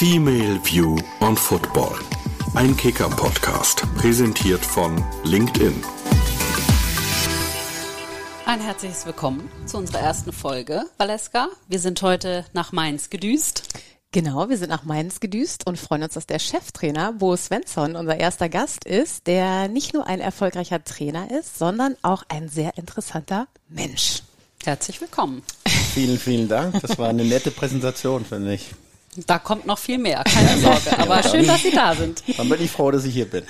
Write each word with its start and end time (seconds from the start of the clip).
Female 0.00 0.58
View 0.64 0.96
on 1.20 1.36
Football. 1.36 1.94
Ein 2.54 2.74
Kicker-Podcast, 2.74 3.84
präsentiert 3.98 4.64
von 4.64 4.96
LinkedIn. 5.24 5.74
Ein 8.46 8.60
herzliches 8.60 9.04
Willkommen 9.04 9.50
zu 9.66 9.76
unserer 9.76 10.00
ersten 10.00 10.32
Folge, 10.32 10.84
Valeska. 10.96 11.50
Wir 11.68 11.80
sind 11.80 12.00
heute 12.00 12.46
nach 12.54 12.72
Mainz 12.72 13.10
gedüst. 13.10 13.68
Genau, 14.10 14.48
wir 14.48 14.56
sind 14.56 14.70
nach 14.70 14.84
Mainz 14.84 15.20
gedüst 15.20 15.66
und 15.66 15.78
freuen 15.78 16.04
uns, 16.04 16.14
dass 16.14 16.24
der 16.24 16.38
Cheftrainer 16.38 17.12
Bo 17.12 17.36
Svensson 17.36 17.94
unser 17.94 18.16
erster 18.16 18.48
Gast 18.48 18.86
ist, 18.86 19.26
der 19.26 19.68
nicht 19.68 19.92
nur 19.92 20.06
ein 20.06 20.20
erfolgreicher 20.20 20.82
Trainer 20.82 21.30
ist, 21.30 21.58
sondern 21.58 21.94
auch 22.00 22.22
ein 22.30 22.48
sehr 22.48 22.78
interessanter 22.78 23.48
Mensch. 23.68 24.22
Herzlich 24.64 24.98
willkommen. 25.02 25.42
Vielen, 25.92 26.18
vielen 26.18 26.48
Dank. 26.48 26.80
Das 26.80 26.98
war 26.98 27.10
eine 27.10 27.26
nette 27.26 27.50
Präsentation, 27.50 28.24
finde 28.24 28.54
ich. 28.54 28.70
Da 29.26 29.40
kommt 29.40 29.66
noch 29.66 29.78
viel 29.78 29.98
mehr, 29.98 30.22
keine 30.22 30.60
Sorge. 30.60 30.96
Aber 30.98 31.22
schön, 31.24 31.44
dass 31.44 31.62
Sie 31.62 31.72
da 31.72 31.94
sind. 31.96 32.22
Dann 32.36 32.48
bin 32.48 32.62
ich 32.62 32.70
froh, 32.70 32.92
dass 32.92 33.04
ich 33.04 33.12
hier 33.12 33.28
bin. 33.28 33.42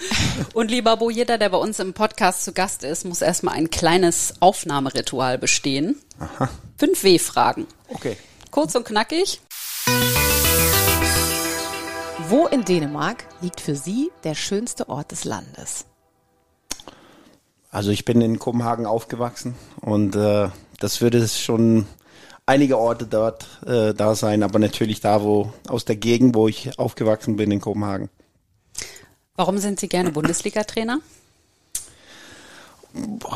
Und 0.54 0.70
lieber 0.70 0.96
Bo, 0.96 1.10
jeder, 1.10 1.36
der 1.36 1.50
bei 1.50 1.58
uns 1.58 1.78
im 1.78 1.92
Podcast 1.92 2.44
zu 2.44 2.52
Gast 2.52 2.82
ist, 2.82 3.04
muss 3.04 3.20
erstmal 3.20 3.54
ein 3.54 3.68
kleines 3.68 4.34
Aufnahmeritual 4.40 5.36
bestehen. 5.36 5.96
Aha. 6.18 6.48
Fünf 6.78 7.04
W-Fragen. 7.04 7.66
Okay. 7.88 8.16
Kurz 8.50 8.74
und 8.74 8.84
knackig. 8.84 9.40
Wo 12.28 12.46
in 12.46 12.64
Dänemark 12.64 13.24
liegt 13.42 13.60
für 13.60 13.74
Sie 13.74 14.10
der 14.24 14.34
schönste 14.34 14.88
Ort 14.88 15.10
des 15.10 15.24
Landes? 15.24 15.84
Also 17.70 17.90
ich 17.90 18.06
bin 18.06 18.20
in 18.22 18.38
Kopenhagen 18.38 18.86
aufgewachsen 18.86 19.56
und 19.80 20.16
äh, 20.16 20.48
das 20.78 21.00
würde 21.02 21.28
schon 21.28 21.86
einige 22.46 22.78
Orte 22.78 23.06
dort 23.06 23.46
äh, 23.66 23.94
da 23.94 24.14
sein, 24.14 24.42
aber 24.42 24.58
natürlich 24.58 25.00
da, 25.00 25.22
wo 25.22 25.52
aus 25.68 25.84
der 25.84 25.96
Gegend, 25.96 26.34
wo 26.34 26.48
ich 26.48 26.78
aufgewachsen 26.78 27.36
bin 27.36 27.50
in 27.50 27.60
Kopenhagen. 27.60 28.08
Warum 29.36 29.58
sind 29.58 29.80
Sie 29.80 29.88
gerne 29.88 30.10
Bundesliga-Trainer? 30.10 31.00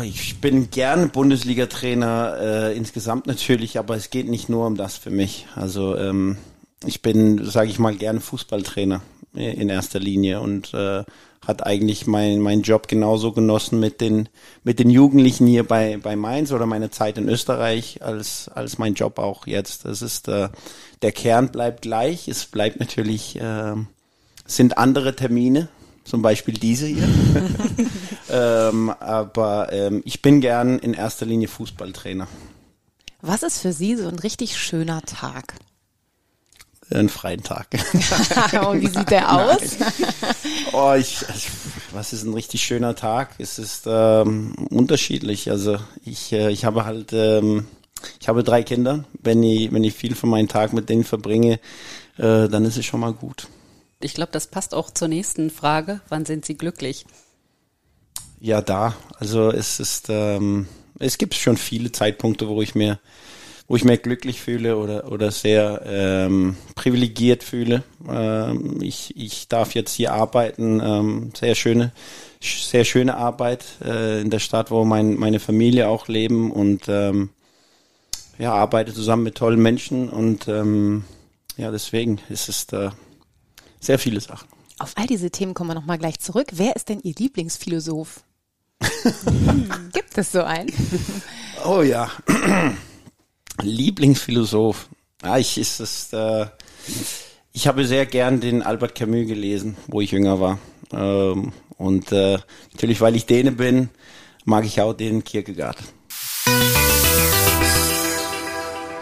Ich 0.02 0.40
bin 0.40 0.70
gerne 0.70 1.06
Bundesliga-Trainer 1.06 2.36
äh, 2.40 2.76
insgesamt 2.76 3.26
natürlich, 3.26 3.78
aber 3.78 3.96
es 3.96 4.10
geht 4.10 4.28
nicht 4.28 4.48
nur 4.48 4.66
um 4.66 4.76
das 4.76 4.96
für 4.96 5.10
mich. 5.10 5.46
Also 5.54 5.96
ähm, 5.96 6.36
ich 6.84 7.02
bin, 7.02 7.44
sage 7.44 7.70
ich 7.70 7.78
mal, 7.78 7.94
gerne 7.94 8.20
Fußballtrainer 8.20 9.00
in 9.34 9.68
erster 9.68 9.98
Linie 9.98 10.40
und 10.40 10.74
äh, 10.74 11.04
hat 11.46 11.66
eigentlich 11.66 12.06
mein, 12.06 12.40
mein 12.40 12.62
Job 12.62 12.88
genauso 12.88 13.32
genossen 13.32 13.80
mit 13.80 14.00
den, 14.00 14.28
mit 14.62 14.78
den 14.78 14.90
Jugendlichen 14.90 15.46
hier 15.46 15.64
bei, 15.64 15.98
bei 16.02 16.16
Mainz 16.16 16.52
oder 16.52 16.66
meine 16.66 16.90
Zeit 16.90 17.18
in 17.18 17.28
Österreich 17.28 18.02
als, 18.02 18.48
als 18.48 18.78
mein 18.78 18.94
Job 18.94 19.18
auch 19.18 19.46
jetzt. 19.46 19.84
Das 19.84 20.02
ist, 20.02 20.28
äh, 20.28 20.48
der 21.02 21.12
Kern 21.12 21.50
bleibt 21.50 21.82
gleich. 21.82 22.28
Es 22.28 22.46
bleibt 22.46 22.80
natürlich, 22.80 23.40
äh, 23.40 23.74
sind 24.46 24.78
andere 24.78 25.16
Termine, 25.16 25.68
zum 26.04 26.22
Beispiel 26.22 26.54
diese 26.54 26.86
hier. 26.86 27.08
ähm, 28.30 28.90
aber 28.90 29.72
ähm, 29.72 30.02
ich 30.04 30.22
bin 30.22 30.40
gern 30.40 30.78
in 30.78 30.94
erster 30.94 31.26
Linie 31.26 31.48
Fußballtrainer. 31.48 32.28
Was 33.20 33.42
ist 33.42 33.60
für 33.60 33.72
Sie 33.72 33.96
so 33.96 34.08
ein 34.08 34.18
richtig 34.18 34.58
schöner 34.58 35.02
Tag? 35.02 35.54
einen 36.92 37.08
freien 37.08 37.42
Tag. 37.42 37.68
Und 38.66 38.80
wie 38.80 38.88
sieht 38.88 39.10
der 39.10 39.32
aus? 39.32 39.76
Oh, 40.72 40.94
ich, 40.94 41.24
was 41.92 42.12
ist 42.12 42.24
ein 42.24 42.34
richtig 42.34 42.62
schöner 42.62 42.94
Tag? 42.94 43.30
Es 43.38 43.58
ist 43.58 43.84
ähm, 43.86 44.54
unterschiedlich. 44.70 45.50
Also 45.50 45.78
ich, 46.04 46.32
äh, 46.32 46.50
ich 46.50 46.64
habe 46.64 46.84
halt, 46.84 47.12
ähm, 47.12 47.66
ich 48.20 48.28
habe 48.28 48.44
drei 48.44 48.62
Kinder. 48.62 49.04
Wenn 49.20 49.42
ich, 49.42 49.72
wenn 49.72 49.84
ich 49.84 49.94
viel 49.94 50.14
von 50.14 50.30
meinem 50.30 50.48
Tag 50.48 50.72
mit 50.72 50.88
denen 50.88 51.04
verbringe, 51.04 51.60
äh, 52.16 52.48
dann 52.48 52.64
ist 52.64 52.76
es 52.76 52.84
schon 52.84 53.00
mal 53.00 53.12
gut. 53.12 53.48
Ich 54.00 54.14
glaube, 54.14 54.32
das 54.32 54.48
passt 54.48 54.74
auch 54.74 54.90
zur 54.90 55.08
nächsten 55.08 55.50
Frage. 55.50 56.00
Wann 56.08 56.26
sind 56.26 56.44
Sie 56.44 56.56
glücklich? 56.56 57.06
Ja, 58.40 58.60
da. 58.60 58.94
Also 59.18 59.50
es 59.50 59.80
ist, 59.80 60.06
ähm, 60.10 60.68
es 60.98 61.18
gibt 61.18 61.34
schon 61.34 61.56
viele 61.56 61.92
Zeitpunkte, 61.92 62.48
wo 62.48 62.60
ich 62.60 62.74
mir 62.74 62.98
wo 63.66 63.76
ich 63.76 63.84
mich 63.84 64.02
glücklich 64.02 64.40
fühle 64.40 64.76
oder, 64.76 65.10
oder 65.10 65.30
sehr 65.30 65.82
ähm, 65.86 66.56
privilegiert 66.74 67.42
fühle. 67.42 67.82
Ähm, 68.08 68.80
ich, 68.82 69.16
ich 69.16 69.48
darf 69.48 69.74
jetzt 69.74 69.94
hier 69.94 70.12
arbeiten, 70.12 70.80
ähm, 70.84 71.32
sehr 71.34 71.54
schöne, 71.54 71.92
sehr 72.40 72.84
schöne 72.84 73.16
Arbeit 73.16 73.64
äh, 73.82 74.20
in 74.20 74.30
der 74.30 74.38
Stadt, 74.38 74.70
wo 74.70 74.84
mein, 74.84 75.14
meine 75.14 75.40
Familie 75.40 75.88
auch 75.88 76.08
leben 76.08 76.50
und 76.50 76.88
ähm, 76.88 77.30
ja, 78.38 78.52
arbeite 78.52 78.92
zusammen 78.92 79.22
mit 79.22 79.36
tollen 79.36 79.62
Menschen 79.62 80.10
und 80.10 80.48
ähm, 80.48 81.04
ja, 81.56 81.70
deswegen 81.70 82.20
ist 82.28 82.48
es 82.48 82.66
da 82.66 82.92
sehr 83.80 83.98
viele 83.98 84.20
Sachen. 84.20 84.48
Auf 84.78 84.92
all 84.96 85.06
diese 85.06 85.30
Themen 85.30 85.54
kommen 85.54 85.70
wir 85.70 85.74
nochmal 85.74 85.98
gleich 85.98 86.18
zurück. 86.18 86.48
Wer 86.52 86.74
ist 86.74 86.88
denn 86.88 87.00
Ihr 87.00 87.14
Lieblingsphilosoph? 87.16 88.24
hm, 88.82 89.70
gibt 89.92 90.18
es 90.18 90.32
so 90.32 90.42
einen? 90.42 90.70
oh 91.64 91.82
ja. 91.82 92.10
Lieblingsphilosoph. 93.62 94.88
Ja, 95.22 95.38
ich 95.38 95.58
ist 95.58 95.80
es. 95.80 96.12
Äh, 96.12 96.46
ich 97.52 97.66
habe 97.66 97.86
sehr 97.86 98.04
gern 98.06 98.40
den 98.40 98.62
Albert 98.62 98.94
Camus 98.94 99.26
gelesen, 99.26 99.76
wo 99.86 100.00
ich 100.00 100.10
jünger 100.10 100.40
war. 100.40 100.58
Ähm, 100.92 101.52
und 101.76 102.12
äh, 102.12 102.38
natürlich, 102.72 103.00
weil 103.00 103.16
ich 103.16 103.26
Däne 103.26 103.52
bin, 103.52 103.90
mag 104.44 104.64
ich 104.64 104.80
auch 104.80 104.92
den 104.92 105.24
Kierkegaard. 105.24 105.76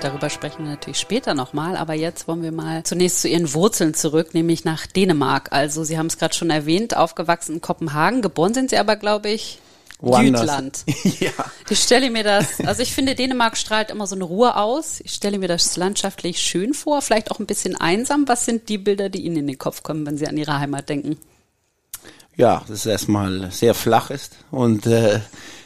Darüber 0.01 0.31
sprechen 0.31 0.65
wir 0.65 0.73
natürlich 0.73 0.99
später 0.99 1.33
nochmal, 1.33 1.77
aber 1.77 1.95
jetzt 1.95 2.27
wollen 2.27 2.43
wir 2.43 2.51
mal 2.51 2.83
zunächst 2.83 3.21
zu 3.21 3.29
Ihren 3.29 3.55
Wurzeln 3.55 3.95
zurück, 3.95 4.35
nämlich 4.35 4.65
nach 4.65 4.87
Dänemark. 4.87 5.53
Also 5.53 5.85
Sie 5.85 5.97
haben 5.97 6.07
es 6.07 6.19
gerade 6.19 6.35
schon 6.35 6.51
erwähnt, 6.51 6.97
aufgewachsen 6.97 7.55
in 7.57 7.61
Kopenhagen, 7.61 8.21
geboren 8.21 8.53
sind 8.53 8.71
Sie 8.71 8.79
aber, 8.79 8.97
glaube 8.97 9.31
ich, 9.31 9.61
Jütland. 10.03 10.85
ja. 11.21 11.31
Ich 11.71 11.79
stelle 11.79 12.11
mir 12.11 12.25
das, 12.25 12.61
also 12.61 12.83
ich 12.83 12.93
finde, 12.93 13.15
Dänemark 13.15 13.57
strahlt 13.57 13.91
immer 13.91 14.07
so 14.07 14.17
eine 14.17 14.25
Ruhe 14.25 14.57
aus. 14.57 15.01
Ich 15.05 15.13
stelle 15.13 15.39
mir 15.39 15.49
das 15.49 15.77
landschaftlich 15.77 16.41
schön 16.41 16.75
vor, 16.75 17.03
vielleicht 17.03 17.31
auch 17.31 17.39
ein 17.39 17.47
bisschen 17.47 17.77
einsam. 17.77 18.27
Was 18.27 18.45
sind 18.45 18.69
die 18.69 18.79
Bilder, 18.79 19.09
die 19.09 19.23
Ihnen 19.23 19.37
in 19.37 19.47
den 19.47 19.59
Kopf 19.59 19.83
kommen, 19.83 20.05
wenn 20.05 20.19
Sie 20.19 20.27
an 20.27 20.37
Ihre 20.37 20.59
Heimat 20.59 20.89
denken? 20.89 21.19
Ja, 22.37 22.63
das 22.67 22.79
ist 22.79 22.87
erstmal 22.87 23.51
sehr 23.51 23.75
flach 23.75 24.11
ist 24.11 24.37
und 24.51 24.87
äh, 24.87 25.21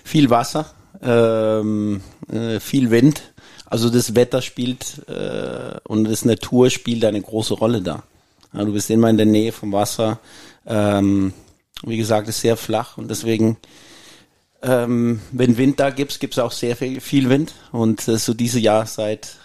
viel 0.04 0.30
Wasser, 0.30 0.66
ähm, 1.00 2.02
äh, 2.30 2.60
viel 2.60 2.90
Wind. 2.90 3.22
Also 3.66 3.88
das 3.88 4.14
Wetter 4.14 4.42
spielt 4.42 5.08
äh, 5.08 5.78
und 5.84 6.04
das 6.04 6.24
Natur 6.24 6.70
spielt 6.70 7.04
eine 7.04 7.20
große 7.20 7.54
Rolle 7.54 7.82
da. 7.82 8.02
Ja, 8.52 8.64
du 8.64 8.72
bist 8.72 8.90
immer 8.90 9.10
in 9.10 9.16
der 9.16 9.26
Nähe 9.26 9.52
vom 9.52 9.72
Wasser. 9.72 10.18
Ähm, 10.66 11.32
wie 11.82 11.96
gesagt, 11.96 12.28
ist 12.28 12.40
sehr 12.40 12.56
flach 12.56 12.96
und 12.98 13.10
deswegen 13.10 13.58
ähm, 14.62 15.20
wenn 15.32 15.56
Wind 15.56 15.80
da 15.80 15.90
gibt, 15.90 16.18
gibt 16.20 16.34
es 16.34 16.38
auch 16.38 16.52
sehr 16.52 16.76
viel, 16.76 17.00
viel 17.00 17.28
Wind. 17.28 17.54
Und 17.72 18.06
äh, 18.08 18.18
so 18.18 18.34
diese 18.34 18.58
Jahreszeit 18.58 19.36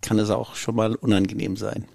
kann 0.00 0.18
es 0.18 0.30
auch 0.30 0.54
schon 0.54 0.76
mal 0.76 0.94
unangenehm 0.94 1.56
sein. 1.56 1.86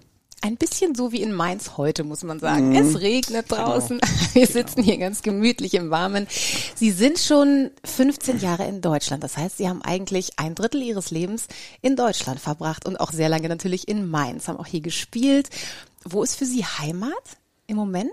Ein 0.42 0.56
bisschen 0.56 0.94
so 0.94 1.12
wie 1.12 1.22
in 1.22 1.32
Mainz 1.32 1.76
heute, 1.76 2.04
muss 2.04 2.22
man 2.22 2.38
sagen. 2.38 2.70
Mm. 2.70 2.76
Es 2.76 3.00
regnet 3.00 3.48
genau. 3.48 3.64
draußen. 3.64 3.98
Genau. 4.36 4.48
Wir 4.48 4.52
sitzen 4.52 4.82
hier 4.82 4.98
ganz 4.98 5.22
gemütlich 5.22 5.72
im 5.72 5.88
Warmen. 5.88 6.26
Sie 6.74 6.90
sind 6.90 7.18
schon 7.18 7.70
15 7.84 8.38
Jahre 8.40 8.68
in 8.68 8.82
Deutschland. 8.82 9.24
Das 9.24 9.38
heißt, 9.38 9.56
Sie 9.56 9.66
haben 9.66 9.80
eigentlich 9.80 10.38
ein 10.38 10.54
Drittel 10.54 10.82
Ihres 10.82 11.10
Lebens 11.10 11.46
in 11.80 11.96
Deutschland 11.96 12.38
verbracht 12.38 12.86
und 12.86 13.00
auch 13.00 13.12
sehr 13.12 13.30
lange 13.30 13.48
natürlich 13.48 13.88
in 13.88 14.06
Mainz, 14.06 14.46
haben 14.46 14.58
auch 14.58 14.66
hier 14.66 14.82
gespielt. 14.82 15.48
Wo 16.04 16.22
ist 16.22 16.36
für 16.36 16.44
Sie 16.44 16.66
Heimat 16.66 17.38
im 17.66 17.76
Moment? 17.76 18.12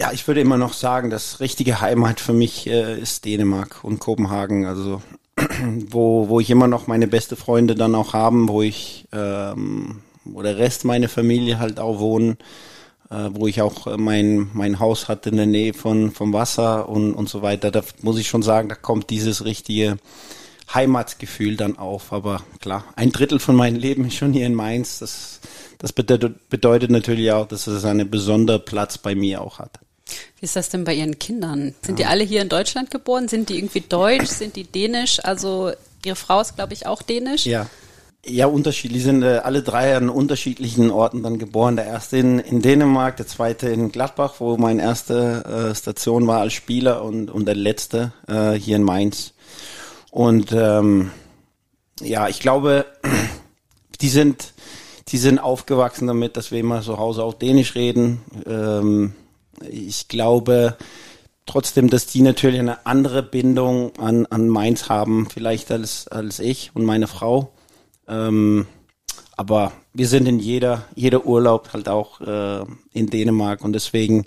Ja, 0.00 0.12
ich 0.12 0.26
würde 0.26 0.40
immer 0.40 0.56
noch 0.56 0.72
sagen, 0.72 1.10
das 1.10 1.40
richtige 1.40 1.82
Heimat 1.82 2.20
für 2.20 2.32
mich 2.32 2.66
äh, 2.66 2.98
ist 2.98 3.26
Dänemark 3.26 3.84
und 3.84 3.98
Kopenhagen. 3.98 4.64
Also 4.64 5.02
wo, 5.90 6.30
wo 6.30 6.40
ich 6.40 6.48
immer 6.48 6.68
noch 6.68 6.86
meine 6.86 7.06
beste 7.06 7.36
Freunde 7.36 7.74
dann 7.74 7.94
auch 7.94 8.14
haben, 8.14 8.48
wo 8.48 8.62
ich 8.62 9.06
ähm, 9.12 10.00
wo 10.24 10.40
der 10.40 10.56
Rest 10.56 10.86
meiner 10.86 11.10
Familie 11.10 11.58
halt 11.58 11.78
auch 11.78 11.98
wohnen, 11.98 12.38
äh, 13.10 13.28
wo 13.32 13.46
ich 13.46 13.60
auch 13.60 13.94
mein 13.98 14.48
mein 14.54 14.78
Haus 14.78 15.06
hatte 15.08 15.28
in 15.28 15.36
der 15.36 15.44
Nähe 15.44 15.74
von 15.74 16.12
vom 16.12 16.32
Wasser 16.32 16.88
und 16.88 17.12
und 17.12 17.28
so 17.28 17.42
weiter. 17.42 17.70
Da 17.70 17.82
muss 18.00 18.18
ich 18.18 18.26
schon 18.26 18.42
sagen, 18.42 18.70
da 18.70 18.76
kommt 18.76 19.10
dieses 19.10 19.44
richtige 19.44 19.98
Heimatgefühl 20.72 21.56
dann 21.58 21.76
auf. 21.76 22.14
Aber 22.14 22.42
klar, 22.58 22.84
ein 22.96 23.12
Drittel 23.12 23.38
von 23.38 23.54
meinem 23.54 23.76
Leben 23.76 24.06
ist 24.06 24.14
schon 24.14 24.32
hier 24.32 24.46
in 24.46 24.54
Mainz. 24.54 24.98
Das 25.00 25.40
das 25.76 25.92
bedeutet, 25.92 26.48
bedeutet 26.48 26.90
natürlich 26.90 27.32
auch, 27.32 27.46
dass 27.46 27.66
es 27.66 27.84
einen 27.84 28.08
besonderen 28.08 28.64
Platz 28.64 28.96
bei 28.96 29.14
mir 29.14 29.42
auch 29.42 29.58
hat. 29.58 29.78
Wie 30.38 30.44
ist 30.44 30.56
das 30.56 30.68
denn 30.68 30.84
bei 30.84 30.94
Ihren 30.94 31.18
Kindern? 31.18 31.74
Sind 31.82 31.98
die 31.98 32.06
alle 32.06 32.24
hier 32.24 32.42
in 32.42 32.48
Deutschland 32.48 32.90
geboren? 32.90 33.28
Sind 33.28 33.48
die 33.48 33.58
irgendwie 33.58 33.80
deutsch? 33.80 34.26
Sind 34.26 34.56
die 34.56 34.64
dänisch? 34.64 35.24
Also 35.24 35.72
Ihre 36.04 36.16
Frau 36.16 36.40
ist, 36.40 36.56
glaube 36.56 36.72
ich, 36.72 36.86
auch 36.86 37.02
dänisch. 37.02 37.46
Ja. 37.46 37.66
Ja, 38.26 38.46
unterschiedlich. 38.46 38.98
Die 38.98 39.04
sind 39.04 39.22
äh, 39.22 39.38
alle 39.38 39.62
drei 39.62 39.96
an 39.96 40.10
unterschiedlichen 40.10 40.90
Orten 40.90 41.22
dann 41.22 41.38
geboren. 41.38 41.76
Der 41.76 41.86
erste 41.86 42.18
in, 42.18 42.38
in 42.38 42.60
Dänemark, 42.60 43.16
der 43.16 43.26
zweite 43.26 43.70
in 43.70 43.92
Gladbach, 43.92 44.34
wo 44.40 44.58
meine 44.58 44.82
erste 44.82 45.70
äh, 45.70 45.74
Station 45.74 46.26
war 46.26 46.40
als 46.40 46.52
Spieler 46.52 47.02
und, 47.02 47.30
und 47.30 47.46
der 47.46 47.54
letzte 47.54 48.12
äh, 48.28 48.52
hier 48.52 48.76
in 48.76 48.82
Mainz. 48.82 49.32
Und 50.10 50.52
ähm, 50.52 51.12
ja, 52.02 52.28
ich 52.28 52.40
glaube, 52.40 52.84
die 54.02 54.10
sind 54.10 54.52
die 55.10 55.18
sind 55.18 55.38
aufgewachsen 55.38 56.06
damit, 56.06 56.36
dass 56.36 56.50
wir 56.50 56.60
immer 56.60 56.82
zu 56.82 56.98
Hause 56.98 57.24
auch 57.24 57.34
Dänisch 57.34 57.74
reden. 57.74 58.20
Ähm, 58.46 59.14
ich 59.68 60.08
glaube 60.08 60.76
trotzdem, 61.46 61.90
dass 61.90 62.06
die 62.06 62.22
natürlich 62.22 62.60
eine 62.60 62.86
andere 62.86 63.22
Bindung 63.22 63.96
an, 63.98 64.26
an 64.26 64.48
Mainz 64.48 64.88
haben, 64.88 65.28
vielleicht 65.28 65.70
als, 65.72 66.06
als 66.08 66.38
ich 66.38 66.70
und 66.74 66.84
meine 66.84 67.06
Frau. 67.06 67.52
Ähm, 68.06 68.66
aber 69.36 69.72
wir 69.92 70.06
sind 70.06 70.26
in 70.26 70.38
jeder, 70.38 70.84
jeder 70.94 71.26
Urlaub 71.26 71.72
halt 71.72 71.88
auch 71.88 72.20
äh, 72.20 72.64
in 72.92 73.06
Dänemark 73.08 73.64
und 73.64 73.72
deswegen 73.72 74.26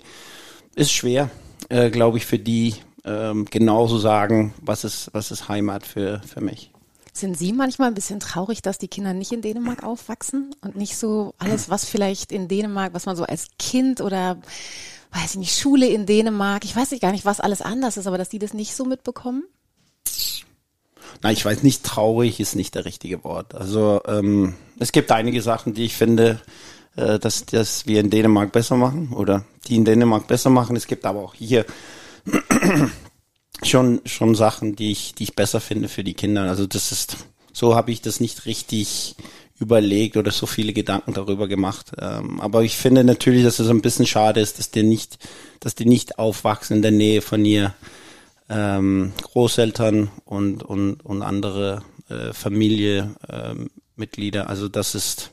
ist 0.74 0.92
schwer, 0.92 1.30
äh, 1.68 1.90
glaube 1.90 2.18
ich, 2.18 2.26
für 2.26 2.38
die 2.38 2.74
ähm, 3.04 3.44
genauso 3.46 3.98
sagen, 3.98 4.54
was 4.60 4.84
ist, 4.84 5.10
was 5.12 5.30
ist 5.30 5.48
Heimat 5.48 5.86
für, 5.86 6.20
für 6.26 6.40
mich. 6.40 6.70
Sind 7.12 7.38
Sie 7.38 7.52
manchmal 7.52 7.88
ein 7.88 7.94
bisschen 7.94 8.18
traurig, 8.18 8.60
dass 8.60 8.78
die 8.78 8.88
Kinder 8.88 9.14
nicht 9.14 9.30
in 9.30 9.40
Dänemark 9.40 9.84
aufwachsen 9.84 10.54
und 10.62 10.74
nicht 10.74 10.96
so 10.96 11.32
alles, 11.38 11.68
was 11.68 11.84
vielleicht 11.84 12.32
in 12.32 12.48
Dänemark, 12.48 12.92
was 12.92 13.06
man 13.06 13.14
so 13.14 13.22
als 13.22 13.46
Kind 13.56 14.00
oder 14.00 14.38
weiß 15.14 15.32
ich 15.32 15.36
nicht, 15.36 15.58
Schule 15.58 15.86
in 15.86 16.06
Dänemark, 16.06 16.64
ich 16.64 16.74
weiß 16.74 16.90
nicht 16.90 17.00
gar 17.00 17.12
nicht, 17.12 17.24
was 17.24 17.40
alles 17.40 17.62
anders 17.62 17.96
ist, 17.96 18.06
aber 18.06 18.18
dass 18.18 18.28
die 18.28 18.38
das 18.38 18.52
nicht 18.52 18.74
so 18.74 18.84
mitbekommen? 18.84 19.44
Na, 21.22 21.30
ich 21.30 21.44
weiß 21.44 21.62
nicht, 21.62 21.84
traurig 21.84 22.40
ist 22.40 22.56
nicht 22.56 22.74
der 22.74 22.84
richtige 22.84 23.22
Wort. 23.22 23.54
Also 23.54 24.00
ähm, 24.06 24.54
es 24.78 24.92
gibt 24.92 25.12
einige 25.12 25.40
Sachen, 25.40 25.72
die 25.72 25.84
ich 25.84 25.94
finde, 25.94 26.40
äh, 26.96 27.18
dass, 27.18 27.46
dass 27.46 27.86
wir 27.86 28.00
in 28.00 28.10
Dänemark 28.10 28.52
besser 28.52 28.76
machen 28.76 29.12
oder 29.12 29.44
die 29.68 29.76
in 29.76 29.84
Dänemark 29.84 30.26
besser 30.26 30.50
machen. 30.50 30.76
Es 30.76 30.86
gibt 30.86 31.06
aber 31.06 31.20
auch 31.20 31.34
hier 31.34 31.64
schon 33.62 34.00
schon 34.04 34.34
Sachen, 34.34 34.74
die 34.74 34.90
ich 34.90 35.14
die 35.14 35.24
ich 35.24 35.36
besser 35.36 35.60
finde 35.60 35.88
für 35.88 36.04
die 36.04 36.14
Kinder. 36.14 36.42
Also 36.42 36.66
das 36.66 36.90
ist 36.92 37.16
so 37.52 37.76
habe 37.76 37.92
ich 37.92 38.02
das 38.02 38.20
nicht 38.20 38.46
richtig 38.46 39.14
überlegt 39.64 40.16
oder 40.16 40.30
so 40.30 40.46
viele 40.46 40.72
Gedanken 40.72 41.14
darüber 41.14 41.48
gemacht. 41.48 41.92
Ähm, 41.98 42.40
aber 42.40 42.62
ich 42.62 42.76
finde 42.76 43.04
natürlich, 43.04 43.44
dass 43.44 43.58
es 43.58 43.68
ein 43.68 43.82
bisschen 43.82 44.06
schade 44.06 44.40
ist, 44.40 44.58
dass 44.58 44.70
die 44.70 44.82
nicht, 44.82 45.18
dass 45.60 45.74
die 45.74 45.86
nicht 45.86 46.18
aufwachsen 46.18 46.76
in 46.76 46.82
der 46.82 46.92
Nähe 46.92 47.22
von 47.22 47.44
ihr 47.44 47.74
ähm, 48.48 49.12
Großeltern 49.22 50.10
und 50.24 50.62
und 50.62 51.04
und 51.04 51.22
andere 51.22 51.82
äh, 52.08 52.32
Familiemitglieder. 52.32 54.42
Ähm, 54.42 54.48
also 54.48 54.68
das 54.68 54.94
ist 54.94 55.30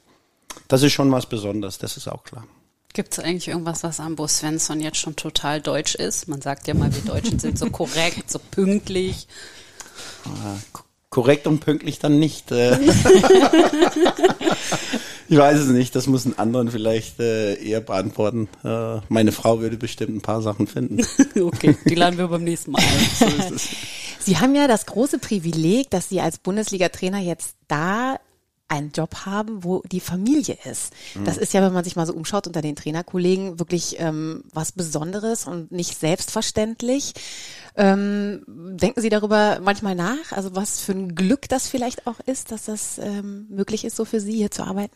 das 0.67 0.83
ist 0.83 0.93
schon 0.93 1.11
was 1.11 1.27
Besonderes. 1.27 1.77
Das 1.77 1.97
ist 1.97 2.07
auch 2.07 2.23
klar. 2.23 2.47
Gibt 2.93 3.13
es 3.13 3.19
eigentlich 3.19 3.47
irgendwas, 3.47 3.83
was 3.83 4.01
am 4.01 4.15
Bo 4.15 4.27
Svensson 4.27 4.81
jetzt 4.81 4.97
schon 4.97 5.15
total 5.15 5.61
deutsch 5.61 5.95
ist? 5.95 6.27
Man 6.27 6.41
sagt 6.41 6.67
ja 6.67 6.73
mal, 6.73 6.93
wir 6.93 7.03
Deutschen 7.03 7.39
sind 7.39 7.57
so 7.57 7.69
korrekt, 7.69 8.29
so 8.29 8.39
pünktlich. 8.39 9.27
Korrekt 11.11 11.45
und 11.45 11.59
pünktlich 11.59 11.99
dann 11.99 12.19
nicht. 12.19 12.53
Äh. 12.53 12.79
ich 15.27 15.37
weiß 15.37 15.59
es 15.59 15.67
nicht, 15.67 15.93
das 15.93 16.07
müssen 16.07 16.39
anderen 16.39 16.71
vielleicht 16.71 17.19
äh, 17.19 17.61
eher 17.61 17.81
beantworten. 17.81 18.47
Äh, 18.63 19.01
meine 19.09 19.33
Frau 19.33 19.59
würde 19.59 19.75
bestimmt 19.75 20.15
ein 20.15 20.21
paar 20.21 20.41
Sachen 20.41 20.67
finden. 20.67 21.05
okay, 21.41 21.75
die 21.83 21.95
laden 21.95 22.17
wir 22.17 22.29
beim 22.29 22.45
nächsten 22.45 22.71
Mal 22.71 22.81
ein. 23.19 23.59
Sie 24.19 24.37
haben 24.37 24.55
ja 24.55 24.69
das 24.69 24.85
große 24.85 25.19
Privileg, 25.19 25.89
dass 25.89 26.07
Sie 26.07 26.21
als 26.21 26.37
Bundesliga-Trainer 26.37 27.19
jetzt 27.19 27.55
da 27.67 28.17
einen 28.71 28.91
Job 28.91 29.25
haben, 29.25 29.63
wo 29.63 29.81
die 29.91 29.99
Familie 29.99 30.57
ist. 30.63 30.93
Mhm. 31.13 31.25
Das 31.25 31.37
ist 31.37 31.53
ja, 31.53 31.61
wenn 31.61 31.73
man 31.73 31.83
sich 31.83 31.95
mal 31.95 32.05
so 32.05 32.13
umschaut 32.13 32.47
unter 32.47 32.61
den 32.61 32.75
Trainerkollegen, 32.75 33.59
wirklich 33.59 33.99
ähm, 33.99 34.43
was 34.53 34.71
Besonderes 34.71 35.45
und 35.45 35.71
nicht 35.71 35.99
selbstverständlich. 35.99 37.13
Ähm, 37.75 38.43
denken 38.47 39.01
Sie 39.01 39.09
darüber 39.09 39.59
manchmal 39.61 39.95
nach? 39.95 40.31
Also 40.31 40.55
was 40.55 40.79
für 40.79 40.93
ein 40.93 41.15
Glück 41.15 41.49
das 41.49 41.67
vielleicht 41.67 42.07
auch 42.07 42.19
ist, 42.25 42.51
dass 42.51 42.65
das 42.65 42.97
ähm, 42.97 43.45
möglich 43.49 43.83
ist, 43.83 43.97
so 43.97 44.05
für 44.05 44.21
Sie 44.21 44.33
hier 44.37 44.51
zu 44.51 44.63
arbeiten? 44.63 44.95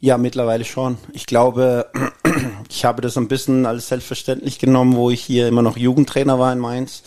Ja, 0.00 0.18
mittlerweile 0.18 0.64
schon. 0.64 0.98
Ich 1.12 1.26
glaube, 1.26 1.90
ich 2.68 2.84
habe 2.84 3.02
das 3.02 3.16
ein 3.16 3.28
bisschen 3.28 3.64
als 3.66 3.88
selbstverständlich 3.88 4.58
genommen, 4.58 4.96
wo 4.96 5.10
ich 5.10 5.22
hier 5.22 5.46
immer 5.46 5.62
noch 5.62 5.76
Jugendtrainer 5.76 6.38
war 6.38 6.52
in 6.52 6.58
Mainz. 6.58 7.02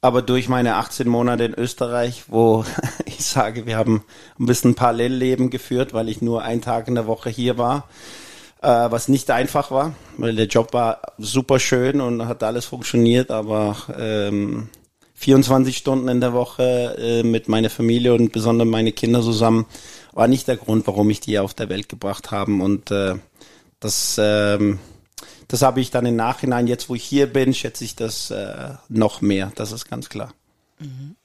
Aber 0.00 0.22
durch 0.22 0.48
meine 0.48 0.76
18 0.76 1.08
Monate 1.08 1.44
in 1.44 1.54
Österreich, 1.54 2.24
wo 2.28 2.64
ich 3.06 3.24
sage, 3.24 3.66
wir 3.66 3.76
haben 3.76 4.04
ein 4.38 4.46
bisschen 4.46 4.74
Parallellleben 4.74 5.50
geführt, 5.50 5.92
weil 5.92 6.08
ich 6.08 6.22
nur 6.22 6.42
einen 6.42 6.62
Tag 6.62 6.88
in 6.88 6.94
der 6.94 7.06
Woche 7.06 7.30
hier 7.30 7.58
war, 7.58 7.88
äh, 8.62 8.68
was 8.68 9.08
nicht 9.08 9.30
einfach 9.30 9.70
war, 9.70 9.94
weil 10.16 10.36
der 10.36 10.46
Job 10.46 10.72
war 10.72 11.00
super 11.18 11.58
schön 11.58 12.00
und 12.00 12.26
hat 12.26 12.42
alles 12.42 12.66
funktioniert, 12.66 13.30
aber 13.30 13.76
ähm, 13.98 14.68
24 15.14 15.76
Stunden 15.76 16.06
in 16.08 16.20
der 16.20 16.32
Woche 16.32 16.96
äh, 16.96 17.22
mit 17.24 17.48
meiner 17.48 17.70
Familie 17.70 18.14
und 18.14 18.30
besonders 18.30 18.68
meine 18.68 18.92
Kinder 18.92 19.20
zusammen 19.20 19.66
war 20.12 20.28
nicht 20.28 20.46
der 20.46 20.56
Grund, 20.56 20.86
warum 20.86 21.10
ich 21.10 21.20
die 21.20 21.40
auf 21.40 21.54
der 21.54 21.68
Welt 21.68 21.88
gebracht 21.88 22.30
haben 22.30 22.60
und 22.60 22.92
äh, 22.92 23.16
das 23.80 24.16
ähm, 24.20 24.78
das 25.48 25.62
habe 25.62 25.80
ich 25.80 25.90
dann 25.90 26.06
im 26.06 26.16
Nachhinein, 26.16 26.66
jetzt 26.66 26.88
wo 26.88 26.94
ich 26.94 27.04
hier 27.04 27.26
bin, 27.32 27.54
schätze 27.54 27.84
ich 27.84 27.96
das 27.96 28.30
äh, 28.30 28.74
noch 28.88 29.20
mehr. 29.20 29.52
Das 29.54 29.72
ist 29.72 29.88
ganz 29.88 30.08
klar. 30.08 30.32
Mhm. 30.78 31.16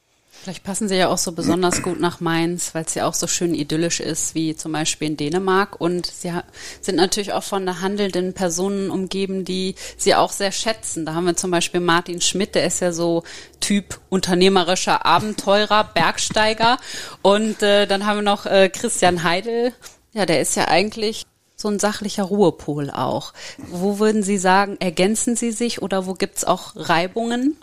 Vielleicht 0.43 0.65
passen 0.65 0.89
sie 0.89 0.97
ja 0.97 1.07
auch 1.07 1.17
so 1.17 1.31
besonders 1.31 1.81
gut 1.83 2.01
nach 2.01 2.19
Mainz, 2.19 2.75
weil 2.75 2.83
es 2.83 2.95
ja 2.95 3.07
auch 3.07 3.13
so 3.13 3.27
schön 3.27 3.55
idyllisch 3.55 4.01
ist, 4.01 4.35
wie 4.35 4.57
zum 4.57 4.73
Beispiel 4.73 5.07
in 5.07 5.15
Dänemark. 5.15 5.79
Und 5.79 6.05
sie 6.05 6.33
sind 6.81 6.97
natürlich 6.97 7.31
auch 7.31 7.43
von 7.43 7.65
der 7.65 7.79
handelnden 7.79 8.33
Personen 8.33 8.89
umgeben, 8.89 9.45
die 9.45 9.75
sie 9.95 10.15
auch 10.15 10.33
sehr 10.33 10.51
schätzen. 10.51 11.05
Da 11.05 11.13
haben 11.13 11.23
wir 11.23 11.37
zum 11.37 11.49
Beispiel 11.49 11.79
Martin 11.79 12.19
Schmidt, 12.19 12.55
der 12.55 12.65
ist 12.65 12.81
ja 12.81 12.91
so 12.91 13.23
Typ 13.61 14.01
unternehmerischer 14.09 15.05
Abenteurer, 15.05 15.85
Bergsteiger. 15.93 16.77
Und 17.21 17.63
äh, 17.63 17.87
dann 17.87 18.05
haben 18.05 18.17
wir 18.17 18.23
noch 18.23 18.45
äh, 18.45 18.67
Christian 18.67 19.23
Heidel. 19.23 19.71
Ja, 20.11 20.25
der 20.25 20.41
ist 20.41 20.57
ja 20.57 20.67
eigentlich 20.67 21.25
so 21.63 21.69
ein 21.69 21.79
sachlicher 21.79 22.23
Ruhepol 22.23 22.91
auch. 22.91 23.33
Wo 23.57 23.97
würden 23.97 24.21
Sie 24.21 24.37
sagen, 24.37 24.75
ergänzen 24.79 25.35
Sie 25.37 25.51
sich 25.51 25.81
oder 25.81 26.05
wo 26.05 26.13
gibt's 26.13 26.43
auch 26.43 26.73
Reibungen? 26.75 27.57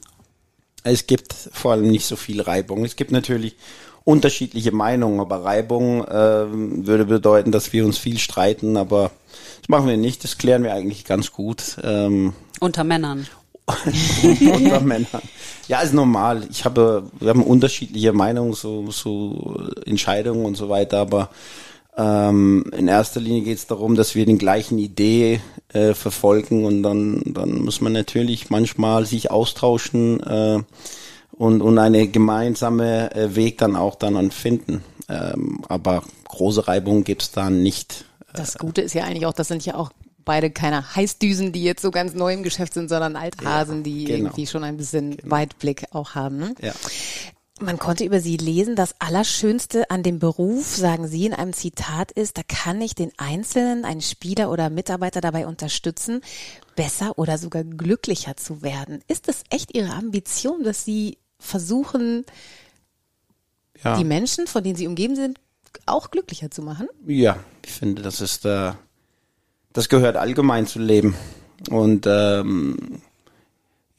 Es 0.82 1.06
gibt 1.06 1.34
vor 1.34 1.72
allem 1.72 1.88
nicht 1.88 2.06
so 2.06 2.16
viel 2.16 2.40
Reibung. 2.40 2.84
Es 2.86 2.96
gibt 2.96 3.12
natürlich 3.12 3.56
unterschiedliche 4.04 4.72
Meinungen, 4.72 5.20
aber 5.20 5.44
Reibung 5.44 6.02
äh, 6.06 6.46
würde 6.86 7.04
bedeuten, 7.04 7.52
dass 7.52 7.74
wir 7.74 7.84
uns 7.84 7.98
viel 7.98 8.18
streiten, 8.18 8.78
aber 8.78 9.10
das 9.60 9.68
machen 9.68 9.86
wir 9.86 9.98
nicht, 9.98 10.24
das 10.24 10.38
klären 10.38 10.62
wir 10.62 10.72
eigentlich 10.72 11.04
ganz 11.04 11.30
gut. 11.32 11.76
Ähm, 11.84 12.32
unter 12.58 12.82
Männern. 12.82 13.26
unter 14.40 14.80
Männern. 14.80 15.22
Ja, 15.68 15.82
ist 15.82 15.92
normal. 15.92 16.48
Ich 16.50 16.64
habe, 16.64 17.04
wir 17.20 17.28
haben 17.28 17.42
unterschiedliche 17.42 18.14
Meinungen, 18.14 18.54
so, 18.54 18.90
so 18.90 19.60
Entscheidungen 19.84 20.46
und 20.46 20.56
so 20.56 20.70
weiter, 20.70 20.98
aber 20.98 21.28
ähm, 21.96 22.64
in 22.76 22.88
erster 22.88 23.20
Linie 23.20 23.42
geht 23.42 23.58
es 23.58 23.66
darum, 23.66 23.94
dass 23.96 24.14
wir 24.14 24.24
den 24.26 24.38
gleichen 24.38 24.78
Idee 24.78 25.40
äh, 25.72 25.94
verfolgen 25.94 26.64
und 26.64 26.82
dann, 26.82 27.22
dann 27.26 27.62
muss 27.62 27.80
man 27.80 27.92
natürlich 27.92 28.50
manchmal 28.50 29.06
sich 29.06 29.30
austauschen 29.30 30.20
äh, 30.20 30.62
und, 31.32 31.62
und 31.62 31.78
eine 31.78 32.08
gemeinsame 32.08 33.14
äh, 33.14 33.34
Weg 33.34 33.58
dann 33.58 33.76
auch 33.76 33.96
dann 33.96 34.30
finden. 34.30 34.82
Ähm, 35.08 35.62
aber 35.68 36.04
große 36.28 36.68
Reibung 36.68 37.02
gibt's 37.04 37.32
da 37.32 37.50
nicht. 37.50 38.04
Das 38.32 38.58
Gute 38.58 38.82
ist 38.82 38.94
ja 38.94 39.04
eigentlich 39.04 39.26
auch, 39.26 39.32
das 39.32 39.48
sind 39.48 39.64
ja 39.66 39.74
auch 39.74 39.90
beide 40.24 40.50
keine 40.50 40.94
Heißdüsen, 40.94 41.50
die 41.52 41.64
jetzt 41.64 41.82
so 41.82 41.90
ganz 41.90 42.14
neu 42.14 42.34
im 42.34 42.42
Geschäft 42.42 42.74
sind, 42.74 42.88
sondern 42.88 43.16
Althasen, 43.16 43.78
ja, 43.78 43.82
die 43.82 44.04
genau. 44.04 44.18
irgendwie 44.18 44.46
schon 44.46 44.62
ein 44.62 44.76
bisschen 44.76 45.16
genau. 45.16 45.30
Weitblick 45.30 45.86
auch 45.92 46.14
haben. 46.14 46.54
Ja. 46.62 46.72
Man 47.62 47.78
konnte 47.78 48.04
über 48.04 48.20
Sie 48.20 48.38
lesen, 48.38 48.74
das 48.74 48.94
Allerschönste 49.00 49.90
an 49.90 50.02
dem 50.02 50.18
Beruf, 50.18 50.74
sagen 50.76 51.06
Sie 51.06 51.26
in 51.26 51.34
einem 51.34 51.52
Zitat, 51.52 52.10
ist, 52.10 52.38
da 52.38 52.42
kann 52.48 52.80
ich 52.80 52.94
den 52.94 53.12
Einzelnen, 53.18 53.84
einen 53.84 54.00
Spieler 54.00 54.50
oder 54.50 54.70
Mitarbeiter 54.70 55.20
dabei 55.20 55.46
unterstützen, 55.46 56.22
besser 56.74 57.18
oder 57.18 57.36
sogar 57.36 57.62
glücklicher 57.62 58.34
zu 58.36 58.62
werden. 58.62 59.04
Ist 59.08 59.28
es 59.28 59.42
echt 59.50 59.76
Ihre 59.76 59.92
Ambition, 59.92 60.62
dass 60.62 60.86
Sie 60.86 61.18
versuchen, 61.38 62.24
ja. 63.84 63.98
die 63.98 64.04
Menschen, 64.04 64.46
von 64.46 64.64
denen 64.64 64.76
Sie 64.76 64.86
umgeben 64.86 65.14
sind, 65.14 65.38
auch 65.84 66.10
glücklicher 66.10 66.50
zu 66.50 66.62
machen? 66.62 66.88
Ja, 67.06 67.44
ich 67.64 67.72
finde, 67.72 68.00
das 68.00 68.22
ist, 68.22 68.46
äh, 68.46 68.72
das 69.74 69.90
gehört 69.90 70.16
allgemein 70.16 70.66
zu 70.66 70.78
Leben. 70.78 71.14
Und 71.68 72.06
ähm, 72.08 73.02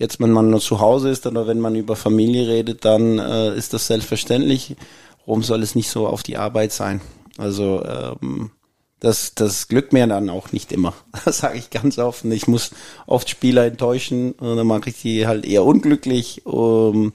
Jetzt, 0.02 0.20
wenn 0.20 0.32
man 0.32 0.50
nur 0.50 0.60
zu 0.60 0.80
Hause 0.80 1.12
ist 1.12 1.28
oder 1.28 1.46
wenn 1.46 1.60
man 1.60 1.76
über 1.76 1.96
Familie 1.96 2.48
redet, 2.48 2.86
dann 2.86 3.20
äh, 3.20 3.56
ist 3.56 3.72
das 3.74 3.86
selbstverständlich. 3.86 4.76
Warum 5.28 5.44
soll 5.44 5.62
es 5.62 5.76
nicht 5.76 5.92
so 5.92 6.08
auf 6.08 6.24
die 6.24 6.38
Arbeit 6.38 6.72
sein? 6.72 7.02
Also 7.38 7.86
ähm, 7.86 8.50
das, 9.00 9.36
das 9.36 9.68
glückt 9.68 9.94
mir 9.94 10.08
dann 10.08 10.32
auch 10.32 10.52
nicht 10.54 10.72
immer. 10.72 10.96
Das 11.26 11.38
sage 11.38 11.60
ich 11.60 11.70
ganz 11.70 12.00
offen. 12.00 12.32
Ich 12.32 12.48
muss 12.48 12.72
oft 13.06 13.30
Spieler 13.30 13.66
enttäuschen 13.66 14.32
und 14.32 14.58
dann 14.58 14.66
mache 14.66 14.90
ich 14.90 15.00
die 15.00 15.28
halt 15.28 15.46
eher 15.46 15.64
unglücklich 15.64 16.48
um, 16.48 17.14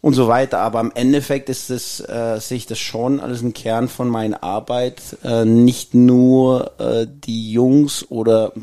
und 0.00 0.14
so 0.14 0.26
weiter. 0.26 0.60
Aber 0.60 0.80
im 0.80 0.92
Endeffekt 0.94 1.50
ist 1.50 1.68
es, 1.68 2.00
äh, 2.00 2.38
sehe 2.40 2.56
ich 2.56 2.66
das 2.66 2.78
schon 2.78 3.20
als 3.20 3.42
ein 3.42 3.52
Kern 3.52 3.90
von 3.90 4.08
meiner 4.08 4.42
Arbeit. 4.42 5.02
Äh, 5.22 5.44
nicht 5.44 5.92
nur 5.92 6.80
äh, 6.80 7.06
die 7.06 7.52
Jungs 7.52 8.10
oder 8.10 8.54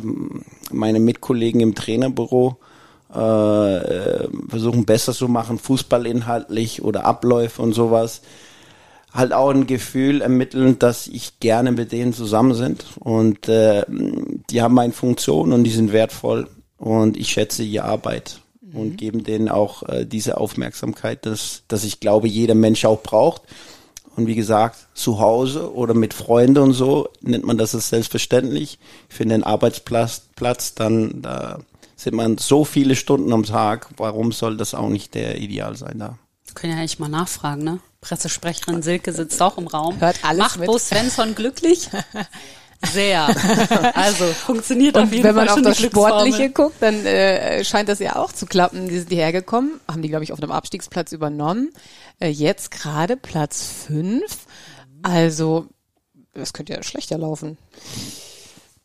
meine 0.72 1.00
Mitkollegen 1.00 1.62
im 1.62 1.76
Trainerbüro 1.76 2.58
äh, 3.14 4.28
versuchen 4.50 4.86
besser 4.86 5.14
zu 5.14 5.28
machen, 5.28 5.60
fußballinhaltlich 5.60 6.84
oder 6.84 7.06
Abläufe 7.06 7.62
und 7.62 7.74
sowas. 7.74 8.22
halt 9.14 9.34
auch 9.34 9.50
ein 9.50 9.66
Gefühl 9.66 10.22
ermitteln, 10.22 10.78
dass 10.80 11.08
ich 11.08 11.40
gerne 11.40 11.72
mit 11.72 11.92
denen 11.92 12.14
zusammen 12.14 12.54
sind 12.54 12.86
und 13.00 13.48
äh, 13.48 13.84
die 14.50 14.62
haben 14.62 14.78
eine 14.78 14.94
Funktion 14.94 15.54
und 15.54 15.64
die 15.64 15.72
sind 15.72 15.92
wertvoll 15.92 16.48
und 16.78 17.18
ich 17.18 17.30
schätze 17.30 17.64
ihre 17.64 17.86
Arbeit 17.86 18.42
mhm. 18.62 18.80
und 18.80 18.98
geben 18.98 19.24
denen 19.24 19.50
auch 19.50 19.84
äh, 19.84 20.06
diese 20.06 20.38
Aufmerksamkeit, 20.38 21.26
dass, 21.26 21.64
dass 21.68 21.84
ich 21.84 22.00
glaube, 22.00 22.28
jeder 22.28 22.56
Mensch 22.56 22.86
auch 22.86 23.02
braucht. 23.02 23.42
Und 24.16 24.26
wie 24.26 24.36
gesagt, 24.36 24.88
zu 24.96 25.20
Hause 25.20 25.74
oder 25.76 25.94
mit 25.94 26.12
Freunden 26.12 26.58
und 26.58 26.74
so 26.74 27.10
nennt 27.22 27.46
man 27.46 27.60
das 27.60 27.76
als 27.76 27.90
selbstverständlich. 27.90 28.80
Ich 29.10 29.16
finde 29.16 29.36
den 29.36 29.44
Arbeitsplatz, 29.44 30.24
Platz, 30.36 30.74
dann 30.74 31.22
da 31.22 31.60
sind 31.98 32.16
man 32.16 32.38
so 32.38 32.64
viele 32.64 32.96
Stunden 32.96 33.34
am 33.34 33.44
Tag. 33.44 33.90
Warum 33.98 34.32
soll 34.32 34.56
das 34.56 34.74
auch 34.74 34.90
nicht 34.90 35.16
der 35.16 35.40
Ideal 35.40 35.76
sein 35.76 36.00
da? 36.00 36.18
Können 36.54 36.74
ja 36.74 36.80
eigentlich 36.80 37.00
mal 37.00 37.10
nachfragen, 37.10 37.64
ne? 37.64 37.80
Pressesprecherin 38.02 38.82
Silke 38.82 39.12
sitzt 39.12 39.42
auch 39.42 39.58
im 39.58 39.68
Raum. 39.68 40.00
Hört 40.00 40.24
alles 40.24 40.40
Macht 40.40 40.60
mit. 40.60 40.68
Bo 40.68 40.78
Svensson 40.78 41.36
glücklich? 41.36 41.90
Sehr. 42.94 43.28
Also 43.96 44.26
funktioniert 44.26 44.96
Und 44.96 45.06
auf 45.06 45.12
jeden 45.12 45.24
wenn 45.24 45.36
man 45.36 45.48
Fall 45.48 45.54
auf 45.54 45.56
schon 45.56 45.64
das. 45.64 45.82
Sportliche 45.82 46.52
guckt, 46.52 46.76
dann 46.80 47.06
äh, 47.06 47.64
scheint 47.64 47.90
das 47.90 47.98
ja 48.00 48.16
auch 48.16 48.32
zu 48.32 48.46
klappen. 48.46 48.88
Die 48.88 49.00
sind 49.00 49.10
hierher 49.10 49.32
gekommen, 49.32 49.80
haben 49.88 50.04
die, 50.04 50.10
glaube 50.10 50.24
ich, 50.24 50.32
auf 50.32 50.42
einem 50.42 50.52
Abstiegsplatz 50.52 51.12
übernommen. 51.12 51.72
Äh, 52.20 52.30
jetzt 52.30 52.70
gerade 52.70 53.18
Platz 53.18 53.68
fünf. 53.88 54.46
Also, 55.02 55.66
das 56.34 56.54
könnte 56.54 56.74
ja 56.74 56.84
schlechter 56.84 57.18
laufen. 57.18 57.58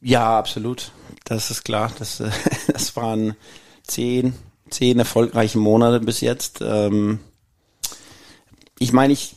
Ja, 0.00 0.38
absolut. 0.38 0.90
Das 1.24 1.50
ist 1.50 1.64
klar. 1.64 1.92
Das, 1.98 2.20
äh, 2.20 2.30
das 2.72 2.96
waren 2.96 3.36
zehn, 3.84 4.34
zehn 4.70 4.98
erfolgreiche 4.98 5.58
Monate 5.58 6.00
bis 6.00 6.20
jetzt. 6.20 6.60
Ähm, 6.62 7.20
ich 8.78 8.92
meine, 8.92 9.12
ich, 9.12 9.36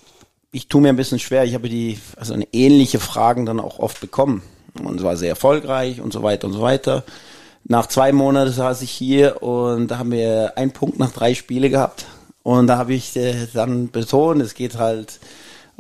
ich 0.52 0.68
tue 0.68 0.82
mir 0.82 0.90
ein 0.90 0.96
bisschen 0.96 1.20
schwer. 1.20 1.44
Ich 1.44 1.54
habe 1.54 1.70
die, 1.70 2.00
also 2.18 2.34
eine 2.34 2.48
ähnliche 2.54 3.00
Fragen 3.00 3.46
dann 3.46 3.60
auch 3.60 3.80
oft 3.80 4.02
bekommen. 4.02 4.42
Und 4.84 4.98
es 4.98 5.04
war 5.04 5.16
sehr 5.18 5.30
erfolgreich 5.30 6.02
und 6.02 6.12
so 6.12 6.24
weiter 6.24 6.48
und 6.48 6.54
so 6.54 6.62
weiter. 6.62 7.04
Nach 7.64 7.88
zwei 7.88 8.12
Monaten 8.12 8.52
saß 8.52 8.82
ich 8.82 8.92
hier 8.92 9.42
und 9.42 9.88
da 9.88 9.98
haben 9.98 10.12
wir 10.12 10.58
einen 10.58 10.72
Punkt 10.72 11.00
nach 11.00 11.12
drei 11.12 11.34
Spiele 11.34 11.70
gehabt. 11.70 12.06
Und 12.44 12.68
da 12.68 12.78
habe 12.78 12.94
ich 12.94 13.16
äh, 13.16 13.48
dann 13.54 13.90
betont, 13.90 14.42
es 14.42 14.54
geht 14.54 14.78
halt 14.78 15.20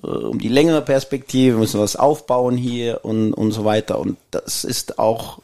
äh, 0.01 0.07
um 0.07 0.39
die 0.39 0.47
längere 0.47 0.81
Perspektive, 0.81 1.55
wir 1.55 1.59
müssen 1.59 1.79
was 1.79 1.95
aufbauen 1.95 2.57
hier 2.57 3.01
und, 3.03 3.33
und 3.33 3.51
so 3.51 3.65
weiter. 3.65 4.00
Und 4.00 4.17
das 4.31 4.63
ist 4.63 4.97
auch 4.97 5.39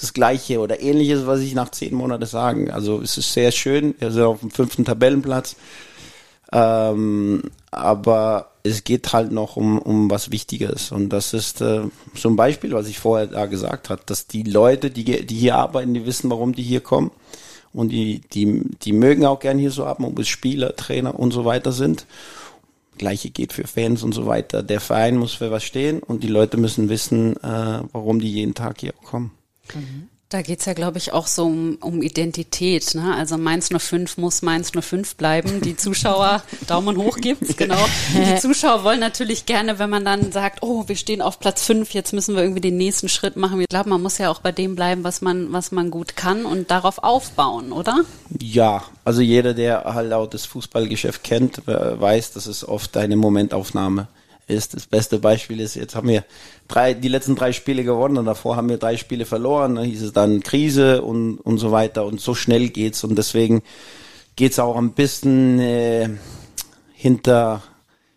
das 0.00 0.12
Gleiche 0.12 0.60
oder 0.60 0.80
Ähnliches, 0.80 1.26
was 1.26 1.40
ich 1.40 1.54
nach 1.54 1.70
zehn 1.70 1.94
Monaten 1.94 2.26
sagen. 2.26 2.70
Also 2.70 3.00
es 3.00 3.18
ist 3.18 3.32
sehr 3.32 3.52
schön, 3.52 3.94
wir 3.98 4.10
sind 4.10 4.22
auf 4.22 4.40
dem 4.40 4.50
fünften 4.50 4.84
Tabellenplatz. 4.84 5.56
Ähm, 6.52 7.42
aber 7.70 8.50
es 8.62 8.84
geht 8.84 9.12
halt 9.12 9.32
noch 9.32 9.56
um, 9.56 9.78
um 9.78 10.10
was 10.10 10.30
Wichtiges. 10.30 10.92
Und 10.92 11.10
das 11.10 11.32
ist 11.32 11.60
äh, 11.60 11.82
so 12.14 12.28
ein 12.28 12.36
Beispiel, 12.36 12.72
was 12.72 12.88
ich 12.88 12.98
vorher 12.98 13.26
da 13.26 13.46
gesagt 13.46 13.90
habe, 13.90 14.02
dass 14.06 14.26
die 14.26 14.42
Leute, 14.42 14.90
die, 14.90 15.04
die 15.04 15.34
hier 15.34 15.56
arbeiten, 15.56 15.94
die 15.94 16.06
wissen, 16.06 16.30
warum 16.30 16.54
die 16.54 16.62
hier 16.62 16.80
kommen. 16.80 17.10
Und 17.72 17.90
die, 17.90 18.20
die, 18.32 18.62
die 18.82 18.92
mögen 18.92 19.24
auch 19.24 19.38
gern 19.38 19.58
hier 19.58 19.70
so 19.70 19.84
arbeiten, 19.84 20.04
ob 20.04 20.18
es 20.18 20.28
Spieler, 20.28 20.74
Trainer 20.74 21.18
und 21.18 21.32
so 21.32 21.44
weiter 21.44 21.70
sind. 21.70 22.06
Gleiche 22.98 23.30
geht 23.30 23.52
für 23.52 23.66
Fans 23.66 24.02
und 24.02 24.12
so 24.12 24.26
weiter. 24.26 24.62
Der 24.62 24.80
Verein 24.80 25.16
muss 25.16 25.34
für 25.34 25.50
was 25.50 25.62
stehen 25.62 26.00
und 26.00 26.22
die 26.22 26.28
Leute 26.28 26.56
müssen 26.56 26.88
wissen, 26.88 27.36
äh, 27.36 27.82
warum 27.92 28.20
die 28.20 28.30
jeden 28.30 28.54
Tag 28.54 28.80
hier 28.80 28.92
kommen. 28.92 29.30
Da 30.30 30.42
geht's 30.42 30.64
ja, 30.64 30.74
glaube 30.74 30.98
ich, 30.98 31.12
auch 31.12 31.26
so 31.26 31.46
um, 31.46 31.76
um 31.80 32.02
Identität. 32.02 32.94
Ne? 32.94 33.16
Also 33.16 33.36
Mainz 33.36 33.68
05 33.76 34.16
muss 34.16 34.42
Mainz 34.42 34.70
05 34.70 35.16
bleiben. 35.16 35.60
Die 35.60 35.76
Zuschauer, 35.76 36.44
Daumen 36.68 36.96
hoch 36.98 37.16
gibt's, 37.16 37.56
genau. 37.56 37.84
Die 38.14 38.36
Zuschauer 38.40 38.84
wollen 38.84 39.00
natürlich 39.00 39.44
gerne, 39.44 39.80
wenn 39.80 39.90
man 39.90 40.04
dann 40.04 40.30
sagt, 40.30 40.62
oh, 40.62 40.84
wir 40.86 40.94
stehen 40.94 41.20
auf 41.20 41.40
Platz 41.40 41.64
5, 41.64 41.92
jetzt 41.94 42.12
müssen 42.12 42.36
wir 42.36 42.42
irgendwie 42.42 42.60
den 42.60 42.76
nächsten 42.76 43.08
Schritt 43.08 43.34
machen. 43.34 43.60
Ich 43.60 43.66
glaube, 43.66 43.88
man 43.88 44.02
muss 44.02 44.18
ja 44.18 44.30
auch 44.30 44.38
bei 44.38 44.52
dem 44.52 44.76
bleiben, 44.76 45.02
was 45.02 45.20
man, 45.20 45.52
was 45.52 45.72
man 45.72 45.90
gut 45.90 46.14
kann 46.14 46.46
und 46.46 46.70
darauf 46.70 47.02
aufbauen, 47.02 47.72
oder? 47.72 48.04
Ja, 48.40 48.84
also 49.04 49.22
jeder, 49.22 49.52
der 49.52 49.82
halt 49.82 50.12
auch 50.12 50.28
das 50.28 50.46
Fußballgeschäft 50.46 51.24
kennt, 51.24 51.66
äh, 51.66 52.00
weiß, 52.00 52.34
dass 52.34 52.46
es 52.46 52.66
oft 52.66 52.96
eine 52.96 53.16
Momentaufnahme 53.16 54.02
ist. 54.02 54.19
Das 54.50 54.86
beste 54.86 55.18
Beispiel 55.18 55.60
ist, 55.60 55.74
jetzt 55.74 55.94
haben 55.94 56.08
wir 56.08 56.24
drei, 56.68 56.94
die 56.94 57.08
letzten 57.08 57.36
drei 57.36 57.52
Spiele 57.52 57.84
gewonnen 57.84 58.18
und 58.18 58.26
davor 58.26 58.56
haben 58.56 58.68
wir 58.68 58.78
drei 58.78 58.96
Spiele 58.96 59.24
verloren. 59.24 59.76
Da 59.76 59.82
hieß 59.82 60.02
es 60.02 60.12
dann 60.12 60.42
Krise 60.42 61.02
und, 61.02 61.38
und 61.38 61.58
so 61.58 61.70
weiter 61.70 62.04
und 62.04 62.20
so 62.20 62.34
schnell 62.34 62.68
geht's 62.68 63.04
und 63.04 63.16
deswegen 63.16 63.62
geht's 64.36 64.58
auch 64.58 64.76
ein 64.76 64.92
bisschen 64.92 65.58
äh, 65.58 66.10
hinter 66.92 67.62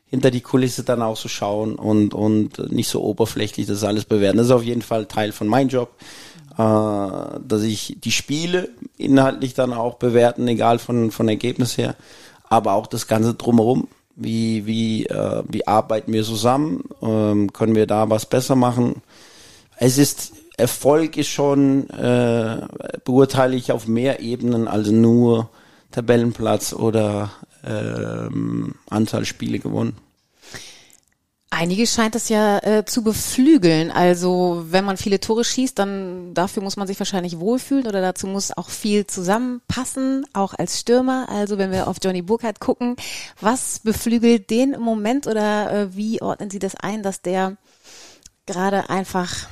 hinter 0.05 0.29
die 0.29 0.41
Kulisse 0.41 0.83
dann 0.83 1.01
auch 1.01 1.17
so 1.17 1.27
schauen 1.27 1.75
und 1.75 2.13
und 2.13 2.71
nicht 2.71 2.87
so 2.87 3.03
oberflächlich 3.03 3.65
das 3.65 3.83
alles 3.83 4.05
bewerten. 4.05 4.37
Das 4.37 4.47
ist 4.47 4.51
auf 4.53 4.63
jeden 4.63 4.83
Fall 4.83 5.07
Teil 5.07 5.31
von 5.31 5.47
meinem 5.47 5.69
Job, 5.69 5.95
äh, 6.51 6.57
dass 6.57 7.63
ich 7.63 7.97
die 8.03 8.11
Spiele 8.11 8.69
inhaltlich 8.97 9.55
dann 9.55 9.73
auch 9.73 9.95
bewerten, 9.95 10.47
egal 10.47 10.77
von 10.79 11.11
von 11.11 11.27
Ergebnis 11.27 11.77
her, 11.77 11.95
aber 12.47 12.73
auch 12.73 12.87
das 12.87 13.07
ganze 13.07 13.33
drumherum 13.33 13.87
wie, 14.15 14.65
wie, 14.65 15.05
äh, 15.05 15.43
wie 15.47 15.67
arbeiten 15.67 16.13
wir 16.13 16.23
zusammen? 16.23 16.83
Ähm, 17.01 17.51
können 17.53 17.75
wir 17.75 17.87
da 17.87 18.09
was 18.09 18.25
besser 18.25 18.55
machen? 18.55 19.01
Es 19.77 19.97
ist, 19.97 20.33
Erfolg 20.57 21.17
ist 21.17 21.29
schon, 21.29 21.89
äh, 21.89 22.67
beurteile 23.05 23.55
ich 23.55 23.71
auf 23.71 23.87
mehr 23.87 24.19
Ebenen 24.19 24.67
als 24.67 24.89
nur 24.89 25.49
Tabellenplatz 25.91 26.73
oder 26.73 27.31
ähm, 27.65 28.75
Anzahl 28.89 29.25
Spiele 29.25 29.59
gewonnen. 29.59 29.95
Einige 31.55 31.85
scheint 31.85 32.15
es 32.15 32.29
ja 32.29 32.57
äh, 32.63 32.83
zu 32.83 33.03
beflügeln. 33.03 33.91
Also 33.91 34.65
wenn 34.69 34.85
man 34.85 34.97
viele 34.97 35.19
Tore 35.19 35.43
schießt, 35.43 35.77
dann 35.77 36.33
dafür 36.33 36.63
muss 36.63 36.77
man 36.77 36.87
sich 36.87 36.97
wahrscheinlich 36.99 37.39
wohlfühlen 37.39 37.85
oder 37.85 38.01
dazu 38.01 38.25
muss 38.25 38.57
auch 38.57 38.69
viel 38.69 39.05
zusammenpassen, 39.05 40.25
auch 40.33 40.55
als 40.55 40.79
Stürmer. 40.79 41.27
Also 41.29 41.59
wenn 41.59 41.71
wir 41.71 41.87
auf 41.87 41.97
Johnny 42.03 42.23
Burkhardt 42.23 42.59
gucken, 42.59 42.95
was 43.39 43.77
beflügelt 43.77 44.49
den 44.49 44.73
im 44.73 44.81
Moment 44.81 45.27
oder 45.27 45.71
äh, 45.71 45.95
wie 45.95 46.23
ordnen 46.23 46.49
Sie 46.49 46.57
das 46.57 46.73
ein, 46.73 47.03
dass 47.03 47.21
der 47.21 47.55
gerade 48.47 48.89
einfach 48.89 49.47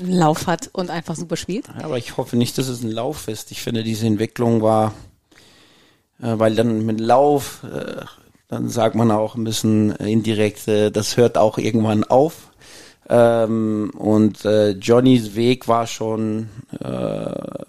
einen 0.00 0.12
Lauf 0.12 0.46
hat 0.46 0.68
und 0.74 0.90
einfach 0.90 1.16
super 1.16 1.38
spielt? 1.38 1.70
Aber 1.82 1.96
ich 1.96 2.18
hoffe 2.18 2.36
nicht, 2.36 2.58
dass 2.58 2.68
es 2.68 2.82
ein 2.82 2.90
Lauf 2.90 3.28
ist. 3.28 3.50
Ich 3.50 3.62
finde, 3.62 3.82
diese 3.82 4.06
Entwicklung 4.06 4.60
war, 4.60 4.92
äh, 6.20 6.38
weil 6.38 6.54
dann 6.54 6.84
mit 6.84 7.00
Lauf, 7.00 7.62
äh, 7.64 8.04
dann 8.48 8.68
sagt 8.68 8.94
man 8.94 9.10
auch 9.10 9.34
ein 9.34 9.44
bisschen 9.44 9.90
indirekt, 9.96 10.68
äh, 10.68 10.90
das 10.90 11.16
hört 11.16 11.38
auch 11.38 11.58
irgendwann 11.58 12.04
auf. 12.04 12.50
Ähm, 13.08 13.90
und 13.98 14.44
äh, 14.44 14.70
Johnnys 14.70 15.34
Weg 15.34 15.68
war 15.68 15.86
schon 15.86 16.48
äh, 16.80 16.88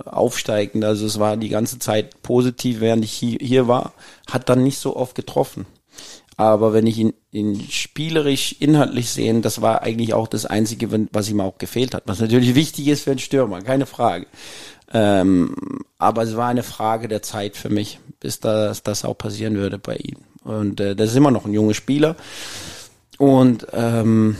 aufsteigend, 0.06 0.86
also 0.86 1.06
es 1.06 1.20
war 1.20 1.36
die 1.36 1.50
ganze 1.50 1.78
Zeit 1.78 2.22
positiv, 2.22 2.80
während 2.80 3.04
ich 3.04 3.12
hier, 3.12 3.38
hier 3.42 3.68
war, 3.68 3.94
hat 4.30 4.48
dann 4.48 4.64
nicht 4.64 4.78
so 4.78 4.96
oft 4.96 5.14
getroffen. 5.14 5.66
Aber 6.38 6.74
wenn 6.74 6.88
ich 6.88 6.98
ihn, 6.98 7.14
ihn 7.32 7.62
spielerisch, 7.70 8.56
inhaltlich 8.60 9.10
sehen, 9.10 9.42
das 9.42 9.62
war 9.62 9.84
eigentlich 9.84 10.14
auch 10.14 10.28
das 10.28 10.46
Einzige, 10.46 11.08
was 11.12 11.30
ihm 11.30 11.40
auch 11.40 11.58
gefehlt 11.58 11.94
hat. 11.94 12.04
Was 12.08 12.20
natürlich 12.20 12.56
wichtig 12.56 12.88
ist 12.88 13.04
für 13.04 13.12
einen 13.12 13.20
Stürmer, 13.20 13.62
keine 13.62 13.86
Frage. 13.86 14.28
Ähm, 14.94 15.56
aber 15.98 16.24
es 16.24 16.36
war 16.36 16.48
eine 16.48 16.64
Frage 16.64 17.08
der 17.08 17.22
Zeit 17.22 17.56
für 17.56 17.70
mich, 17.70 18.00
bis 18.20 18.40
das, 18.40 18.84
das 18.84 19.06
auch 19.06 19.18
passieren 19.18 19.56
würde 19.56 19.80
bei 19.80 19.96
ihm. 19.96 20.18
Und 20.46 20.80
äh, 20.80 20.96
das 20.96 21.10
ist 21.10 21.18
immer 21.18 21.32
noch 21.32 21.46
ein 21.46 21.54
junger 21.54 21.74
Spieler. 21.74 22.16
Und 23.18 23.68
ähm, 23.74 24.38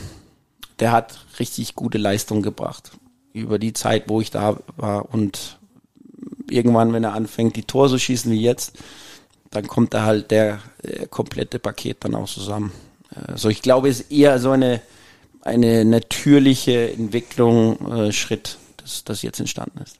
der 0.78 0.92
hat 0.92 1.18
richtig 1.38 1.74
gute 1.74 1.98
Leistung 1.98 2.42
gebracht 2.42 2.92
über 3.32 3.58
die 3.58 3.72
Zeit, 3.74 4.04
wo 4.08 4.20
ich 4.20 4.30
da 4.30 4.58
war. 4.76 5.12
Und 5.12 5.58
irgendwann, 6.48 6.92
wenn 6.92 7.04
er 7.04 7.12
anfängt, 7.12 7.56
die 7.56 7.64
Tore 7.64 7.90
zu 7.90 7.98
schießen 7.98 8.30
wie 8.32 8.40
jetzt, 8.40 8.78
dann 9.50 9.66
kommt 9.66 9.94
da 9.94 10.04
halt 10.04 10.30
der 10.30 10.60
äh, 10.82 11.06
komplette 11.06 11.58
Paket 11.58 11.98
dann 12.00 12.14
auch 12.14 12.28
zusammen. 12.28 12.72
Also 13.10 13.48
ich 13.48 13.62
glaube, 13.62 13.88
es 13.88 14.00
ist 14.00 14.12
eher 14.12 14.38
so 14.38 14.50
eine, 14.50 14.80
eine 15.42 15.84
natürliche 15.84 16.92
Entwicklung, 16.92 17.92
äh, 17.92 18.12
Schritt, 18.12 18.58
das, 18.76 19.04
das 19.04 19.22
jetzt 19.22 19.40
entstanden 19.40 19.80
ist. 19.82 19.98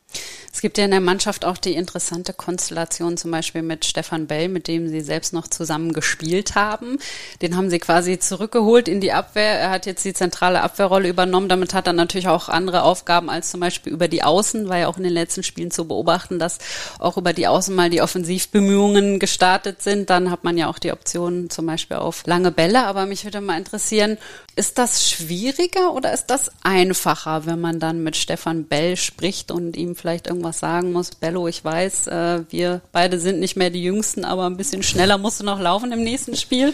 Es 0.52 0.62
gibt 0.62 0.78
ja 0.78 0.86
in 0.86 0.90
der 0.90 1.00
Mannschaft 1.02 1.44
auch 1.44 1.58
die 1.58 1.74
interessante 1.74 2.32
Konstellation 2.32 3.18
zum 3.18 3.30
Beispiel 3.30 3.60
mit 3.60 3.84
Stefan 3.84 4.26
Bell, 4.26 4.48
mit 4.48 4.68
dem 4.68 4.88
Sie 4.88 5.02
selbst 5.02 5.34
noch 5.34 5.48
zusammen 5.48 5.92
gespielt 5.92 6.54
haben. 6.54 6.96
Den 7.42 7.58
haben 7.58 7.68
Sie 7.68 7.78
quasi 7.78 8.18
zurückgeholt 8.18 8.88
in 8.88 9.02
die 9.02 9.12
Abwehr. 9.12 9.60
Er 9.60 9.68
hat 9.68 9.84
jetzt 9.84 10.02
die 10.06 10.14
zentrale 10.14 10.62
Abwehrrolle 10.62 11.10
übernommen. 11.10 11.50
Damit 11.50 11.74
hat 11.74 11.86
er 11.86 11.92
natürlich 11.92 12.28
auch 12.28 12.48
andere 12.48 12.84
Aufgaben 12.84 13.28
als 13.28 13.50
zum 13.50 13.60
Beispiel 13.60 13.92
über 13.92 14.08
die 14.08 14.22
Außen, 14.22 14.70
war 14.70 14.78
ja 14.78 14.88
auch 14.88 14.96
in 14.96 15.02
den 15.02 15.12
letzten 15.12 15.42
Spielen 15.42 15.70
zu 15.70 15.86
beobachten, 15.86 16.38
dass 16.38 16.56
auch 16.98 17.18
über 17.18 17.34
die 17.34 17.48
Außen 17.48 17.74
mal 17.74 17.90
die 17.90 18.00
Offensivbemühungen 18.00 19.18
gestartet 19.18 19.82
sind. 19.82 20.08
Dann 20.08 20.30
hat 20.30 20.42
man 20.42 20.56
ja 20.56 20.68
auch 20.68 20.78
die 20.78 20.92
Option 20.92 21.50
zum 21.50 21.66
Beispiel 21.66 21.98
auf 21.98 22.26
lange 22.26 22.50
Bälle. 22.50 22.86
Aber 22.86 23.04
mich 23.04 23.24
würde 23.24 23.42
mal 23.42 23.58
interessieren, 23.58 24.16
Ist 24.58 24.78
das 24.78 25.10
schwieriger 25.10 25.92
oder 25.92 26.14
ist 26.14 26.28
das 26.28 26.50
einfacher, 26.62 27.44
wenn 27.44 27.60
man 27.60 27.78
dann 27.78 28.02
mit 28.02 28.16
Stefan 28.16 28.64
Bell 28.64 28.96
spricht 28.96 29.50
und 29.50 29.76
ihm 29.76 29.94
vielleicht 29.96 30.26
irgendwas 30.26 30.60
sagen 30.60 30.92
muss? 30.92 31.10
Bello, 31.10 31.48
ich 31.48 31.64
weiß, 31.64 32.06
äh, 32.06 32.44
wir 32.50 32.80
beide 32.92 33.18
sind 33.18 33.40
nicht 33.40 33.56
mehr 33.56 33.70
die 33.70 33.82
Jüngsten, 33.82 34.24
aber 34.24 34.46
ein 34.46 34.56
bisschen 34.56 34.82
schneller 34.82 35.18
musst 35.18 35.40
du 35.40 35.44
noch 35.44 35.60
laufen 35.60 35.92
im 35.92 36.02
nächsten 36.02 36.36
Spiel. 36.36 36.72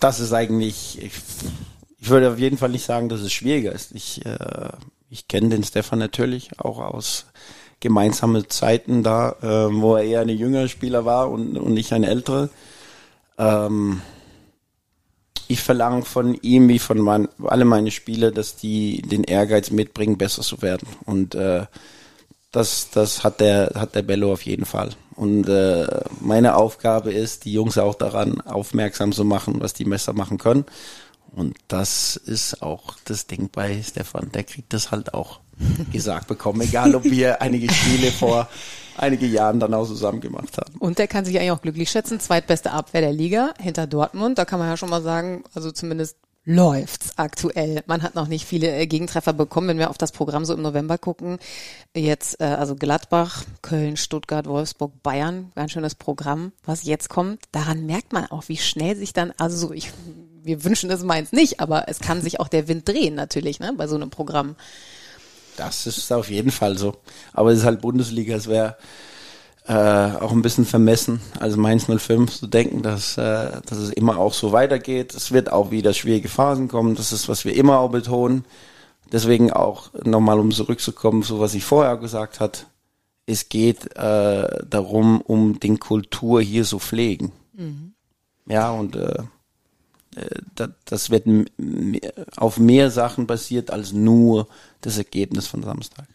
Das 0.00 0.20
ist 0.20 0.32
eigentlich, 0.32 0.98
ich, 1.02 1.12
ich 1.98 2.10
würde 2.10 2.30
auf 2.30 2.38
jeden 2.38 2.58
Fall 2.58 2.70
nicht 2.70 2.84
sagen, 2.84 3.08
dass 3.08 3.20
es 3.20 3.32
schwieriger 3.32 3.72
ist. 3.72 3.92
Ich, 3.92 4.24
äh, 4.24 4.68
ich 5.10 5.28
kenne 5.28 5.48
den 5.50 5.64
Stefan 5.64 5.98
natürlich 5.98 6.58
auch 6.58 6.78
aus 6.78 7.26
gemeinsame 7.80 8.46
Zeiten 8.48 9.02
da, 9.02 9.36
äh, 9.42 9.74
wo 9.74 9.96
er 9.96 10.04
eher 10.04 10.20
ein 10.20 10.28
jüngerer 10.28 10.68
Spieler 10.68 11.04
war 11.04 11.30
und, 11.30 11.58
und 11.58 11.76
ich 11.76 11.92
ein 11.92 12.04
älterer. 12.04 12.48
Ähm, 13.38 14.00
ich 15.48 15.60
verlange 15.60 16.02
von 16.02 16.34
ihm 16.34 16.68
wie 16.68 16.78
von 16.78 16.98
mein, 16.98 17.28
alle 17.44 17.64
meine 17.64 17.90
Spieler, 17.90 18.30
dass 18.30 18.56
die 18.56 19.02
den 19.02 19.24
Ehrgeiz 19.24 19.70
mitbringen, 19.70 20.16
besser 20.16 20.42
zu 20.42 20.62
werden. 20.62 20.88
Und 21.04 21.34
äh, 21.34 21.66
das, 22.52 22.90
das 22.90 23.24
hat 23.24 23.40
der, 23.40 23.72
hat 23.74 23.94
der 23.94 24.02
Bello 24.02 24.32
auf 24.32 24.42
jeden 24.42 24.66
Fall. 24.66 24.90
Und 25.16 25.48
äh, 25.48 25.86
meine 26.20 26.54
Aufgabe 26.56 27.12
ist, 27.12 27.44
die 27.44 27.52
Jungs 27.52 27.78
auch 27.78 27.94
daran 27.94 28.40
aufmerksam 28.42 29.12
zu 29.12 29.24
machen, 29.24 29.60
was 29.60 29.72
die 29.72 29.84
Messer 29.84 30.12
machen 30.12 30.38
können. 30.38 30.64
Und 31.34 31.56
das 31.68 32.16
ist 32.16 32.62
auch 32.62 32.96
das 33.04 33.26
Ding 33.26 33.48
bei 33.50 33.82
Stefan. 33.82 34.30
Der 34.32 34.44
kriegt 34.44 34.72
das 34.74 34.90
halt 34.90 35.14
auch 35.14 35.40
gesagt 35.90 36.28
bekommen, 36.28 36.60
egal 36.60 36.94
ob 36.94 37.04
wir 37.04 37.40
einige 37.42 37.72
Spiele 37.72 38.10
vor 38.10 38.48
einige 38.96 39.26
Jahren 39.26 39.58
dann 39.58 39.72
auch 39.72 39.86
zusammen 39.86 40.20
gemacht 40.20 40.58
haben. 40.58 40.78
Und 40.78 40.98
der 40.98 41.08
kann 41.08 41.24
sich 41.24 41.38
eigentlich 41.38 41.52
auch 41.52 41.62
glücklich 41.62 41.90
schätzen. 41.90 42.20
Zweitbeste 42.20 42.72
Abwehr 42.72 43.00
der 43.00 43.12
Liga 43.12 43.54
hinter 43.58 43.86
Dortmund. 43.86 44.38
Da 44.38 44.44
kann 44.44 44.58
man 44.58 44.68
ja 44.68 44.76
schon 44.76 44.90
mal 44.90 45.02
sagen, 45.02 45.44
also 45.54 45.70
zumindest 45.70 46.16
läuft's 46.44 47.12
aktuell. 47.16 47.82
Man 47.86 48.02
hat 48.02 48.14
noch 48.14 48.26
nicht 48.26 48.46
viele 48.46 48.74
äh, 48.74 48.86
Gegentreffer 48.86 49.32
bekommen, 49.32 49.68
wenn 49.68 49.78
wir 49.78 49.90
auf 49.90 49.98
das 49.98 50.12
Programm 50.12 50.44
so 50.44 50.54
im 50.54 50.62
November 50.62 50.98
gucken. 50.98 51.38
Jetzt 51.94 52.40
äh, 52.40 52.44
also 52.44 52.74
Gladbach, 52.74 53.44
Köln, 53.62 53.96
Stuttgart, 53.96 54.46
Wolfsburg, 54.46 55.02
Bayern, 55.02 55.52
ganz 55.54 55.72
schönes 55.72 55.94
Programm, 55.94 56.52
was 56.64 56.84
jetzt 56.84 57.08
kommt. 57.08 57.44
Daran 57.52 57.86
merkt 57.86 58.12
man 58.12 58.26
auch, 58.26 58.48
wie 58.48 58.56
schnell 58.56 58.96
sich 58.96 59.12
dann, 59.12 59.32
also 59.38 59.56
so 59.56 59.72
ich, 59.72 59.92
wir 60.42 60.64
wünschen 60.64 60.90
es 60.90 61.04
meins 61.04 61.32
nicht, 61.32 61.60
aber 61.60 61.88
es 61.88 62.00
kann 62.00 62.20
sich 62.20 62.40
auch 62.40 62.48
der 62.48 62.66
Wind 62.66 62.88
drehen 62.88 63.14
natürlich, 63.14 63.60
ne, 63.60 63.72
bei 63.76 63.86
so 63.86 63.94
einem 63.94 64.10
Programm. 64.10 64.56
Das 65.56 65.86
ist 65.86 66.10
auf 66.12 66.30
jeden 66.30 66.50
Fall 66.50 66.76
so. 66.78 66.96
Aber 67.32 67.52
es 67.52 67.58
ist 67.58 67.64
halt 67.64 67.82
Bundesliga, 67.82 68.34
es 68.34 68.48
wäre 68.48 68.76
äh, 69.66 69.72
auch 69.74 70.32
ein 70.32 70.42
bisschen 70.42 70.64
vermessen, 70.64 71.20
als 71.38 71.56
Mainz 71.56 71.86
05 71.86 72.32
zu 72.32 72.46
denken, 72.46 72.82
dass, 72.82 73.16
äh, 73.16 73.60
dass 73.64 73.78
es 73.78 73.90
immer 73.90 74.18
auch 74.18 74.34
so 74.34 74.52
weitergeht. 74.52 75.14
Es 75.14 75.30
wird 75.30 75.52
auch 75.52 75.70
wieder 75.70 75.94
schwierige 75.94 76.28
Phasen 76.28 76.68
kommen, 76.68 76.96
das 76.96 77.12
ist, 77.12 77.28
was 77.28 77.44
wir 77.44 77.54
immer 77.54 77.78
auch 77.78 77.90
betonen. 77.90 78.44
Deswegen 79.12 79.52
auch 79.52 79.90
nochmal, 80.04 80.40
um 80.40 80.50
zurückzukommen, 80.50 81.22
so 81.22 81.38
was 81.38 81.54
ich 81.54 81.64
vorher 81.64 81.96
gesagt 81.96 82.40
hat, 82.40 82.66
es 83.26 83.48
geht 83.48 83.94
äh, 83.96 84.64
darum, 84.68 85.20
um 85.20 85.60
den 85.60 85.78
Kultur 85.78 86.40
hier 86.40 86.64
zu 86.64 86.78
pflegen. 86.78 87.30
Mhm. 87.52 87.92
Ja, 88.46 88.72
und 88.72 88.96
äh, 88.96 89.22
äh 90.16 90.68
das 90.86 91.10
wird 91.10 91.26
auf 92.36 92.58
mehr 92.58 92.90
Sachen 92.90 93.26
basiert 93.26 93.70
als 93.70 93.92
nur 93.92 94.48
das 94.80 94.98
Ergebnis 94.98 95.46
von 95.46 95.62
Samstag. 95.62 96.06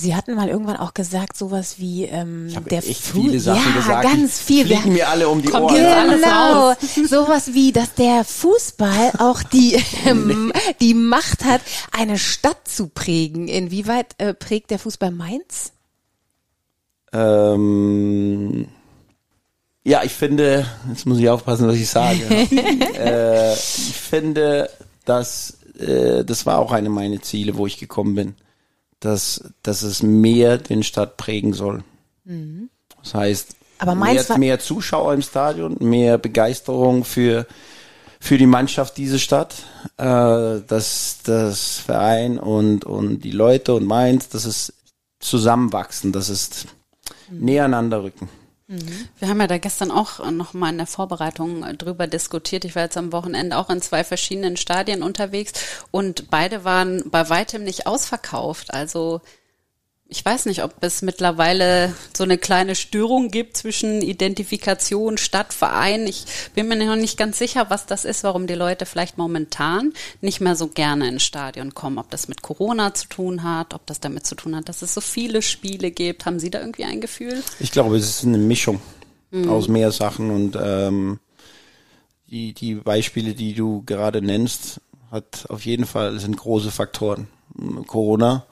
Sie 0.00 0.16
hatten 0.16 0.34
mal 0.34 0.48
irgendwann 0.48 0.78
auch 0.78 0.94
gesagt, 0.94 1.36
sowas 1.36 1.74
wie 1.78 2.06
ähm, 2.06 2.46
ich 2.48 2.58
der 2.58 2.78
echt 2.78 3.02
viele 3.02 3.38
Sachen 3.38 3.70
ja, 3.70 3.80
gesagt. 3.80 4.02
ganz 4.02 4.40
viel. 4.40 4.64
Die 4.64 4.74
fliegen 4.74 4.94
mir 4.94 5.08
alle 5.08 5.28
um 5.28 5.42
die 5.42 5.48
Kommt 5.48 5.72
Ohren. 5.72 5.74
Genau, 5.74 6.74
sowas 7.06 7.52
wie, 7.52 7.70
dass 7.70 7.94
der 7.94 8.24
Fußball 8.24 9.12
auch 9.18 9.42
die 9.42 9.76
ähm, 10.06 10.52
die 10.80 10.94
Macht 10.94 11.44
hat, 11.44 11.60
eine 11.92 12.16
Stadt 12.16 12.66
zu 12.66 12.86
prägen. 12.86 13.46
Inwieweit 13.46 14.14
äh, 14.16 14.32
prägt 14.32 14.70
der 14.70 14.78
Fußball 14.78 15.10
Mainz? 15.10 15.72
Ähm, 17.12 18.68
ja, 19.84 20.02
ich 20.02 20.12
finde, 20.12 20.64
jetzt 20.88 21.04
muss 21.04 21.18
ich 21.18 21.28
aufpassen, 21.28 21.68
was 21.68 21.76
ich 21.76 21.90
sage. 21.90 22.22
äh, 22.98 23.52
ich 23.52 23.96
finde, 23.96 24.70
dass 25.04 25.58
äh, 25.78 26.24
das 26.24 26.46
war 26.46 26.58
auch 26.58 26.72
eine 26.72 26.88
meiner 26.88 27.20
Ziele, 27.20 27.58
wo 27.58 27.66
ich 27.66 27.78
gekommen 27.78 28.14
bin 28.14 28.34
dass, 29.00 29.44
dass 29.62 29.82
es 29.82 30.02
mehr 30.02 30.58
den 30.58 30.82
Stadt 30.82 31.16
prägen 31.16 31.52
soll. 31.52 31.82
Mhm. 32.24 32.70
Das 33.02 33.14
heißt, 33.14 33.56
mehr, 33.94 34.38
mehr 34.38 34.58
Zuschauer 34.58 35.14
im 35.14 35.22
Stadion, 35.22 35.76
mehr 35.80 36.18
Begeisterung 36.18 37.04
für, 37.04 37.46
für 38.20 38.36
die 38.36 38.46
Mannschaft 38.46 38.98
diese 38.98 39.18
Stadt, 39.18 39.54
äh, 39.96 40.04
dass 40.04 41.18
das 41.24 41.78
Verein 41.78 42.38
und, 42.38 42.84
und 42.84 43.20
die 43.20 43.30
Leute 43.30 43.74
und 43.74 43.86
Mainz, 43.86 44.28
dass 44.28 44.44
es 44.44 44.74
zusammenwachsen, 45.18 46.12
dass 46.12 46.28
es 46.28 46.66
mhm. 47.30 47.44
näher 47.44 47.64
aneinander 47.64 48.02
rücken. 48.02 48.28
Wir 49.18 49.28
haben 49.28 49.40
ja 49.40 49.48
da 49.48 49.58
gestern 49.58 49.90
auch 49.90 50.30
noch 50.30 50.54
mal 50.54 50.70
in 50.70 50.78
der 50.78 50.86
Vorbereitung 50.86 51.62
drüber 51.76 52.06
diskutiert. 52.06 52.64
Ich 52.64 52.76
war 52.76 52.84
jetzt 52.84 52.96
am 52.96 53.12
Wochenende 53.12 53.56
auch 53.56 53.68
in 53.68 53.82
zwei 53.82 54.04
verschiedenen 54.04 54.56
Stadien 54.56 55.02
unterwegs 55.02 55.52
und 55.90 56.30
beide 56.30 56.62
waren 56.62 57.02
bei 57.10 57.28
weitem 57.28 57.64
nicht 57.64 57.88
ausverkauft. 57.88 58.72
Also 58.72 59.22
ich 60.10 60.24
weiß 60.24 60.46
nicht, 60.46 60.64
ob 60.64 60.74
es 60.80 61.02
mittlerweile 61.02 61.94
so 62.16 62.24
eine 62.24 62.36
kleine 62.36 62.74
Störung 62.74 63.30
gibt 63.30 63.56
zwischen 63.56 64.02
Identifikation, 64.02 65.18
Stadt, 65.18 65.52
Verein. 65.52 66.08
Ich 66.08 66.24
bin 66.52 66.66
mir 66.66 66.74
noch 66.74 66.96
nicht 66.96 67.16
ganz 67.16 67.38
sicher, 67.38 67.70
was 67.70 67.86
das 67.86 68.04
ist, 68.04 68.24
warum 68.24 68.48
die 68.48 68.54
Leute 68.54 68.86
vielleicht 68.86 69.18
momentan 69.18 69.92
nicht 70.20 70.40
mehr 70.40 70.56
so 70.56 70.66
gerne 70.66 71.08
ins 71.08 71.22
Stadion 71.22 71.74
kommen. 71.74 71.98
Ob 71.98 72.10
das 72.10 72.26
mit 72.26 72.42
Corona 72.42 72.92
zu 72.92 73.08
tun 73.08 73.44
hat, 73.44 73.72
ob 73.72 73.86
das 73.86 74.00
damit 74.00 74.26
zu 74.26 74.34
tun 74.34 74.56
hat, 74.56 74.68
dass 74.68 74.82
es 74.82 74.94
so 74.94 75.00
viele 75.00 75.42
Spiele 75.42 75.92
gibt. 75.92 76.26
Haben 76.26 76.40
Sie 76.40 76.50
da 76.50 76.58
irgendwie 76.58 76.84
ein 76.84 77.00
Gefühl? 77.00 77.44
Ich 77.60 77.70
glaube, 77.70 77.96
es 77.96 78.08
ist 78.08 78.24
eine 78.24 78.38
Mischung 78.38 78.80
mhm. 79.30 79.48
aus 79.48 79.68
mehr 79.68 79.92
Sachen 79.92 80.30
und 80.32 80.58
ähm, 80.60 81.20
die, 82.26 82.52
die 82.52 82.74
Beispiele, 82.74 83.34
die 83.34 83.54
du 83.54 83.84
gerade 83.86 84.22
nennst, 84.22 84.80
hat 85.12 85.46
auf 85.48 85.64
jeden 85.64 85.86
Fall 85.86 86.18
sind 86.18 86.36
große 86.36 86.72
Faktoren. 86.72 87.28
Corona 87.86 88.46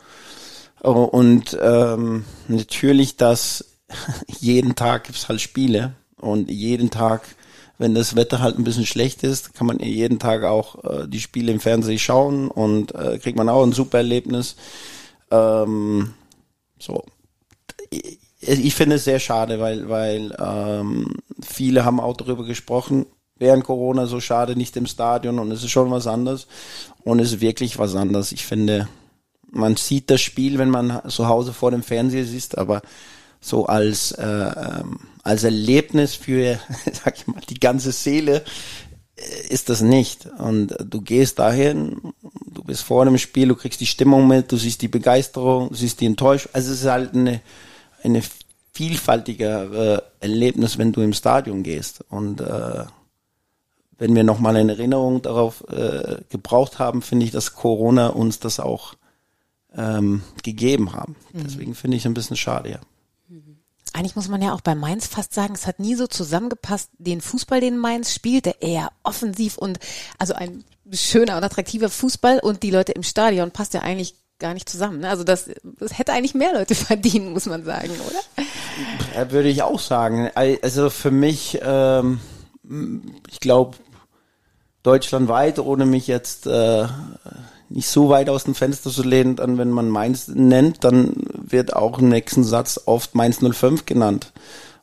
und 0.81 1.57
ähm, 1.61 2.25
natürlich, 2.49 3.17
dass 3.17 3.65
jeden 4.41 4.75
Tag 4.75 5.05
gibt's 5.05 5.29
halt 5.29 5.41
Spiele 5.41 5.95
und 6.21 6.51
jeden 6.51 6.91
Tag, 6.91 7.23
wenn 7.79 7.95
das 7.95 8.17
Wetter 8.17 8.41
halt 8.41 8.59
ein 8.59 8.65
bisschen 8.65 8.87
schlecht 8.87 9.23
ist, 9.23 9.55
kann 9.55 9.67
man 9.67 9.79
jeden 9.79 10.19
Tag 10.19 10.45
auch 10.45 10.85
äh, 10.85 11.09
die 11.09 11.21
Spiele 11.21 11.53
im 11.53 11.61
Fernsehen 11.61 11.99
schauen 11.99 12.49
und 12.49 12.95
äh, 12.95 13.19
kriegt 13.19 13.39
man 13.39 13.49
auch 13.49 13.63
ein 13.63 13.73
super 13.73 13.99
Erlebnis. 13.99 14.57
Ähm, 15.31 16.15
so. 16.79 17.05
Ich, 17.91 18.19
ich 18.41 18.75
finde 18.75 18.97
es 18.97 19.05
sehr 19.05 19.19
schade, 19.19 19.61
weil, 19.61 19.89
weil 19.89 20.37
ähm, 20.39 21.17
viele 21.43 21.85
haben 21.85 22.01
auch 22.01 22.17
darüber 22.17 22.45
gesprochen, 22.45 23.07
während 23.37 23.65
Corona 23.65 24.07
so 24.07 24.21
schade, 24.21 24.57
nicht 24.57 24.77
im 24.77 24.87
Stadion 24.87 25.39
und 25.39 25.51
es 25.51 25.63
ist 25.63 25.71
schon 25.71 25.91
was 25.91 26.07
anderes 26.07 26.47
und 27.05 27.21
es 27.21 27.33
ist 27.33 27.41
wirklich 27.41 27.79
was 27.79 27.95
anderes. 27.95 28.33
Ich 28.33 28.45
finde, 28.45 28.89
man 29.51 29.77
sieht 29.77 30.11
das 30.11 30.21
Spiel, 30.21 30.59
wenn 30.59 30.71
man 30.71 31.03
zu 31.09 31.29
Hause 31.29 31.53
vor 31.53 31.71
dem 31.71 31.83
Fernseher 31.83 32.25
sitzt, 32.25 32.59
aber 32.59 32.83
so 33.41 33.67
als, 33.67 34.13
äh, 34.13 34.25
ähm, 34.25 34.99
als 35.23 35.45
Erlebnis 35.45 36.15
für, 36.15 36.59
sag 36.93 37.17
ich 37.19 37.27
mal, 37.27 37.41
die 37.49 37.61
ganze 37.61 37.93
Seele 37.93 38.45
äh, 39.17 39.49
ist 39.49 39.69
das 39.69 39.81
nicht. 39.81 40.27
Und 40.27 40.77
du 40.85 41.01
gehst 41.01 41.39
dahin, 41.39 42.13
du 42.47 42.65
bist 42.65 42.83
vor 42.83 43.05
dem 43.05 43.19
Spiel, 43.19 43.49
du 43.49 43.55
kriegst 43.55 43.81
die 43.81 43.87
Stimmung 43.87 44.27
mit, 44.27 44.51
du 44.51 44.57
siehst 44.57 44.83
die 44.83 44.89
Begeisterung, 44.89 45.69
du 45.69 45.75
siehst 45.75 46.01
die 46.01 46.07
Enttäuschung. 46.07 46.51
Also 46.55 46.73
es 46.73 46.81
ist 46.81 46.91
halt 46.91 47.15
eine, 47.15 47.41
eine 48.03 48.23
vielfältigere 48.73 50.05
Erlebnis, 50.21 50.79
wenn 50.79 50.93
du 50.93 51.01
im 51.01 51.13
Stadion 51.13 51.63
gehst. 51.63 52.05
Und 52.09 52.41
äh, 52.41 52.85
wenn 53.99 54.15
wir 54.15 54.25
nochmal 54.25 54.57
eine 54.57 54.73
Erinnerung 54.73 55.23
darauf 55.23 55.65
äh, 55.69 56.19
gebraucht 56.29 56.79
haben, 56.79 57.03
finde 57.03 57.27
ich, 57.27 57.33
dass 57.33 57.55
Corona 57.55 58.09
uns 58.09 58.39
das 58.39 58.61
auch 58.61 58.95
ähm, 59.79 60.23
gegeben 60.43 60.93
haben. 60.93 61.17
Deswegen 61.33 61.75
finde 61.75 61.97
ich 61.97 62.03
es 62.03 62.07
ein 62.07 62.15
bisschen 62.15 62.37
schade, 62.37 62.71
ja. 62.71 62.81
Eigentlich 63.95 64.17
muss 64.17 64.29
man 64.29 64.43
ja 64.43 64.53
auch 64.53 64.61
bei 64.61 64.75
Mainz 64.75 65.07
fast 65.07 65.33
sagen, 65.33 65.55
es 65.55 65.67
hat 65.67 65.79
nie 65.81 65.95
so 65.95 66.07
zusammengepasst, 66.07 66.91
den 66.99 67.23
Fußball, 67.23 67.61
den 67.61 67.79
Mainz 67.79 68.13
spielt, 68.13 68.45
der 68.45 68.61
eher 68.61 68.93
offensiv 69.03 69.57
und 69.57 69.79
also 70.19 70.35
ein 70.35 70.63
schöner 70.93 71.37
und 71.39 71.45
attraktiver 71.45 71.89
Fußball 71.89 72.39
und 72.41 72.63
die 72.63 72.71
Leute 72.71 72.93
im 72.93 73.03
Stadion 73.03 73.51
passt 73.51 73.73
ja 73.75 73.81
eigentlich 73.81 74.15
gar 74.39 74.55
nicht 74.55 74.69
zusammen. 74.69 75.01
Ne? 75.01 75.09
Also 75.09 75.25
das, 75.25 75.51
das 75.63 75.99
hätte 75.99 76.13
eigentlich 76.13 76.35
mehr 76.35 76.53
Leute 76.53 76.75
verdienen, 76.77 77.33
muss 77.33 77.47
man 77.47 77.65
sagen, 77.65 77.91
oder? 78.07 78.47
Ja, 79.15 79.31
würde 79.31 79.49
ich 79.49 79.63
auch 79.63 79.81
sagen. 79.81 80.31
Also 80.35 80.91
für 80.91 81.11
mich, 81.11 81.59
ähm, 81.63 82.21
ich 83.31 83.41
glaube, 83.41 83.77
deutschlandweit, 84.83 85.59
ohne 85.59 85.87
mich 85.87 86.07
jetzt 86.07 86.47
äh, 86.47 86.87
nicht 87.69 87.89
so 87.89 88.09
weit 88.09 88.29
aus 88.29 88.45
dem 88.45 88.55
Fenster 88.55 88.91
zu 88.91 89.03
lehnen, 89.03 89.37
dann 89.37 89.59
wenn 89.59 89.71
man 89.71 89.89
Mainz 89.89 90.29
nennt, 90.29 90.85
dann 90.85 91.13
wird 91.35 91.75
auch 91.75 91.99
im 91.99 92.09
nächsten 92.09 92.45
Satz 92.45 92.81
oft 92.87 93.15
Mainz 93.15 93.39
05 93.41 93.87
genannt. 93.87 94.33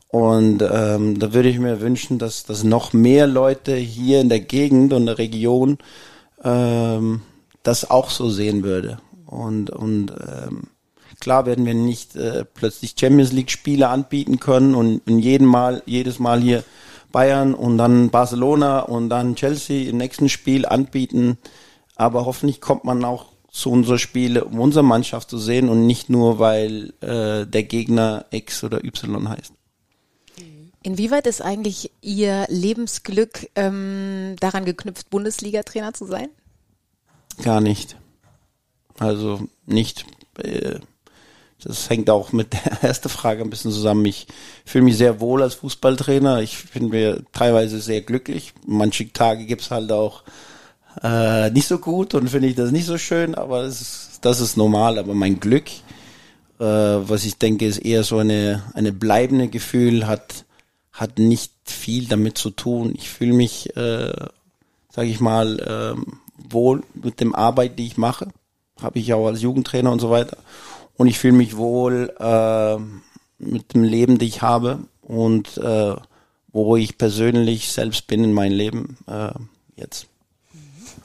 Und 0.10 0.62
ähm, 0.62 1.20
da 1.20 1.34
würde 1.34 1.50
ich 1.50 1.60
mir 1.60 1.82
wünschen, 1.82 2.20
dass, 2.20 2.46
dass 2.46 2.64
noch 2.64 2.94
mehr 2.94 3.28
Leute 3.28 3.76
hier 3.76 4.22
in 4.22 4.30
der 4.30 4.40
Gegend 4.40 4.94
und 4.94 5.08
der 5.08 5.18
Region 5.18 5.78
ähm, 6.44 7.22
das 7.64 7.90
auch 7.90 8.10
so 8.10 8.30
sehen 8.30 8.64
würde. 8.64 9.00
Und, 9.26 9.72
und 9.72 10.12
ähm, 10.12 10.68
klar 11.20 11.46
werden 11.46 11.66
wir 11.66 11.74
nicht 11.74 12.16
äh, 12.16 12.46
plötzlich 12.46 12.96
Champions 12.98 13.32
League 13.32 13.52
Spiele 13.52 13.90
anbieten 13.90 14.40
können 14.40 14.76
und, 14.76 15.02
und 15.08 15.20
jeden 15.20 15.48
Mal, 15.48 15.82
jedes 15.86 16.20
Mal 16.20 16.40
hier 16.40 16.64
Bayern 17.12 17.54
und 17.54 17.78
dann 17.78 18.10
Barcelona 18.10 18.82
und 18.82 19.10
dann 19.10 19.36
Chelsea 19.36 19.90
im 19.90 19.98
nächsten 19.98 20.30
Spiel 20.30 20.66
anbieten. 20.66 21.38
Aber 21.96 22.26
hoffentlich 22.26 22.62
kommt 22.62 22.84
man 22.84 23.04
auch 23.06 23.28
zu 23.50 23.72
unserer 23.72 23.98
Spiele, 23.98 24.44
um 24.44 24.60
unsere 24.60 24.84
Mannschaft 24.84 25.30
zu 25.30 25.38
sehen 25.38 25.70
und 25.70 25.86
nicht 25.86 26.10
nur, 26.10 26.40
weil 26.40 26.94
äh, 27.00 27.48
der 27.48 27.64
Gegner 27.64 28.26
X 28.32 28.64
oder 28.64 28.84
Y 28.84 29.30
heißt. 29.30 29.54
Inwieweit 30.84 31.26
ist 31.26 31.42
eigentlich 31.42 31.90
Ihr 32.02 32.46
Lebensglück 32.50 33.50
ähm, 33.56 34.36
daran 34.40 34.66
geknüpft, 34.66 35.10
Bundesliga-Trainer 35.10 35.94
zu 35.94 36.06
sein? 36.06 36.30
Gar 37.42 37.62
nicht. 37.62 37.96
Also 39.00 39.40
nicht. 39.66 40.06
Äh, 40.38 40.80
das 41.64 41.90
hängt 41.90 42.10
auch 42.10 42.32
mit 42.34 42.54
der 42.54 42.72
ersten 42.84 43.10
Frage 43.10 43.42
ein 43.42 43.50
bisschen 43.50 43.72
zusammen. 43.72 44.06
Ich 44.06 44.28
fühle 44.66 44.84
mich 44.84 44.98
sehr 44.98 45.20
wohl 45.20 45.42
als 45.42 45.56
Fußballtrainer. 45.56 46.42
Ich 46.42 46.70
bin 46.72 46.90
mir 46.90 47.24
teilweise 47.32 47.80
sehr 47.80 48.02
glücklich. 48.02 48.54
Manche 48.68 49.12
Tage 49.12 49.46
gibt's 49.46 49.72
halt 49.72 49.92
auch 49.92 50.24
äh, 51.04 51.50
nicht 51.52 51.68
so 51.68 51.80
gut 51.80 52.14
und 52.14 52.30
finde 52.30 52.48
ich 52.48 52.56
das 52.56 52.72
nicht 52.72 52.86
so 52.86 52.98
schön, 52.98 53.36
aber 53.36 53.64
das 53.64 53.82
ist, 53.82 54.20
das 54.22 54.40
ist 54.40 54.58
normal. 54.58 54.98
Aber 54.98 55.14
mein 55.14 55.40
Glück, 55.40 55.68
äh, 56.60 56.64
was 56.64 57.26
ich 57.26 57.38
denke, 57.38 57.66
ist 57.66 57.80
eher 57.80 58.04
so 58.04 58.18
eine, 58.18 58.64
eine 58.74 58.92
bleibende 58.92 59.48
Gefühl, 59.48 60.08
hat, 60.08 60.46
hat 60.92 61.20
nicht 61.20 61.52
viel 61.66 62.06
damit 62.08 62.38
zu 62.38 62.50
tun. 62.50 62.94
Ich 62.96 63.10
fühle 63.10 63.34
mich, 63.34 63.76
äh, 63.76 64.14
sage 64.90 65.10
ich 65.10 65.20
mal, 65.20 65.60
äh, 65.60 66.02
wohl 66.50 66.84
mit 66.94 67.20
dem 67.20 67.36
Arbeit, 67.36 67.78
die 67.80 67.88
ich 67.88 67.98
mache. 67.98 68.28
Habe 68.82 69.00
ich 69.00 69.14
auch 69.14 69.28
als 69.28 69.42
Jugendtrainer 69.42 69.92
und 69.92 70.00
so 70.00 70.10
weiter. 70.10 70.38
Und 70.98 71.08
ich 71.08 71.20
fühle 71.20 71.34
mich 71.34 71.58
wohl 71.58 72.14
äh, 72.20 72.78
mit 73.38 73.74
dem 73.74 73.84
Leben, 73.84 74.18
das 74.18 74.28
ich 74.28 74.42
habe 74.42 74.80
und 75.02 75.58
äh, 75.58 75.96
wo 76.52 76.78
ich 76.78 76.98
persönlich 76.98 77.72
selbst 77.72 78.08
bin 78.08 78.24
in 78.24 78.34
meinem 78.34 78.54
Leben 78.54 78.98
äh, 79.08 79.32
jetzt. 79.76 80.08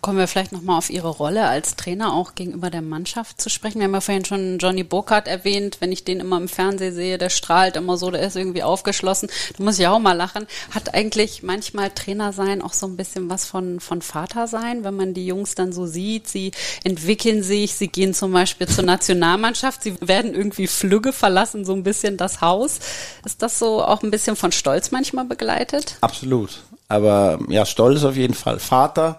Kommen 0.02 0.16
wir 0.16 0.28
vielleicht 0.28 0.52
nochmal 0.52 0.78
auf 0.78 0.88
Ihre 0.88 1.08
Rolle 1.08 1.46
als 1.46 1.76
Trainer 1.76 2.14
auch 2.14 2.34
gegenüber 2.34 2.70
der 2.70 2.80
Mannschaft 2.80 3.38
zu 3.38 3.50
sprechen. 3.50 3.80
Wir 3.80 3.84
haben 3.84 3.92
ja 3.92 4.00
vorhin 4.00 4.24
schon 4.24 4.56
Johnny 4.56 4.82
Burkhardt 4.82 5.28
erwähnt. 5.28 5.76
Wenn 5.80 5.92
ich 5.92 6.04
den 6.04 6.20
immer 6.20 6.38
im 6.38 6.48
Fernsehen 6.48 6.94
sehe, 6.94 7.18
der 7.18 7.28
strahlt 7.28 7.76
immer 7.76 7.98
so, 7.98 8.10
der 8.10 8.22
ist 8.22 8.34
irgendwie 8.34 8.62
aufgeschlossen. 8.62 9.28
Da 9.58 9.62
muss 9.62 9.78
ich 9.78 9.86
auch 9.86 9.98
mal 9.98 10.14
lachen. 10.14 10.46
Hat 10.70 10.94
eigentlich 10.94 11.42
manchmal 11.42 11.90
Trainer 11.90 12.32
sein 12.32 12.62
auch 12.62 12.72
so 12.72 12.86
ein 12.86 12.96
bisschen 12.96 13.28
was 13.28 13.44
von, 13.44 13.78
von 13.78 14.00
Vater 14.00 14.46
sein, 14.46 14.84
wenn 14.84 14.96
man 14.96 15.12
die 15.12 15.26
Jungs 15.26 15.54
dann 15.54 15.70
so 15.70 15.86
sieht. 15.86 16.28
Sie 16.28 16.52
entwickeln 16.82 17.42
sich, 17.42 17.74
sie 17.74 17.88
gehen 17.88 18.14
zum 18.14 18.32
Beispiel 18.32 18.68
zur 18.68 18.84
Nationalmannschaft, 18.84 19.82
sie 19.82 20.00
werden 20.00 20.34
irgendwie 20.34 20.66
flügge, 20.66 21.12
verlassen 21.12 21.66
so 21.66 21.74
ein 21.74 21.82
bisschen 21.82 22.16
das 22.16 22.40
Haus. 22.40 22.80
Ist 23.26 23.42
das 23.42 23.58
so 23.58 23.84
auch 23.84 24.02
ein 24.02 24.10
bisschen 24.10 24.34
von 24.34 24.50
Stolz 24.50 24.92
manchmal 24.92 25.26
begleitet? 25.26 25.96
Absolut. 26.00 26.62
Aber 26.88 27.38
ja, 27.48 27.66
Stolz 27.66 28.02
auf 28.02 28.16
jeden 28.16 28.34
Fall. 28.34 28.58
Vater, 28.58 29.18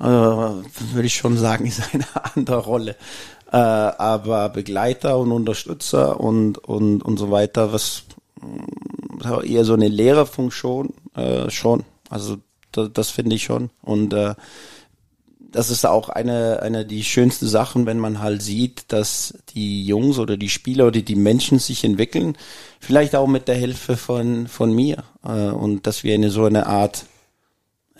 äh, 0.00 0.04
würde 0.04 1.06
ich 1.06 1.14
schon 1.14 1.36
sagen, 1.36 1.66
ist 1.66 1.82
eine 1.92 2.04
andere 2.34 2.58
Rolle. 2.58 2.96
Äh, 3.52 3.56
aber 3.56 4.48
Begleiter 4.48 5.18
und 5.18 5.32
Unterstützer 5.32 6.20
und, 6.20 6.58
und, 6.58 7.02
und 7.02 7.18
so 7.18 7.30
weiter, 7.30 7.72
was 7.72 8.04
äh, 9.22 9.52
eher 9.52 9.64
so 9.64 9.74
eine 9.74 9.88
Lehrerfunktion 9.88 10.94
äh, 11.14 11.50
schon. 11.50 11.84
Also 12.08 12.36
das, 12.72 12.90
das 12.92 13.10
finde 13.10 13.36
ich 13.36 13.44
schon. 13.44 13.70
Und 13.82 14.12
äh, 14.14 14.34
das 15.52 15.70
ist 15.70 15.84
auch 15.84 16.08
eine, 16.08 16.62
eine 16.62 16.86
die 16.86 17.04
schönste 17.04 17.46
Sachen, 17.46 17.86
wenn 17.86 17.98
man 17.98 18.20
halt 18.20 18.42
sieht, 18.42 18.84
dass 18.88 19.34
die 19.54 19.84
Jungs 19.84 20.18
oder 20.18 20.36
die 20.36 20.48
Spieler 20.48 20.86
oder 20.86 21.00
die 21.00 21.16
Menschen 21.16 21.58
sich 21.58 21.84
entwickeln, 21.84 22.36
vielleicht 22.78 23.16
auch 23.16 23.26
mit 23.26 23.48
der 23.48 23.56
Hilfe 23.56 23.96
von, 23.96 24.46
von 24.46 24.72
mir. 24.72 25.04
Äh, 25.24 25.50
und 25.50 25.86
dass 25.86 26.04
wir 26.04 26.14
eine 26.14 26.30
so 26.30 26.44
eine 26.44 26.66
Art 26.66 27.04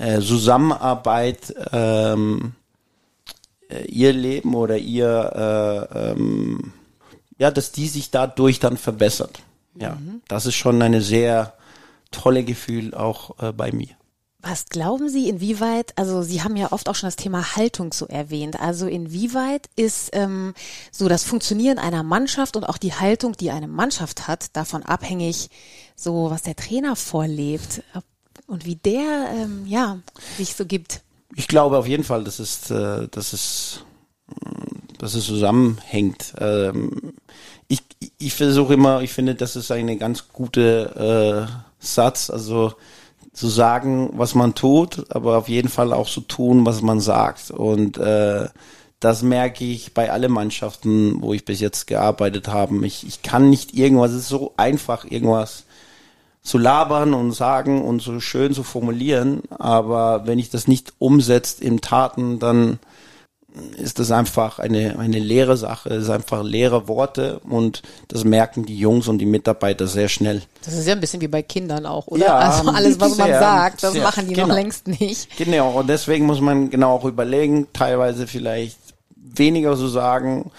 äh, 0.00 0.20
Zusammenarbeit 0.20 1.54
ähm, 1.72 2.52
äh, 3.68 3.84
ihr 3.84 4.12
Leben 4.12 4.54
oder 4.54 4.78
ihr 4.78 5.88
äh, 5.92 6.10
ähm, 6.12 6.72
ja, 7.38 7.50
dass 7.50 7.72
die 7.72 7.88
sich 7.88 8.10
dadurch 8.10 8.60
dann 8.60 8.76
verbessert. 8.76 9.42
Ja, 9.74 9.94
mhm. 9.94 10.22
das 10.28 10.46
ist 10.46 10.56
schon 10.56 10.80
eine 10.82 11.00
sehr 11.00 11.54
tolle 12.10 12.44
Gefühl 12.44 12.94
auch 12.94 13.38
äh, 13.42 13.52
bei 13.52 13.72
mir. 13.72 13.88
Was 14.42 14.66
glauben 14.66 15.10
Sie, 15.10 15.28
inwieweit, 15.28 15.92
also 15.96 16.22
Sie 16.22 16.42
haben 16.42 16.56
ja 16.56 16.72
oft 16.72 16.88
auch 16.88 16.94
schon 16.94 17.06
das 17.06 17.16
Thema 17.16 17.56
Haltung 17.56 17.92
so 17.92 18.06
erwähnt, 18.06 18.58
also 18.58 18.86
inwieweit 18.86 19.68
ist 19.76 20.10
ähm, 20.14 20.54
so 20.90 21.08
das 21.08 21.24
Funktionieren 21.24 21.78
einer 21.78 22.02
Mannschaft 22.02 22.56
und 22.56 22.64
auch 22.64 22.78
die 22.78 22.94
Haltung, 22.94 23.32
die 23.34 23.50
eine 23.50 23.68
Mannschaft 23.68 24.28
hat, 24.28 24.56
davon 24.56 24.82
abhängig, 24.82 25.50
so 25.94 26.30
was 26.30 26.42
der 26.42 26.56
Trainer 26.56 26.96
vorlebt, 26.96 27.82
ob 27.94 28.04
und 28.50 28.66
wie 28.66 28.76
der 28.76 29.30
ähm, 29.32 29.64
ja 29.66 29.98
sich 30.36 30.54
so 30.54 30.66
gibt. 30.66 31.00
Ich 31.36 31.48
glaube 31.48 31.78
auf 31.78 31.86
jeden 31.86 32.04
Fall, 32.04 32.24
dass 32.24 32.40
es, 32.40 32.70
äh, 32.70 33.06
dass 33.08 33.32
es, 33.32 33.84
dass 34.98 35.14
es 35.14 35.24
zusammenhängt. 35.24 36.34
Ähm, 36.38 37.14
ich, 37.68 37.82
ich 38.18 38.34
versuche 38.34 38.74
immer, 38.74 39.00
ich 39.02 39.12
finde, 39.12 39.36
das 39.36 39.54
ist 39.54 39.70
eine 39.70 39.96
ganz 39.96 40.28
gute 40.32 41.48
äh, 41.48 41.62
Satz, 41.78 42.30
also 42.30 42.74
zu 43.32 43.46
sagen, 43.46 44.10
was 44.14 44.34
man 44.34 44.56
tut, 44.56 45.06
aber 45.14 45.38
auf 45.38 45.48
jeden 45.48 45.68
Fall 45.68 45.92
auch 45.92 46.08
zu 46.08 46.20
tun, 46.20 46.66
was 46.66 46.82
man 46.82 46.98
sagt. 47.00 47.52
Und 47.52 47.96
äh, 47.96 48.48
das 48.98 49.22
merke 49.22 49.64
ich 49.64 49.94
bei 49.94 50.10
allen 50.10 50.32
Mannschaften, 50.32 51.22
wo 51.22 51.32
ich 51.32 51.44
bis 51.44 51.60
jetzt 51.60 51.86
gearbeitet 51.86 52.48
habe. 52.48 52.84
Ich, 52.84 53.06
ich 53.06 53.22
kann 53.22 53.48
nicht 53.48 53.72
irgendwas, 53.74 54.10
es 54.10 54.22
ist 54.22 54.28
so 54.28 54.52
einfach, 54.56 55.04
irgendwas 55.04 55.64
zu 56.42 56.59
labern 56.59 57.14
und 57.14 57.33
sagen 57.33 57.83
und 57.83 58.00
so 58.00 58.18
schön 58.20 58.55
zu 58.55 58.62
formulieren, 58.62 59.42
aber 59.59 60.26
wenn 60.26 60.38
ich 60.38 60.50
das 60.50 60.68
nicht 60.68 60.94
umsetzt 60.98 61.61
in 61.61 61.81
Taten, 61.81 62.38
dann 62.38 62.79
ist 63.76 63.98
das 63.98 64.11
einfach 64.11 64.59
eine, 64.59 64.98
eine 64.98 65.18
leere 65.18 65.57
Sache, 65.57 65.90
es 65.90 66.05
ist 66.05 66.11
einfach 66.11 66.42
leere 66.42 66.88
Worte 66.88 67.40
und 67.40 67.83
das 68.09 68.24
merken 68.24 68.64
die 68.64 68.79
Jungs 68.79 69.09
und 69.09 69.18
die 69.18 69.26
Mitarbeiter 69.26 69.87
sehr 69.87 70.09
schnell. 70.09 70.42
Das 70.64 70.74
ist 70.74 70.87
ja 70.87 70.94
ein 70.94 71.00
bisschen 71.00 71.20
wie 71.20 71.29
bei 71.29 71.42
Kindern 71.42 71.85
auch, 71.85 72.07
oder? 72.07 72.26
Ja, 72.26 72.38
also 72.38 72.70
alles, 72.70 73.00
was 73.00 73.16
man 73.16 73.29
sehr, 73.29 73.40
sagt, 73.40 73.83
das 73.83 73.92
sehr, 73.92 74.03
machen 74.03 74.29
die 74.29 74.35
genau. 74.35 74.48
noch 74.48 74.55
längst 74.55 74.87
nicht. 74.87 75.37
Genau, 75.37 75.72
und 75.72 75.88
deswegen 75.88 76.26
muss 76.26 76.40
man 76.40 76.70
genau 76.70 76.94
auch 76.94 77.05
überlegen, 77.05 77.66
teilweise 77.72 78.26
vielleicht 78.26 78.79
weniger 79.16 79.76
so 79.76 79.88
sagen, 79.88 80.50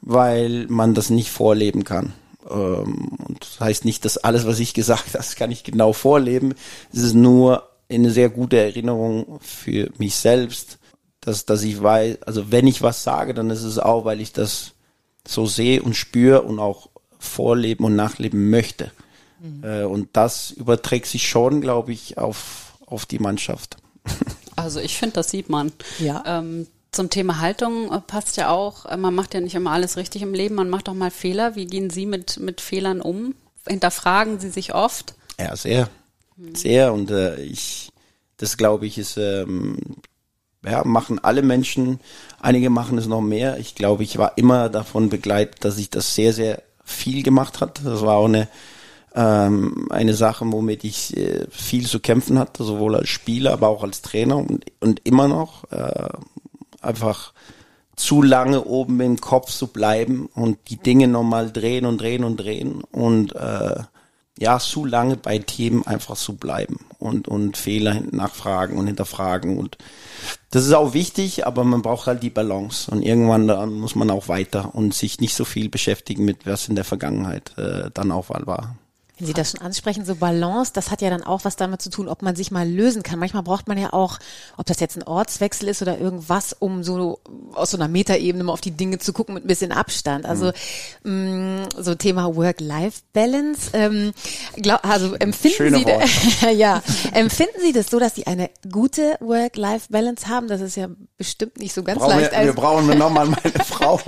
weil 0.00 0.66
man 0.68 0.94
das 0.94 1.10
nicht 1.10 1.30
vorleben 1.30 1.84
kann. 1.84 2.14
Ähm, 2.48 3.16
und 3.26 3.40
das 3.40 3.60
heißt 3.60 3.84
nicht, 3.84 4.04
dass 4.04 4.18
alles, 4.18 4.46
was 4.46 4.60
ich 4.60 4.74
gesagt 4.74 5.00
habe, 5.06 5.18
das 5.18 5.36
kann 5.36 5.50
ich 5.50 5.64
genau 5.64 5.92
vorleben. 5.92 6.54
Es 6.92 7.00
ist 7.00 7.14
nur 7.14 7.68
eine 7.88 8.10
sehr 8.10 8.28
gute 8.28 8.56
Erinnerung 8.58 9.38
für 9.40 9.90
mich 9.98 10.14
selbst, 10.14 10.78
dass, 11.20 11.44
dass 11.44 11.62
ich 11.62 11.82
weiß, 11.82 12.22
also 12.22 12.50
wenn 12.50 12.66
ich 12.66 12.82
was 12.82 13.02
sage, 13.02 13.34
dann 13.34 13.50
ist 13.50 13.62
es 13.62 13.78
auch, 13.78 14.04
weil 14.04 14.20
ich 14.20 14.32
das 14.32 14.72
so 15.26 15.46
sehe 15.46 15.82
und 15.82 15.94
spüre 15.94 16.42
und 16.42 16.58
auch 16.58 16.88
vorleben 17.18 17.84
und 17.84 17.96
nachleben 17.96 18.48
möchte. 18.48 18.90
Mhm. 19.40 19.64
Äh, 19.64 19.84
und 19.84 20.08
das 20.14 20.50
überträgt 20.52 21.06
sich 21.06 21.28
schon, 21.28 21.60
glaube 21.60 21.92
ich, 21.92 22.16
auf, 22.16 22.78
auf 22.86 23.06
die 23.06 23.18
Mannschaft. 23.18 23.76
Also 24.56 24.78
ich 24.78 24.98
finde, 24.98 25.14
das 25.14 25.30
sieht 25.30 25.48
man. 25.48 25.72
Ja. 26.00 26.22
Ähm, 26.26 26.66
zum 26.92 27.10
Thema 27.10 27.40
Haltung 27.40 27.92
äh, 27.92 28.00
passt 28.00 28.36
ja 28.36 28.50
auch, 28.50 28.86
äh, 28.86 28.96
man 28.96 29.14
macht 29.14 29.34
ja 29.34 29.40
nicht 29.40 29.54
immer 29.54 29.72
alles 29.72 29.96
richtig 29.96 30.22
im 30.22 30.34
Leben, 30.34 30.54
man 30.54 30.70
macht 30.70 30.88
auch 30.88 30.94
mal 30.94 31.10
Fehler. 31.10 31.54
Wie 31.54 31.66
gehen 31.66 31.90
Sie 31.90 32.06
mit, 32.06 32.38
mit 32.40 32.60
Fehlern 32.60 33.00
um? 33.00 33.34
Hinterfragen 33.66 34.40
Sie 34.40 34.50
sich 34.50 34.74
oft? 34.74 35.14
Ja, 35.38 35.54
sehr. 35.56 35.88
Sehr. 36.54 36.92
Und 36.92 37.10
äh, 37.10 37.40
ich, 37.42 37.90
das 38.38 38.56
glaube 38.56 38.86
ich, 38.86 38.98
ist, 38.98 39.16
ähm, 39.16 39.76
ja, 40.64 40.84
machen 40.84 41.18
alle 41.22 41.42
Menschen. 41.42 42.00
Einige 42.40 42.70
machen 42.70 42.98
es 42.98 43.06
noch 43.06 43.20
mehr. 43.20 43.58
Ich 43.58 43.74
glaube, 43.74 44.02
ich 44.02 44.18
war 44.18 44.36
immer 44.36 44.68
davon 44.68 45.08
begleitet, 45.08 45.64
dass 45.64 45.78
ich 45.78 45.90
das 45.90 46.14
sehr, 46.14 46.32
sehr 46.32 46.62
viel 46.84 47.22
gemacht 47.22 47.60
hat. 47.60 47.80
Das 47.84 48.02
war 48.02 48.16
auch 48.16 48.26
eine, 48.26 48.48
ähm, 49.14 49.88
eine 49.90 50.14
Sache, 50.14 50.44
womit 50.50 50.84
ich 50.84 51.16
äh, 51.16 51.46
viel 51.50 51.86
zu 51.86 52.00
kämpfen 52.00 52.38
hatte, 52.38 52.64
sowohl 52.64 52.96
als 52.96 53.08
Spieler, 53.08 53.52
aber 53.52 53.68
auch 53.68 53.82
als 53.82 54.02
Trainer 54.02 54.36
und, 54.36 54.64
und 54.80 55.00
immer 55.04 55.28
noch. 55.28 55.70
Äh, 55.70 56.08
einfach 56.80 57.32
zu 57.96 58.22
lange 58.22 58.64
oben 58.64 59.00
im 59.00 59.20
Kopf 59.20 59.50
zu 59.50 59.66
bleiben 59.66 60.26
und 60.34 60.58
die 60.68 60.78
Dinge 60.78 61.06
nochmal 61.06 61.52
drehen 61.52 61.84
und 61.84 62.00
drehen 62.00 62.24
und 62.24 62.38
drehen 62.38 62.82
und 62.92 63.34
äh, 63.36 63.82
ja, 64.38 64.58
zu 64.58 64.86
lange 64.86 65.18
bei 65.18 65.38
Themen 65.38 65.86
einfach 65.86 66.16
zu 66.16 66.36
bleiben 66.36 66.86
und, 66.98 67.28
und 67.28 67.58
Fehler 67.58 68.00
nachfragen 68.10 68.78
und 68.78 68.86
hinterfragen 68.86 69.58
und 69.58 69.76
das 70.50 70.64
ist 70.64 70.72
auch 70.72 70.94
wichtig, 70.94 71.46
aber 71.46 71.62
man 71.62 71.82
braucht 71.82 72.06
halt 72.06 72.22
die 72.22 72.30
Balance 72.30 72.90
und 72.90 73.02
irgendwann 73.02 73.46
dann 73.46 73.74
muss 73.74 73.94
man 73.94 74.10
auch 74.10 74.28
weiter 74.28 74.74
und 74.74 74.94
sich 74.94 75.20
nicht 75.20 75.34
so 75.34 75.44
viel 75.44 75.68
beschäftigen 75.68 76.24
mit 76.24 76.46
was 76.46 76.68
in 76.68 76.76
der 76.76 76.84
Vergangenheit 76.84 77.56
äh, 77.58 77.90
dann 77.92 78.12
auch 78.12 78.30
war. 78.30 78.76
Wenn 79.20 79.26
Sie 79.26 79.34
das 79.34 79.50
schon 79.50 79.60
ansprechen, 79.60 80.06
so 80.06 80.14
Balance, 80.14 80.72
das 80.74 80.90
hat 80.90 81.02
ja 81.02 81.10
dann 81.10 81.22
auch 81.22 81.44
was 81.44 81.56
damit 81.56 81.82
zu 81.82 81.90
tun, 81.90 82.08
ob 82.08 82.22
man 82.22 82.34
sich 82.36 82.50
mal 82.50 82.66
lösen 82.66 83.02
kann. 83.02 83.18
Manchmal 83.18 83.42
braucht 83.42 83.68
man 83.68 83.76
ja 83.76 83.92
auch, 83.92 84.18
ob 84.56 84.64
das 84.64 84.80
jetzt 84.80 84.96
ein 84.96 85.02
Ortswechsel 85.02 85.68
ist 85.68 85.82
oder 85.82 85.98
irgendwas, 85.98 86.56
um 86.58 86.82
so 86.82 87.20
aus 87.52 87.70
so 87.72 87.76
einer 87.76 87.88
Metaebene 87.88 88.42
mal 88.44 88.52
auf 88.54 88.62
die 88.62 88.70
Dinge 88.70 88.98
zu 88.98 89.12
gucken 89.12 89.34
mit 89.34 89.44
ein 89.44 89.46
bisschen 89.46 89.72
Abstand. 89.72 90.24
Also 90.24 90.52
mhm. 91.04 91.58
mh, 91.60 91.68
so 91.82 91.94
Thema 91.94 92.34
Work-Life-Balance. 92.34 93.70
Ähm, 93.74 94.12
glaub, 94.56 94.84
also 94.88 95.14
empfinden 95.16 95.56
Schöne 95.56 95.78
Sie 95.78 95.84
da, 95.84 96.48
ja, 96.50 96.82
empfinden 97.12 97.60
Sie 97.60 97.72
das 97.74 97.88
so, 97.90 97.98
dass 97.98 98.14
Sie 98.14 98.26
eine 98.26 98.48
gute 98.72 99.16
Work-Life-Balance 99.20 100.28
haben? 100.28 100.48
Das 100.48 100.62
ist 100.62 100.76
ja 100.76 100.88
bestimmt 101.18 101.58
nicht 101.58 101.74
so 101.74 101.82
ganz 101.82 101.98
Brauchen 102.00 102.20
leicht. 102.20 102.32
wir, 102.32 102.44
wir 102.46 102.52
brauchen 102.54 102.96
nochmal 102.96 103.26
meine 103.26 103.64
Frau. 103.66 104.00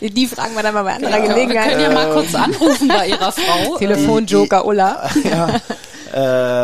die 0.00 0.26
fragen 0.26 0.54
wir 0.54 0.62
dann 0.62 0.72
mal 0.72 0.84
bei 0.84 0.94
anderer 0.94 1.18
Ja, 1.18 1.22
wir 1.22 1.28
Gelegenheit. 1.34 1.68
können 1.72 1.82
ja 1.82 1.92
mal 1.92 2.10
kurz 2.14 2.34
anrufen 2.34 2.88
bei 2.88 3.08
Ihrer 3.08 3.32
Frau. 3.32 3.76
Telefonjoker 3.98 4.64
Ulla. 4.64 5.10
ja. 5.24 5.60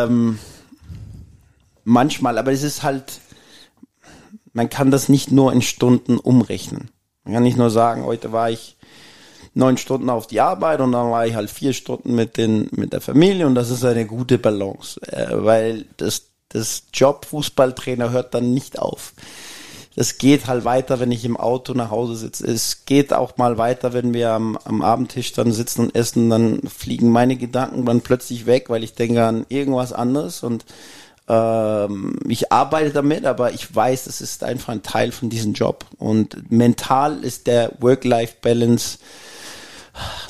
ähm, 0.05 0.39
manchmal, 1.85 2.39
aber 2.39 2.53
es 2.53 2.63
ist 2.63 2.83
halt, 2.83 3.21
man 4.53 4.71
kann 4.71 4.91
das 4.91 5.09
nicht 5.09 5.31
nur 5.31 5.53
in 5.53 5.63
Stunden 5.63 6.19
umrechnen. 6.19 6.91
Man 7.25 7.35
kann 7.35 7.43
nicht 7.43 7.57
nur 7.57 7.71
sagen, 7.71 8.05
heute 8.05 8.33
war 8.33 8.51
ich 8.51 8.77
neun 9.55 9.77
Stunden 9.77 10.11
auf 10.11 10.27
die 10.27 10.41
Arbeit 10.41 10.81
und 10.81 10.93
dann 10.93 11.11
war 11.11 11.27
ich 11.27 11.35
halt 11.35 11.51
vier 11.51 11.73
Stunden 11.73 12.15
mit 12.15 12.37
den 12.37 12.69
mit 12.73 12.93
der 12.93 13.01
Familie 13.01 13.47
und 13.47 13.55
das 13.55 13.71
ist 13.71 13.85
eine 13.85 14.05
gute 14.05 14.37
Balance, 14.39 15.01
äh, 15.07 15.29
weil 15.31 15.87
das 15.97 16.27
das 16.49 16.85
Job 16.93 17.25
Fußballtrainer 17.25 18.11
hört 18.11 18.35
dann 18.35 18.53
nicht 18.53 18.79
auf. 18.79 19.13
Das 19.97 20.19
geht 20.19 20.49
halt 20.49 20.65
weiter, 20.65 20.99
wenn 20.99 21.13
ich 21.13 21.25
im 21.25 21.37
Auto 21.37 21.73
nach 21.73 21.91
Hause 21.91 22.17
sitze. 22.17 22.47
Es 22.47 22.85
geht 22.85 23.13
auch 23.13 23.37
mal 23.37 23.59
weiter, 23.59 23.93
wenn 23.93 24.13
wir 24.13 24.31
am, 24.31 24.59
am 24.65 24.83
Abendtisch 24.83 25.33
dann 25.33 25.53
sitzen 25.53 25.83
und 25.83 25.95
essen, 25.95 26.31
dann 26.31 26.61
fliegen 26.63 27.11
meine 27.11 27.37
Gedanken 27.37 27.85
dann 27.85 28.01
plötzlich 28.01 28.47
weg, 28.47 28.71
weil 28.71 28.83
ich 28.83 28.95
denke 28.95 29.25
an 29.25 29.47
irgendwas 29.49 29.93
anderes 29.93 30.43
und 30.43 30.65
ähm, 31.29 32.19
ich 32.29 32.53
arbeite 32.53 32.91
damit, 32.91 33.25
aber 33.25 33.53
ich 33.53 33.75
weiß, 33.75 34.07
es 34.07 34.21
ist 34.21 34.45
einfach 34.45 34.73
ein 34.73 34.83
Teil 34.83 35.13
von 35.13 35.31
diesem 35.31 35.55
Job. 35.55 35.87
Und 35.99 36.51
mental 36.51 37.23
ist 37.25 37.47
der 37.47 37.73
Work-Life-Balance, 37.79 38.99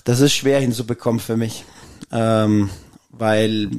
das 0.05 0.21
ist 0.21 0.35
schwer 0.35 0.61
hinzubekommen 0.61 1.21
für 1.21 1.37
mich. 1.37 1.65
Ähm, 2.13 2.71
weil, 3.11 3.71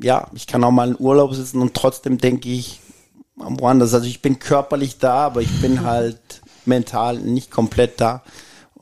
ja, 0.00 0.28
ich 0.34 0.46
kann 0.46 0.64
auch 0.64 0.70
mal 0.70 0.90
in 0.90 0.96
Urlaub 0.98 1.34
sitzen 1.34 1.60
und 1.60 1.74
trotzdem 1.74 2.18
denke 2.18 2.48
ich 2.48 2.80
woanders. 3.36 3.94
Also 3.94 4.06
ich 4.06 4.22
bin 4.22 4.38
körperlich 4.38 4.98
da, 4.98 5.26
aber 5.26 5.42
ich 5.42 5.60
bin 5.60 5.82
halt 5.84 6.42
mental 6.64 7.18
nicht 7.18 7.50
komplett 7.50 8.00
da. 8.00 8.22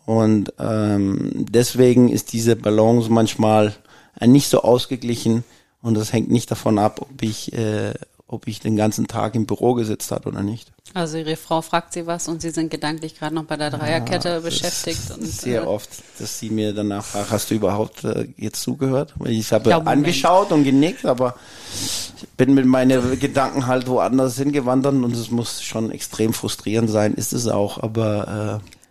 Und 0.04 0.52
ähm, 0.58 1.30
deswegen 1.34 2.08
ist 2.08 2.32
diese 2.32 2.56
Balance 2.56 3.10
manchmal 3.10 3.74
äh, 4.20 4.26
nicht 4.26 4.48
so 4.48 4.62
ausgeglichen 4.62 5.44
und 5.80 5.94
das 5.94 6.12
hängt 6.12 6.30
nicht 6.30 6.50
davon 6.50 6.78
ab, 6.78 7.00
ob 7.02 7.22
ich, 7.22 7.52
äh, 7.52 7.94
ob 8.32 8.46
ich 8.46 8.60
den 8.60 8.76
ganzen 8.76 9.06
Tag 9.06 9.34
im 9.34 9.44
Büro 9.44 9.74
gesetzt 9.74 10.10
hat 10.10 10.26
oder 10.26 10.42
nicht. 10.42 10.72
Also 10.94 11.18
Ihre 11.18 11.36
Frau 11.36 11.60
fragt 11.60 11.92
Sie 11.92 12.06
was 12.06 12.28
und 12.28 12.40
Sie 12.40 12.50
sind 12.50 12.70
gedanklich 12.70 13.18
gerade 13.18 13.34
noch 13.34 13.44
bei 13.44 13.56
der 13.56 13.70
Dreierkette 13.70 14.28
Ja, 14.28 14.40
beschäftigt. 14.40 15.10
Und, 15.10 15.26
sehr 15.26 15.62
äh, 15.62 15.66
oft, 15.66 15.90
dass 16.18 16.38
sie 16.38 16.48
mir 16.48 16.72
danach 16.72 17.04
fragt, 17.04 17.30
hast 17.30 17.50
du 17.50 17.54
überhaupt 17.54 18.04
äh, 18.04 18.28
jetzt 18.38 18.62
zugehört? 18.62 19.14
Ich 19.26 19.52
habe 19.52 19.70
Moment. 19.70 19.88
angeschaut 19.88 20.50
und 20.50 20.64
genickt, 20.64 21.04
aber 21.04 21.34
ich 21.74 22.28
bin 22.36 22.54
mit 22.54 22.64
meinen 22.64 23.18
Gedanken 23.20 23.66
halt 23.66 23.86
woanders 23.86 24.36
hingewandert 24.38 24.94
und 24.94 25.14
es 25.14 25.30
muss 25.30 25.62
schon 25.62 25.90
extrem 25.90 26.32
frustrierend 26.32 26.88
sein, 26.88 27.14
ist 27.14 27.32
es 27.34 27.48
auch, 27.48 27.82
aber 27.82 28.60
äh, 28.62 28.81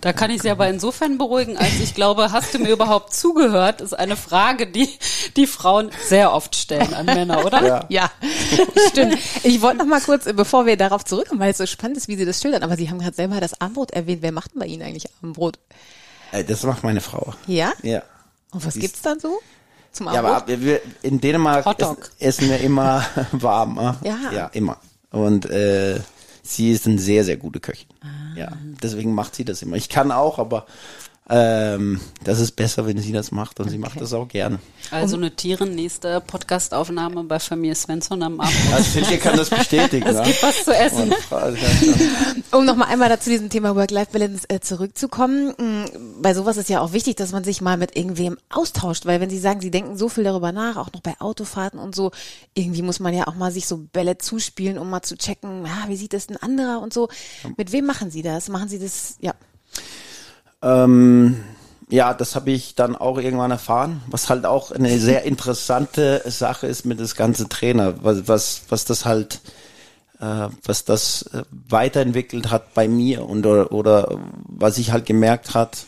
Da 0.00 0.12
kann 0.12 0.30
ich 0.30 0.42
Sie 0.42 0.50
aber 0.50 0.68
insofern 0.68 1.18
beruhigen, 1.18 1.56
als 1.56 1.80
ich 1.80 1.94
glaube, 1.94 2.30
hast 2.32 2.52
du 2.54 2.58
mir 2.58 2.70
überhaupt 2.70 3.14
zugehört, 3.14 3.80
ist 3.80 3.94
eine 3.94 4.16
Frage, 4.16 4.66
die 4.66 4.88
die 5.36 5.46
Frauen 5.46 5.90
sehr 6.06 6.32
oft 6.32 6.54
stellen 6.56 6.92
an 6.94 7.06
Männer, 7.06 7.44
oder? 7.44 7.64
ja. 7.66 7.84
Ja, 7.88 8.10
stimmt. 8.90 9.16
Ich 9.42 9.62
wollte 9.62 9.78
noch 9.78 9.86
mal 9.86 10.00
kurz, 10.00 10.24
bevor 10.24 10.66
wir 10.66 10.76
darauf 10.76 11.04
zurückkommen, 11.04 11.40
weil 11.40 11.50
es 11.52 11.58
so 11.58 11.66
spannend 11.66 11.96
ist, 11.96 12.08
wie 12.08 12.16
Sie 12.16 12.24
das 12.24 12.40
schildern, 12.40 12.62
aber 12.62 12.76
Sie 12.76 12.90
haben 12.90 12.98
gerade 12.98 13.16
selber 13.16 13.40
das 13.40 13.60
Abendbrot 13.60 13.92
erwähnt. 13.92 14.22
Wer 14.22 14.32
macht 14.32 14.52
denn 14.54 14.60
bei 14.60 14.66
Ihnen 14.66 14.82
eigentlich 14.82 15.06
Abendbrot? 15.22 15.58
Äh, 16.32 16.44
das 16.44 16.62
macht 16.64 16.82
meine 16.84 17.00
Frau. 17.00 17.34
Ja? 17.46 17.72
Ja. 17.82 18.02
Und 18.52 18.64
was 18.66 18.74
Sie 18.74 18.80
gibt's 18.80 19.02
dann 19.02 19.18
so 19.20 19.38
zum 19.92 20.06
Ja, 20.06 20.20
Abendbrot? 20.20 20.42
aber 20.42 20.60
wir, 20.60 20.80
in 21.02 21.20
Dänemark 21.20 21.66
essen, 21.78 21.96
essen 22.18 22.48
wir 22.50 22.60
immer 22.60 23.04
warm. 23.32 23.78
äh? 23.78 24.08
Ja. 24.08 24.18
Ja, 24.32 24.46
immer. 24.48 24.76
Und 25.10 25.46
äh, 25.50 26.00
sie 26.46 26.70
ist 26.70 26.86
eine 26.86 26.98
sehr, 26.98 27.24
sehr 27.24 27.36
gute 27.36 27.60
Köchin. 27.60 27.88
Ah. 28.00 28.36
Ja, 28.36 28.52
deswegen 28.82 29.14
macht 29.14 29.34
sie 29.34 29.44
das 29.44 29.62
immer. 29.62 29.76
Ich 29.76 29.88
kann 29.88 30.12
auch, 30.12 30.38
aber 30.38 30.66
ähm, 31.28 32.00
das 32.22 32.38
ist 32.38 32.52
besser, 32.52 32.86
wenn 32.86 32.98
sie 32.98 33.10
das 33.10 33.32
macht 33.32 33.58
und 33.58 33.68
sie 33.68 33.78
macht 33.78 34.00
das 34.00 34.12
auch 34.12 34.28
gerne. 34.28 34.60
Also 34.92 35.16
notieren, 35.16 35.74
nächste 35.74 36.20
Podcastaufnahme 36.20 37.24
bei 37.24 37.40
Familie 37.40 37.74
Svensson 37.74 38.22
am 38.22 38.38
Abend. 38.38 38.54
Also 38.72 38.90
Silke 38.92 39.18
kann 39.18 39.36
das 39.36 39.50
bestätigen. 39.50 40.06
Es 40.06 40.14
ne? 40.16 40.22
gibt 40.22 40.42
was 40.42 40.64
zu 40.64 40.72
essen. 40.72 41.12
Um 42.52 42.64
noch 42.64 42.76
mal 42.76 42.84
einmal 42.84 43.08
dazu 43.08 43.28
diesem 43.30 43.50
Thema 43.50 43.74
Work-Life-Balance 43.74 44.44
äh, 44.48 44.60
zurückzukommen. 44.60 45.52
mh, 45.58 45.86
Bei 46.22 46.32
sowas 46.32 46.58
ist 46.58 46.68
ja 46.68 46.80
auch 46.80 46.92
wichtig, 46.92 47.16
dass 47.16 47.32
man 47.32 47.42
sich 47.42 47.60
mal 47.60 47.76
mit 47.76 47.96
irgendwem 47.96 48.38
austauscht, 48.48 49.04
weil 49.04 49.20
wenn 49.20 49.30
Sie 49.30 49.40
sagen, 49.40 49.60
Sie 49.60 49.72
denken 49.72 49.96
so 49.96 50.08
viel 50.08 50.22
darüber 50.22 50.52
nach, 50.52 50.76
auch 50.76 50.92
noch 50.92 51.00
bei 51.00 51.14
Autofahrten 51.18 51.80
und 51.80 51.96
so, 51.96 52.12
irgendwie 52.54 52.82
muss 52.82 53.00
man 53.00 53.12
ja 53.14 53.26
auch 53.26 53.34
mal 53.34 53.50
sich 53.50 53.66
so 53.66 53.78
Bälle 53.78 54.18
zuspielen, 54.18 54.78
um 54.78 54.88
mal 54.90 55.02
zu 55.02 55.16
checken, 55.16 55.66
ja, 55.66 55.88
wie 55.88 55.96
sieht 55.96 56.12
das 56.12 56.28
ein 56.28 56.36
anderer 56.36 56.80
und 56.80 56.92
so. 56.92 57.08
Mit 57.56 57.72
wem 57.72 57.86
machen 57.86 58.12
Sie 58.12 58.22
das? 58.22 58.48
Machen 58.48 58.68
Sie 58.68 58.78
das, 58.78 59.16
ja. 59.20 59.34
Ähm, 60.62 61.44
ja, 61.88 62.14
das 62.14 62.34
habe 62.34 62.50
ich 62.50 62.74
dann 62.74 62.96
auch 62.96 63.18
irgendwann 63.18 63.50
erfahren, 63.52 64.02
was 64.08 64.28
halt 64.28 64.44
auch 64.44 64.72
eine 64.72 64.98
sehr 64.98 65.22
interessante 65.22 66.22
Sache 66.26 66.66
ist 66.66 66.84
mit 66.84 66.98
das 66.98 67.14
ganze 67.14 67.48
Trainer, 67.48 68.02
was, 68.02 68.26
was, 68.26 68.62
was 68.68 68.84
das 68.84 69.04
halt, 69.04 69.40
äh, 70.20 70.48
was 70.64 70.84
das 70.84 71.22
äh, 71.32 71.44
weiterentwickelt 71.50 72.50
hat 72.50 72.74
bei 72.74 72.88
mir 72.88 73.24
und 73.28 73.46
oder, 73.46 73.70
oder 73.70 74.18
was 74.48 74.78
ich 74.78 74.90
halt 74.90 75.06
gemerkt 75.06 75.54
hat, 75.54 75.86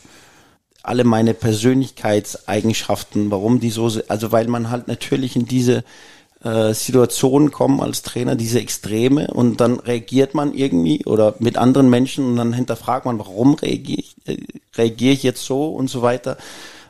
alle 0.83 1.03
meine 1.03 1.33
Persönlichkeitseigenschaften, 1.33 3.29
warum 3.29 3.59
die 3.59 3.69
so, 3.69 3.91
also 4.07 4.31
weil 4.31 4.47
man 4.47 4.69
halt 4.69 4.87
natürlich 4.87 5.35
in 5.35 5.45
diese 5.45 5.83
äh, 6.43 6.73
Situationen 6.73 7.51
kommen 7.51 7.81
als 7.81 8.01
Trainer, 8.01 8.35
diese 8.35 8.59
Extreme 8.59 9.27
und 9.27 9.59
dann 9.59 9.79
reagiert 9.79 10.33
man 10.33 10.53
irgendwie 10.53 11.05
oder 11.05 11.35
mit 11.39 11.57
anderen 11.57 11.89
Menschen 11.89 12.25
und 12.25 12.35
dann 12.37 12.53
hinterfragt 12.53 13.05
man, 13.05 13.19
warum 13.19 13.55
reagiere 13.55 13.99
ich, 13.99 14.15
äh, 14.25 14.37
reagiere 14.75 15.13
ich 15.13 15.23
jetzt 15.23 15.43
so 15.45 15.67
und 15.67 15.89
so 15.89 16.01
weiter. 16.01 16.37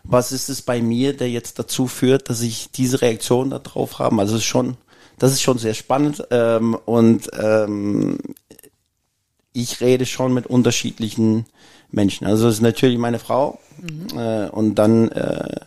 Was 0.03 0.31
ist 0.31 0.49
es 0.49 0.61
bei 0.61 0.81
mir, 0.81 1.15
der 1.15 1.29
jetzt 1.29 1.59
dazu 1.59 1.87
führt, 1.87 2.29
dass 2.29 2.41
ich 2.41 2.71
diese 2.71 3.01
Reaktion 3.01 3.49
darauf 3.49 3.99
habe? 3.99 4.19
Also 4.19 4.35
es 4.35 4.41
ist 4.41 4.47
schon, 4.47 4.77
das 5.17 5.31
ist 5.31 5.41
schon 5.41 5.57
sehr 5.57 5.73
spannend 5.73 6.23
ähm, 6.31 6.75
und 6.85 7.29
ähm, 7.39 8.17
ich 9.53 9.81
rede 9.81 10.05
schon 10.05 10.33
mit 10.33 10.47
unterschiedlichen 10.47 11.45
Menschen. 11.91 12.27
Also 12.27 12.47
es 12.47 12.55
ist 12.55 12.61
natürlich 12.61 12.97
meine 12.97 13.19
Frau 13.19 13.59
äh, 14.15 14.47
und 14.49 14.75
dann 14.75 15.09
äh, 15.09 15.59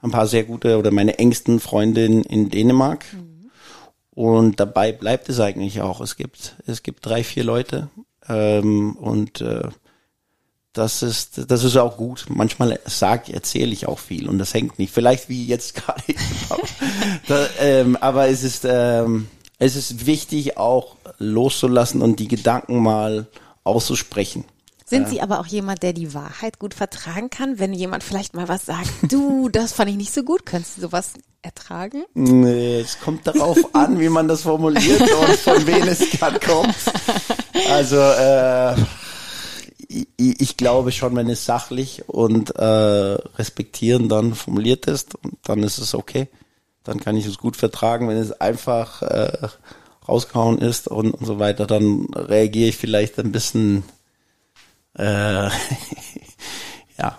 ein 0.00 0.10
paar 0.10 0.26
sehr 0.26 0.44
gute 0.44 0.78
oder 0.78 0.90
meine 0.90 1.18
engsten 1.18 1.60
Freundinnen 1.60 2.22
in 2.24 2.50
Dänemark. 2.50 3.04
Und 4.10 4.58
dabei 4.58 4.92
bleibt 4.92 5.28
es 5.28 5.38
eigentlich 5.38 5.80
auch. 5.80 6.00
Es 6.00 6.16
gibt 6.16 6.56
es 6.66 6.82
gibt 6.82 7.06
drei 7.06 7.22
vier 7.22 7.44
Leute 7.44 7.88
ähm, 8.28 8.96
und 8.96 9.40
äh, 9.40 9.68
das 10.72 11.02
ist 11.02 11.50
das 11.50 11.64
ist 11.64 11.76
auch 11.76 11.96
gut. 11.96 12.26
Manchmal 12.28 12.80
sag 12.84 13.28
erzähle 13.28 13.72
ich 13.72 13.86
auch 13.86 13.98
viel 13.98 14.28
und 14.28 14.38
das 14.38 14.54
hängt 14.54 14.78
nicht. 14.78 14.92
Vielleicht 14.92 15.28
wie 15.28 15.46
jetzt 15.46 15.74
gerade. 15.76 16.02
ähm, 17.60 17.96
aber 17.96 18.28
es 18.28 18.42
ist 18.42 18.64
ähm, 18.68 19.28
es 19.58 19.76
ist 19.76 20.06
wichtig 20.06 20.56
auch 20.56 20.96
loszulassen 21.18 22.02
und 22.02 22.20
die 22.20 22.28
Gedanken 22.28 22.82
mal 22.82 23.26
auszusprechen. 23.64 24.44
Sind 24.88 25.08
Sie 25.08 25.20
aber 25.20 25.40
auch 25.40 25.46
jemand, 25.46 25.82
der 25.82 25.92
die 25.92 26.14
Wahrheit 26.14 26.58
gut 26.58 26.72
vertragen 26.72 27.28
kann, 27.28 27.58
wenn 27.58 27.74
jemand 27.74 28.02
vielleicht 28.02 28.34
mal 28.34 28.48
was 28.48 28.64
sagt, 28.64 28.90
du, 29.12 29.48
das 29.48 29.72
fand 29.72 29.90
ich 29.90 29.96
nicht 29.96 30.12
so 30.12 30.22
gut, 30.22 30.46
könntest 30.46 30.78
du 30.78 30.82
sowas 30.82 31.12
ertragen? 31.42 32.04
Nee, 32.14 32.80
es 32.80 32.98
kommt 33.00 33.26
darauf 33.26 33.58
an, 33.74 34.00
wie 34.00 34.08
man 34.08 34.28
das 34.28 34.42
formuliert 34.42 35.00
und 35.00 35.36
von 35.36 35.66
wem 35.66 35.88
es 35.88 36.10
gerade 36.18 36.40
kommt. 36.40 36.74
Also 37.70 37.96
äh, 37.96 38.74
ich, 39.88 40.40
ich 40.40 40.56
glaube 40.56 40.92
schon, 40.92 41.14
wenn 41.16 41.28
es 41.28 41.44
sachlich 41.44 42.08
und 42.08 42.56
äh, 42.56 42.64
respektierend 42.64 44.10
dann 44.10 44.34
formuliert 44.34 44.86
ist, 44.86 45.14
dann 45.44 45.62
ist 45.62 45.78
es 45.78 45.94
okay. 45.94 46.28
Dann 46.84 47.00
kann 47.00 47.16
ich 47.16 47.26
es 47.26 47.38
gut 47.38 47.56
vertragen. 47.56 48.08
Wenn 48.08 48.16
es 48.16 48.32
einfach 48.32 49.02
äh, 49.02 49.48
rausgehauen 50.08 50.58
ist 50.58 50.88
und, 50.88 51.12
und 51.12 51.26
so 51.26 51.38
weiter, 51.38 51.66
dann 51.66 52.06
reagiere 52.14 52.70
ich 52.70 52.76
vielleicht 52.76 53.18
ein 53.18 53.32
bisschen 53.32 53.84
äh, 54.98 55.48
ja, 56.98 57.18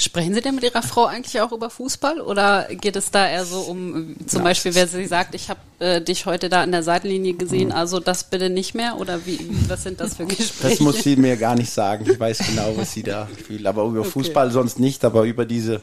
Sprechen 0.00 0.32
Sie 0.32 0.40
denn 0.40 0.54
mit 0.54 0.64
Ihrer 0.64 0.82
Frau 0.82 1.04
eigentlich 1.04 1.42
auch 1.42 1.52
über 1.52 1.68
Fußball 1.68 2.22
oder 2.22 2.68
geht 2.70 2.96
es 2.96 3.10
da 3.10 3.28
eher 3.28 3.44
so 3.44 3.60
um, 3.60 4.16
zum 4.26 4.38
Ja, 4.38 4.44
Beispiel, 4.44 4.74
wer 4.74 4.88
sie 4.88 5.04
sagt, 5.04 5.34
ich 5.34 5.50
habe 5.50 5.60
äh, 5.78 6.00
dich 6.00 6.24
heute 6.24 6.48
da 6.48 6.62
an 6.62 6.72
der 6.72 6.82
Seitenlinie 6.82 7.34
gesehen, 7.34 7.70
also 7.70 8.00
das 8.00 8.24
bitte 8.24 8.48
nicht 8.48 8.74
mehr 8.74 8.98
oder 8.98 9.26
wie, 9.26 9.38
was 9.68 9.82
sind 9.82 10.00
das 10.00 10.16
für 10.16 10.24
Gespräche? 10.26 10.70
Das 10.70 10.80
muss 10.80 11.02
sie 11.02 11.16
mir 11.16 11.36
gar 11.36 11.54
nicht 11.54 11.68
sagen. 11.68 12.10
Ich 12.10 12.18
weiß 12.18 12.38
genau, 12.38 12.72
was 12.78 12.94
sie 12.94 13.02
da 13.02 13.28
fühlt. 13.46 13.66
Aber 13.66 13.84
über 13.84 14.02
Fußball 14.02 14.50
sonst 14.50 14.80
nicht, 14.80 15.04
aber 15.04 15.24
über 15.24 15.44
diese 15.44 15.82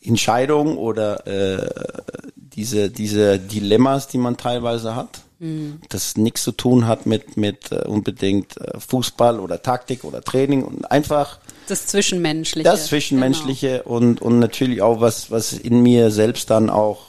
Entscheidungen 0.00 0.76
oder 0.76 1.26
äh, 1.26 1.68
diese, 2.36 2.88
diese 2.88 3.40
Dilemmas, 3.40 4.06
die 4.06 4.18
man 4.18 4.36
teilweise 4.36 4.94
hat. 4.94 5.22
Mhm. 5.38 5.80
Das 5.88 6.16
nichts 6.16 6.44
zu 6.44 6.52
tun 6.52 6.86
hat 6.86 7.06
mit, 7.06 7.36
mit 7.36 7.72
äh, 7.72 7.86
unbedingt 7.86 8.60
äh, 8.60 8.78
Fußball 8.78 9.40
oder 9.40 9.62
Taktik 9.62 10.04
oder 10.04 10.22
Training 10.22 10.62
und 10.62 10.90
einfach 10.90 11.38
das 11.66 11.86
Zwischenmenschliche. 11.86 12.68
Das 12.68 12.86
Zwischenmenschliche 12.86 13.82
genau. 13.84 13.96
und, 13.96 14.22
und 14.22 14.38
natürlich 14.38 14.82
auch 14.82 15.00
was, 15.00 15.30
was 15.30 15.52
in 15.52 15.82
mir 15.82 16.10
selbst 16.10 16.50
dann 16.50 16.68
auch 16.70 17.08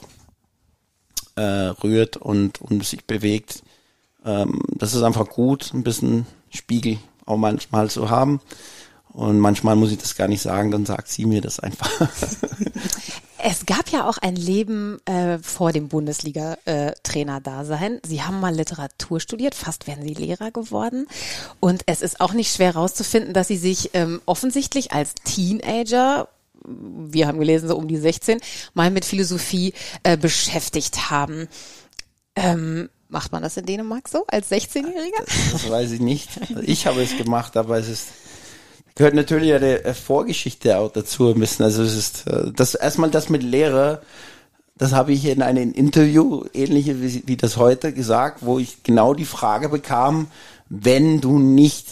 äh, 1.36 1.42
rührt 1.42 2.16
und, 2.16 2.60
und 2.60 2.84
sich 2.84 3.04
bewegt. 3.04 3.62
Ähm, 4.24 4.62
das 4.68 4.94
ist 4.94 5.02
einfach 5.02 5.28
gut, 5.28 5.72
ein 5.74 5.82
bisschen 5.82 6.26
Spiegel 6.50 6.98
auch 7.26 7.36
manchmal 7.36 7.90
zu 7.90 8.08
haben. 8.08 8.40
Und 9.08 9.38
manchmal 9.38 9.76
muss 9.76 9.92
ich 9.92 9.98
das 9.98 10.14
gar 10.14 10.28
nicht 10.28 10.42
sagen, 10.42 10.70
dann 10.70 10.86
sagt 10.86 11.08
sie 11.08 11.26
mir 11.26 11.40
das 11.40 11.60
einfach. 11.60 11.90
Es 13.48 13.64
gab 13.64 13.90
ja 13.90 14.08
auch 14.08 14.18
ein 14.18 14.34
Leben 14.34 14.98
äh, 15.06 15.38
vor 15.38 15.70
dem 15.70 15.86
Bundesliga-Trainer-Dasein. 15.86 18.00
Sie 18.04 18.24
haben 18.24 18.40
mal 18.40 18.52
Literatur 18.52 19.20
studiert, 19.20 19.54
fast 19.54 19.86
wären 19.86 20.02
Sie 20.02 20.14
Lehrer 20.14 20.50
geworden. 20.50 21.06
Und 21.60 21.84
es 21.86 22.02
ist 22.02 22.20
auch 22.20 22.32
nicht 22.32 22.52
schwer 22.52 22.74
herauszufinden, 22.74 23.34
dass 23.34 23.46
Sie 23.46 23.56
sich 23.56 23.90
ähm, 23.94 24.20
offensichtlich 24.26 24.90
als 24.90 25.14
Teenager 25.22 26.26
wir 26.68 27.28
haben 27.28 27.38
gelesen, 27.38 27.68
so 27.68 27.76
um 27.76 27.86
die 27.86 27.98
16, 27.98 28.40
mal 28.74 28.90
mit 28.90 29.04
Philosophie 29.04 29.72
äh, 30.02 30.16
beschäftigt 30.16 31.10
haben. 31.10 31.46
Ähm, 32.34 32.88
macht 33.08 33.30
man 33.30 33.44
das 33.44 33.56
in 33.56 33.66
Dänemark 33.66 34.08
so 34.08 34.26
als 34.26 34.50
16-Jähriger? 34.50 35.24
Das 35.52 35.70
weiß 35.70 35.92
ich 35.92 36.00
nicht. 36.00 36.28
Ich 36.62 36.88
habe 36.88 37.00
es 37.00 37.16
gemacht, 37.16 37.56
aber 37.56 37.78
es 37.78 37.88
ist 37.88 38.08
gehört 38.96 39.14
natürlich 39.14 39.54
eine 39.54 39.94
Vorgeschichte 39.94 40.78
auch 40.78 40.90
dazu 40.90 41.32
bisschen. 41.34 41.64
Also 41.64 41.84
es 41.84 41.94
ist 41.94 42.26
äh, 42.26 42.50
das 42.54 42.74
erstmal 42.74 43.10
das 43.10 43.28
mit 43.28 43.44
Lehre, 43.44 44.02
das 44.76 44.92
habe 44.92 45.12
ich 45.12 45.24
in 45.24 45.42
einem 45.42 45.72
Interview, 45.72 46.44
ähnliche 46.52 47.00
wie, 47.00 47.22
wie 47.26 47.36
das 47.36 47.56
heute 47.56 47.92
gesagt, 47.92 48.44
wo 48.44 48.58
ich 48.58 48.82
genau 48.82 49.14
die 49.14 49.24
Frage 49.24 49.68
bekam, 49.68 50.28
wenn 50.68 51.20
du 51.20 51.38
nicht 51.38 51.86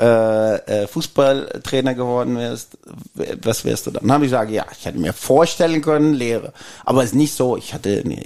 äh, 0.00 0.56
äh, 0.56 0.86
Fußballtrainer 0.86 1.94
geworden 1.94 2.36
wärst, 2.36 2.78
was 3.42 3.64
wärst 3.64 3.86
du 3.86 3.90
dann? 3.90 4.02
Dann 4.02 4.12
habe 4.12 4.24
ich 4.26 4.30
gesagt, 4.30 4.50
ja, 4.50 4.66
ich 4.78 4.86
hätte 4.86 4.98
mir 4.98 5.12
vorstellen 5.12 5.82
können, 5.82 6.14
Lehre. 6.14 6.52
Aber 6.84 7.02
es 7.02 7.10
ist 7.10 7.16
nicht 7.16 7.34
so, 7.34 7.56
ich 7.56 7.74
hatte 7.74 8.02
eine 8.04 8.22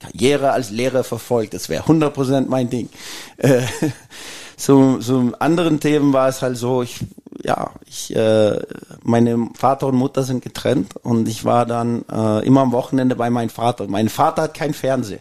Karriere 0.00 0.50
als 0.50 0.70
Lehrer 0.70 1.04
verfolgt, 1.04 1.54
das 1.54 1.68
wäre 1.68 1.84
100% 1.84 2.46
mein 2.48 2.68
Ding. 2.68 2.88
Äh, 3.36 3.62
so, 4.64 5.00
so 5.00 5.32
anderen 5.38 5.80
Themen 5.80 6.12
war 6.12 6.28
es 6.28 6.42
halt 6.42 6.56
so, 6.56 6.82
ich, 6.82 7.00
ja, 7.42 7.70
ich, 7.86 8.14
äh, 8.16 8.58
meine 9.02 9.48
Vater 9.54 9.88
und 9.88 9.96
Mutter 9.96 10.22
sind 10.22 10.42
getrennt 10.42 10.96
und 11.02 11.28
ich 11.28 11.44
war 11.44 11.66
dann 11.66 12.04
äh, 12.10 12.46
immer 12.46 12.62
am 12.62 12.72
Wochenende 12.72 13.16
bei 13.16 13.30
meinem 13.30 13.50
Vater. 13.50 13.86
Mein 13.88 14.08
Vater 14.08 14.42
hat 14.42 14.54
kein 14.54 14.74
Fernsehen. 14.74 15.20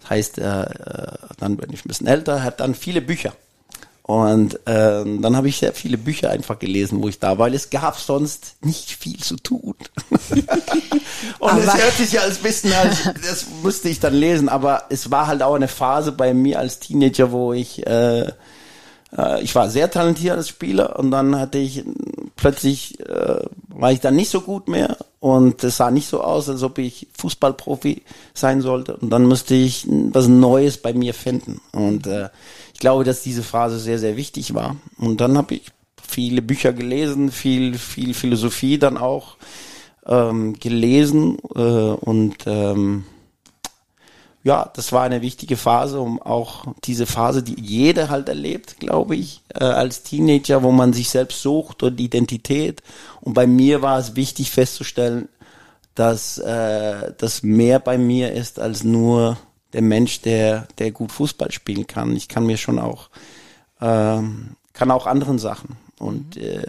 Das 0.00 0.10
heißt, 0.10 0.38
äh, 0.38 0.62
äh 0.62 1.16
dann 1.38 1.56
bin 1.56 1.72
ich 1.72 1.84
ein 1.84 1.88
bisschen 1.88 2.06
älter, 2.06 2.42
hat 2.42 2.60
dann 2.60 2.74
viele 2.74 3.00
Bücher. 3.00 3.32
Und 4.06 4.54
äh, 4.68 5.04
dann 5.04 5.36
habe 5.36 5.48
ich 5.48 5.56
sehr 5.56 5.72
viele 5.72 5.98
Bücher 5.98 6.30
einfach 6.30 6.60
gelesen, 6.60 7.02
wo 7.02 7.08
ich 7.08 7.18
da, 7.18 7.38
weil 7.38 7.54
es 7.54 7.70
gab 7.70 7.98
sonst 7.98 8.54
nicht 8.62 8.92
viel 8.92 9.18
zu 9.18 9.34
tun. 9.34 9.74
und 11.40 11.58
es 11.58 11.76
hört 11.76 11.96
sich 11.96 12.12
ja 12.12 12.20
als 12.20 12.38
bisschen, 12.38 12.72
als, 12.72 13.02
das 13.02 13.46
musste 13.64 13.88
ich 13.88 13.98
dann 13.98 14.14
lesen, 14.14 14.48
aber 14.48 14.84
es 14.90 15.10
war 15.10 15.26
halt 15.26 15.42
auch 15.42 15.56
eine 15.56 15.66
Phase 15.66 16.12
bei 16.12 16.34
mir 16.34 16.60
als 16.60 16.78
Teenager, 16.78 17.32
wo 17.32 17.52
ich 17.52 17.84
äh, 17.84 18.30
äh, 19.16 19.42
ich 19.42 19.54
war 19.54 19.68
sehr 19.70 19.90
talentiert 19.90 20.36
als 20.36 20.48
Spieler 20.48 20.98
und 20.98 21.10
dann 21.10 21.38
hatte 21.38 21.58
ich 21.58 21.84
plötzlich 22.36 23.00
äh, 23.00 23.40
war 23.68 23.92
ich 23.92 24.00
dann 24.00 24.16
nicht 24.16 24.30
so 24.30 24.40
gut 24.40 24.68
mehr 24.68 24.96
und 25.20 25.62
es 25.64 25.76
sah 25.78 25.90
nicht 25.90 26.08
so 26.08 26.20
aus, 26.20 26.48
als 26.48 26.62
ob 26.62 26.78
ich 26.78 27.08
Fußballprofi 27.18 28.02
sein 28.34 28.60
sollte 28.60 28.96
und 28.96 29.10
dann 29.10 29.24
musste 29.24 29.54
ich 29.54 29.86
was 29.88 30.28
Neues 30.28 30.78
bei 30.78 30.92
mir 30.92 31.14
finden. 31.14 31.60
Und 31.72 32.06
äh, 32.06 32.28
ich 32.72 32.80
glaube, 32.80 33.04
dass 33.04 33.22
diese 33.22 33.42
Phase 33.42 33.78
sehr 33.78 33.98
sehr 33.98 34.16
wichtig 34.16 34.54
war. 34.54 34.76
Und 34.98 35.20
dann 35.20 35.36
habe 35.36 35.54
ich 35.56 35.62
viele 36.06 36.42
Bücher 36.42 36.72
gelesen, 36.72 37.32
viel 37.32 37.78
viel 37.78 38.14
Philosophie 38.14 38.78
dann 38.78 38.96
auch 38.96 39.36
ähm, 40.06 40.54
gelesen 40.58 41.38
äh, 41.54 41.60
und 41.60 42.36
ähm, 42.46 43.04
ja, 44.46 44.70
das 44.74 44.92
war 44.92 45.02
eine 45.02 45.22
wichtige 45.22 45.56
Phase, 45.56 45.98
um 45.98 46.22
auch 46.22 46.66
diese 46.84 47.06
Phase, 47.06 47.42
die 47.42 47.60
jeder 47.60 48.10
halt 48.10 48.28
erlebt, 48.28 48.78
glaube 48.78 49.16
ich, 49.16 49.42
äh, 49.52 49.64
als 49.64 50.04
Teenager, 50.04 50.62
wo 50.62 50.70
man 50.70 50.92
sich 50.92 51.10
selbst 51.10 51.42
sucht 51.42 51.82
und 51.82 51.98
Identität. 51.98 52.80
Und 53.20 53.34
bei 53.34 53.48
mir 53.48 53.82
war 53.82 53.98
es 53.98 54.14
wichtig 54.14 54.52
festzustellen, 54.52 55.28
dass 55.96 56.38
äh, 56.38 57.12
das 57.18 57.42
mehr 57.42 57.80
bei 57.80 57.98
mir 57.98 58.34
ist 58.34 58.60
als 58.60 58.84
nur 58.84 59.36
der 59.72 59.82
Mensch, 59.82 60.20
der 60.20 60.68
der 60.78 60.92
gut 60.92 61.10
Fußball 61.10 61.50
spielen 61.50 61.88
kann. 61.88 62.14
Ich 62.14 62.28
kann 62.28 62.46
mir 62.46 62.56
schon 62.56 62.78
auch 62.78 63.10
ähm, 63.80 64.54
kann 64.74 64.92
auch 64.92 65.08
anderen 65.08 65.40
Sachen 65.40 65.76
und 65.98 66.36
äh, 66.36 66.62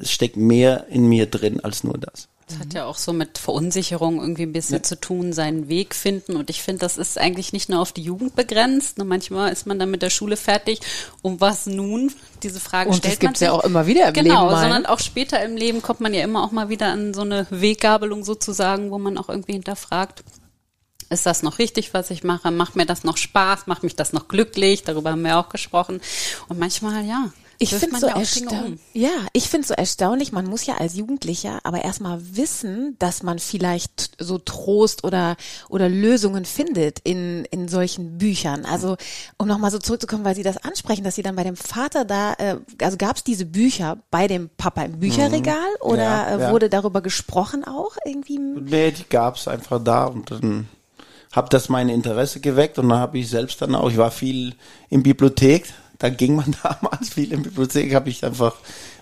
es 0.00 0.12
steckt 0.12 0.36
mehr 0.36 0.86
in 0.88 1.08
mir 1.08 1.26
drin 1.26 1.58
als 1.58 1.82
nur 1.82 1.98
das. 1.98 2.28
Das 2.46 2.58
hat 2.58 2.74
ja 2.74 2.84
auch 2.84 2.98
so 2.98 3.14
mit 3.14 3.38
Verunsicherung 3.38 4.20
irgendwie 4.20 4.42
ein 4.42 4.52
bisschen 4.52 4.76
ja. 4.76 4.82
zu 4.82 5.00
tun, 5.00 5.32
seinen 5.32 5.68
Weg 5.68 5.94
finden. 5.94 6.36
Und 6.36 6.50
ich 6.50 6.62
finde, 6.62 6.80
das 6.80 6.98
ist 6.98 7.18
eigentlich 7.18 7.54
nicht 7.54 7.70
nur 7.70 7.80
auf 7.80 7.92
die 7.92 8.02
Jugend 8.02 8.36
begrenzt. 8.36 8.98
Ne, 8.98 9.04
manchmal 9.04 9.50
ist 9.50 9.66
man 9.66 9.78
dann 9.78 9.90
mit 9.90 10.02
der 10.02 10.10
Schule 10.10 10.36
fertig. 10.36 10.80
Um 11.22 11.40
was 11.40 11.66
nun? 11.66 12.12
Diese 12.42 12.60
Frage 12.60 12.90
und 12.90 12.96
stellt 12.96 13.14
das 13.14 13.20
gibt's 13.20 13.40
man 13.40 13.46
sich. 13.46 13.46
ja 13.46 13.52
auch 13.52 13.64
immer 13.64 13.86
wieder 13.86 14.08
im 14.08 14.12
genau, 14.12 14.42
Leben. 14.42 14.48
Genau, 14.48 14.60
sondern 14.60 14.86
auch 14.86 15.00
später 15.00 15.42
im 15.42 15.56
Leben 15.56 15.80
kommt 15.80 16.00
man 16.00 16.12
ja 16.12 16.22
immer 16.22 16.44
auch 16.44 16.52
mal 16.52 16.68
wieder 16.68 16.88
an 16.88 17.14
so 17.14 17.22
eine 17.22 17.46
Weggabelung 17.48 18.24
sozusagen, 18.24 18.90
wo 18.90 18.98
man 18.98 19.16
auch 19.16 19.30
irgendwie 19.30 19.52
hinterfragt, 19.52 20.22
ist 21.10 21.26
das 21.26 21.42
noch 21.42 21.58
richtig, 21.58 21.94
was 21.94 22.10
ich 22.10 22.24
mache? 22.24 22.50
Macht 22.50 22.76
mir 22.76 22.86
das 22.86 23.04
noch 23.04 23.16
Spaß? 23.16 23.66
Macht 23.66 23.82
mich 23.82 23.96
das 23.96 24.12
noch 24.12 24.28
glücklich? 24.28 24.82
Darüber 24.82 25.12
haben 25.12 25.22
wir 25.22 25.38
auch 25.38 25.48
gesprochen. 25.48 26.00
Und 26.48 26.58
manchmal, 26.58 27.04
ja, 27.04 27.30
ich 27.58 27.74
finde 27.74 27.98
so 27.98 28.06
erstaunlich. 28.06 28.80
Ja, 28.92 29.10
ich 29.32 29.48
finde 29.48 29.66
so 29.66 29.74
erstaunlich. 29.74 30.32
Man 30.32 30.46
muss 30.46 30.66
ja 30.66 30.76
als 30.76 30.94
Jugendlicher 30.94 31.60
aber 31.64 31.84
erstmal 31.84 32.20
wissen, 32.36 32.96
dass 32.98 33.22
man 33.22 33.38
vielleicht 33.38 34.16
so 34.18 34.38
Trost 34.38 35.04
oder 35.04 35.36
oder 35.68 35.88
Lösungen 35.88 36.44
findet 36.44 37.00
in 37.00 37.44
in 37.46 37.68
solchen 37.68 38.18
Büchern. 38.18 38.64
Also 38.64 38.96
um 39.38 39.48
nochmal 39.48 39.70
so 39.70 39.78
zurückzukommen, 39.78 40.24
weil 40.24 40.34
Sie 40.34 40.42
das 40.42 40.58
ansprechen, 40.58 41.04
dass 41.04 41.14
Sie 41.14 41.22
dann 41.22 41.36
bei 41.36 41.44
dem 41.44 41.56
Vater 41.56 42.04
da, 42.04 42.34
äh, 42.34 42.56
also 42.82 42.96
gab 42.96 43.16
es 43.16 43.24
diese 43.24 43.46
Bücher 43.46 43.98
bei 44.10 44.26
dem 44.26 44.50
Papa 44.56 44.82
im 44.82 45.00
Bücherregal 45.00 45.54
mhm. 45.54 45.90
oder 45.90 46.02
ja, 46.02 46.28
äh, 46.28 46.40
ja. 46.40 46.50
wurde 46.52 46.68
darüber 46.68 47.00
gesprochen 47.00 47.64
auch 47.64 47.96
irgendwie? 48.04 48.38
Nee, 48.38 48.90
die 48.90 49.08
gab 49.08 49.36
es 49.36 49.48
einfach 49.48 49.82
da 49.82 50.06
und 50.06 50.30
dann 50.30 50.68
habe 51.32 51.48
das 51.50 51.68
mein 51.68 51.88
Interesse 51.88 52.40
geweckt 52.40 52.78
und 52.78 52.88
dann 52.88 52.98
habe 52.98 53.18
ich 53.18 53.28
selbst 53.28 53.60
dann 53.60 53.74
auch, 53.74 53.90
ich 53.90 53.96
war 53.96 54.10
viel 54.10 54.54
in 54.88 55.02
Bibliothek, 55.02 55.66
da 56.04 56.10
ging 56.10 56.36
man 56.36 56.54
damals 56.62 57.08
viel 57.08 57.32
in 57.32 57.42
Bibliothek, 57.42 57.94
habe 57.94 58.10
ich 58.10 58.24
einfach 58.24 58.56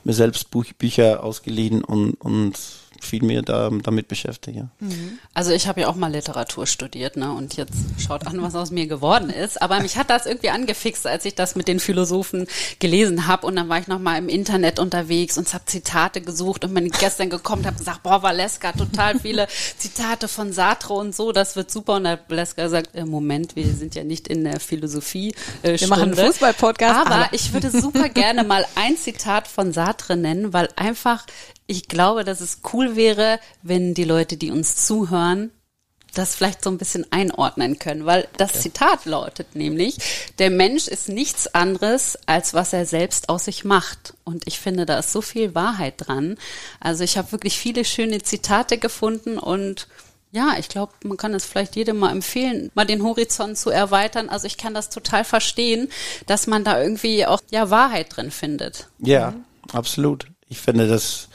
mir 0.04 0.12
selbst 0.12 0.50
Buch, 0.50 0.66
Bücher 0.78 1.24
ausgeliehen 1.24 1.82
und, 1.82 2.14
und 2.14 2.54
viel 3.02 3.22
mehr 3.22 3.42
da, 3.42 3.70
damit 3.70 4.08
beschäftige. 4.08 4.68
Mhm. 4.80 5.18
Also 5.34 5.52
ich 5.52 5.66
habe 5.66 5.82
ja 5.82 5.88
auch 5.88 5.96
mal 5.96 6.10
Literatur 6.10 6.66
studiert, 6.66 7.16
ne? 7.16 7.32
Und 7.32 7.56
jetzt 7.56 7.74
schaut 7.98 8.26
an, 8.26 8.40
was 8.42 8.54
aus 8.54 8.70
mir 8.70 8.86
geworden 8.86 9.30
ist. 9.30 9.60
Aber 9.60 9.80
mich 9.80 9.96
hat 9.96 10.10
das 10.10 10.26
irgendwie 10.26 10.50
angefixt, 10.50 11.06
als 11.06 11.24
ich 11.24 11.34
das 11.34 11.54
mit 11.54 11.68
den 11.68 11.80
Philosophen 11.80 12.46
gelesen 12.78 13.26
habe. 13.26 13.46
Und 13.46 13.56
dann 13.56 13.68
war 13.68 13.78
ich 13.78 13.88
noch 13.88 13.98
mal 13.98 14.16
im 14.18 14.28
Internet 14.28 14.78
unterwegs 14.78 15.38
und 15.38 15.52
habe 15.52 15.64
Zitate 15.66 16.20
gesucht 16.20 16.64
und 16.64 16.74
bin 16.74 16.90
gestern 16.90 17.30
gekommen 17.30 17.62
und 17.62 17.66
habe 17.66 17.78
gesagt, 17.78 18.02
boah, 18.02 18.22
Valeska, 18.22 18.72
total 18.72 19.18
viele 19.18 19.48
Zitate 19.76 20.28
von 20.28 20.52
Sartre 20.52 20.94
und 20.94 21.14
so, 21.14 21.32
das 21.32 21.56
wird 21.56 21.70
super. 21.70 21.96
Und 21.96 22.04
der 22.04 22.18
Valeska 22.28 22.68
sagt, 22.68 22.94
äh, 22.94 23.04
Moment, 23.04 23.56
wir 23.56 23.66
sind 23.66 23.94
ja 23.94 24.04
nicht 24.04 24.28
in 24.28 24.44
der 24.44 24.60
Philosophie. 24.60 25.34
Äh, 25.62 25.78
wir 25.80 25.88
machen 25.88 26.02
einen 26.02 26.14
Fußball-Podcast. 26.14 27.06
Aber, 27.06 27.14
aber 27.14 27.28
ich 27.32 27.52
würde 27.52 27.70
super 27.70 28.08
gerne 28.08 28.44
mal 28.44 28.64
ein 28.74 28.96
Zitat 28.96 29.48
von 29.48 29.72
Sartre 29.72 30.16
nennen, 30.16 30.52
weil 30.52 30.68
einfach 30.76 31.26
ich 31.66 31.88
glaube, 31.88 32.25
dass 32.25 32.40
es 32.40 32.61
cool 32.72 32.96
wäre, 32.96 33.38
wenn 33.62 33.94
die 33.94 34.05
Leute, 34.05 34.37
die 34.37 34.51
uns 34.51 34.87
zuhören, 34.87 35.51
das 36.14 36.35
vielleicht 36.35 36.62
so 36.62 36.70
ein 36.70 36.79
bisschen 36.79 37.11
einordnen 37.11 37.79
können, 37.79 38.05
weil 38.05 38.29
das 38.37 38.51
okay. 38.51 38.61
Zitat 38.62 39.07
lautet 39.07 39.55
nämlich, 39.55 39.96
der 40.38 40.51
Mensch 40.51 40.87
ist 40.87 41.09
nichts 41.09 41.55
anderes, 41.55 42.18
als 42.27 42.55
was 42.55 42.72
er 42.72 42.87
selbst 42.87 43.29
aus 43.29 43.46
sich 43.46 43.64
macht. 43.64 44.14
Und 44.25 44.46
ich 44.46 44.61
finde, 44.61 44.85
da 44.85 44.98
ist 44.98 45.12
so 45.12 45.22
viel 45.22 45.55
Wahrheit 45.55 45.94
dran. 45.96 46.37
Also 46.81 47.03
ich 47.05 47.16
habe 47.16 47.33
wirklich 47.33 47.59
viele 47.59 47.85
schöne 47.85 48.22
Zitate 48.22 48.79
gefunden 48.79 49.38
und 49.38 49.88
ja, 50.35 50.57
ich 50.59 50.70
glaube, 50.70 50.92
man 51.05 51.18
kann 51.18 51.35
es 51.35 51.44
vielleicht 51.44 51.77
jedem 51.77 51.99
mal 51.99 52.11
empfehlen, 52.11 52.70
mal 52.74 52.86
den 52.86 53.03
Horizont 53.03 53.59
zu 53.59 53.68
erweitern. 53.68 54.30
Also 54.30 54.47
ich 54.47 54.57
kann 54.57 54.72
das 54.72 54.89
total 54.89 55.24
verstehen, 55.24 55.89
dass 56.26 56.47
man 56.47 56.64
da 56.64 56.80
irgendwie 56.80 57.26
auch 57.26 57.41
ja 57.51 57.68
Wahrheit 57.68 58.16
drin 58.16 58.30
findet. 58.30 58.89
Ja, 58.99 59.32
mhm. 59.32 59.45
absolut. 59.72 60.26
Ich 60.49 60.59
finde 60.59 60.89
das 60.89 61.28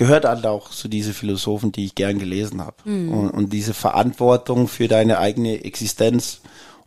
gehört 0.00 0.24
halt 0.24 0.46
auch 0.46 0.70
zu 0.70 0.88
diese 0.88 1.12
Philosophen, 1.12 1.72
die 1.72 1.84
ich 1.84 1.94
gern 1.94 2.18
gelesen 2.18 2.64
habe. 2.64 2.76
Mhm. 2.84 3.12
Und, 3.12 3.30
und, 3.30 3.52
diese 3.52 3.74
Verantwortung 3.74 4.66
für 4.66 4.88
deine 4.88 5.18
eigene 5.18 5.62
Existenz 5.64 6.40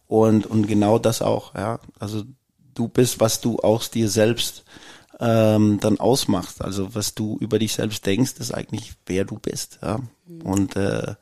und, 0.07 0.45
und 0.45 0.67
genau 0.67 0.97
das 0.99 1.21
auch, 1.21 1.53
ja. 1.53 1.79
Also 1.99 2.23
du 2.73 2.87
bist, 2.87 3.19
was 3.19 3.39
du 3.39 3.59
aus 3.59 3.91
dir 3.91 4.09
selbst 4.09 4.63
äh, 4.67 4.93
ähm, 5.19 5.79
dann 5.79 5.99
ausmacht. 5.99 6.61
Also 6.61 6.95
was 6.95 7.15
du 7.15 7.37
über 7.39 7.59
dich 7.59 7.73
selbst 7.73 8.05
denkst, 8.05 8.33
ist 8.39 8.53
eigentlich, 8.53 8.93
wer 9.05 9.25
du 9.25 9.39
bist. 9.39 9.79
Ja? 9.81 9.99
Und 10.43 10.75
äh, 10.75 11.15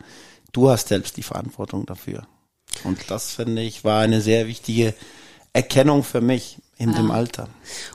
du 0.52 0.70
hast 0.70 0.88
selbst 0.88 1.18
die 1.18 1.24
Verantwortung 1.24 1.86
dafür. 1.86 2.26
Und 2.84 3.00
das, 3.10 3.34
finde 3.34 3.62
ich, 3.62 3.84
war 3.84 4.02
eine 4.02 4.22
sehr 4.22 4.48
wichtige 4.48 4.94
Erkennung 5.54 6.04
für 6.04 6.22
mich 6.22 6.60
in 6.78 6.91
ah. 6.91 6.97
dem 6.97 7.12
Alter. 7.12 7.47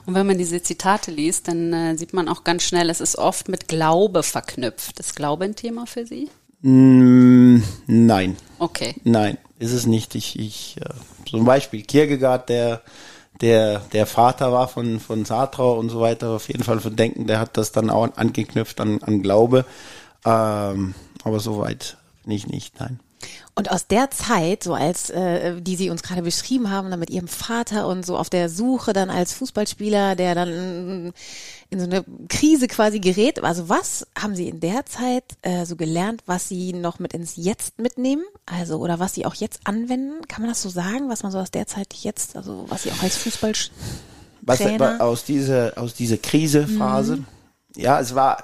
Und 0.05 0.13
wenn 0.13 0.25
man 0.25 0.37
diese 0.37 0.61
Zitate 0.61 1.11
liest, 1.11 1.47
dann 1.47 1.73
äh, 1.73 1.97
sieht 1.97 2.13
man 2.13 2.29
auch 2.29 2.43
ganz 2.43 2.63
schnell, 2.63 2.89
es 2.89 3.01
ist 3.01 3.17
oft 3.17 3.49
mit 3.49 3.67
Glaube 3.67 4.23
verknüpft. 4.23 4.99
Ist 4.99 5.15
Glaube 5.15 5.45
ein 5.45 5.55
Thema 5.55 5.85
für 5.85 6.05
Sie? 6.05 6.29
Mm, 6.61 7.61
nein. 7.85 8.37
Okay. 8.59 8.95
Nein, 9.03 9.37
ist 9.59 9.73
es 9.73 9.85
nicht. 9.85 10.15
Ich, 10.15 10.39
ich 10.39 10.77
äh, 10.81 11.29
zum 11.29 11.45
Beispiel 11.45 11.83
Kierkegaard, 11.83 12.49
der 12.49 12.81
der 13.41 13.79
der 13.91 14.07
Vater 14.07 14.51
war 14.51 14.67
von 14.67 14.99
von 14.99 15.25
Sartre 15.25 15.73
und 15.73 15.89
so 15.89 15.99
weiter, 15.99 16.31
auf 16.31 16.47
jeden 16.47 16.63
Fall 16.63 16.79
von 16.79 16.95
Denken, 16.95 17.27
der 17.27 17.39
hat 17.39 17.57
das 17.57 17.71
dann 17.71 17.91
auch 17.91 18.09
angeknüpft 18.15 18.79
an, 18.81 19.03
an 19.03 19.21
Glaube. 19.21 19.65
Ähm, 20.25 20.95
aber 21.23 21.39
soweit 21.39 21.97
bin 22.23 22.31
ich 22.31 22.47
nicht, 22.47 22.79
nein. 22.79 22.99
Und 23.57 23.71
aus 23.71 23.87
der 23.87 24.11
Zeit, 24.11 24.61
so 24.61 24.75
als 24.75 25.09
äh, 25.09 25.59
die 25.59 25.75
Sie 25.75 25.89
uns 25.89 26.03
gerade 26.03 26.21
beschrieben 26.21 26.69
haben, 26.69 26.91
dann 26.91 26.99
mit 26.99 27.09
Ihrem 27.09 27.27
Vater 27.27 27.87
und 27.87 28.05
so 28.05 28.15
auf 28.15 28.29
der 28.29 28.49
Suche 28.49 28.93
dann 28.93 29.09
als 29.09 29.33
Fußballspieler, 29.33 30.15
der 30.15 30.35
dann 30.35 31.11
in 31.71 31.79
so 31.79 31.85
eine 31.85 32.05
Krise 32.29 32.67
quasi 32.67 32.99
gerät. 32.99 33.43
Also 33.43 33.67
was 33.67 34.05
haben 34.15 34.35
Sie 34.35 34.47
in 34.47 34.59
der 34.59 34.85
Zeit 34.85 35.23
äh, 35.41 35.65
so 35.65 35.75
gelernt, 35.75 36.21
was 36.27 36.47
Sie 36.47 36.71
noch 36.71 36.99
mit 36.99 37.13
ins 37.13 37.35
Jetzt 37.35 37.79
mitnehmen? 37.79 38.21
Also 38.45 38.77
oder 38.77 38.99
was 38.99 39.15
Sie 39.15 39.25
auch 39.25 39.33
jetzt 39.33 39.61
anwenden? 39.63 40.27
Kann 40.27 40.43
man 40.43 40.51
das 40.51 40.61
so 40.61 40.69
sagen, 40.69 41.09
was 41.09 41.23
man 41.23 41.31
so 41.31 41.39
aus 41.39 41.49
der 41.49 41.65
Zeit 41.65 41.95
jetzt, 41.95 42.35
also 42.35 42.65
was 42.69 42.83
Sie 42.83 42.91
auch 42.91 43.01
als 43.01 43.17
Fußballtrainer? 43.17 44.79
Was 44.79 44.99
aus 44.99 45.25
dieser 45.25 45.73
aus 45.79 45.95
dieser 45.95 46.17
Krisephase? 46.17 47.17
Mhm. 47.17 47.25
Ja, 47.75 47.99
es 47.99 48.13
war 48.13 48.43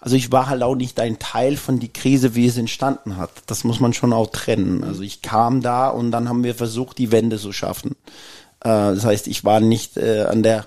also 0.00 0.14
ich 0.14 0.30
war 0.30 0.48
halt 0.48 0.62
auch 0.62 0.76
nicht 0.76 1.00
ein 1.00 1.18
Teil 1.18 1.56
von 1.56 1.80
die 1.80 1.92
Krise, 1.92 2.34
wie 2.34 2.46
es 2.46 2.56
entstanden 2.56 3.16
hat. 3.16 3.30
Das 3.46 3.64
muss 3.64 3.80
man 3.80 3.92
schon 3.92 4.12
auch 4.12 4.30
trennen. 4.30 4.84
Also 4.84 5.02
ich 5.02 5.22
kam 5.22 5.60
da 5.60 5.88
und 5.88 6.12
dann 6.12 6.28
haben 6.28 6.44
wir 6.44 6.54
versucht, 6.54 6.98
die 6.98 7.10
Wende 7.10 7.38
zu 7.38 7.52
schaffen. 7.52 7.96
Äh, 8.60 8.94
das 8.94 9.04
heißt, 9.04 9.26
ich 9.26 9.44
war 9.44 9.60
nicht 9.60 9.96
äh, 9.96 10.22
an 10.22 10.42
der 10.42 10.66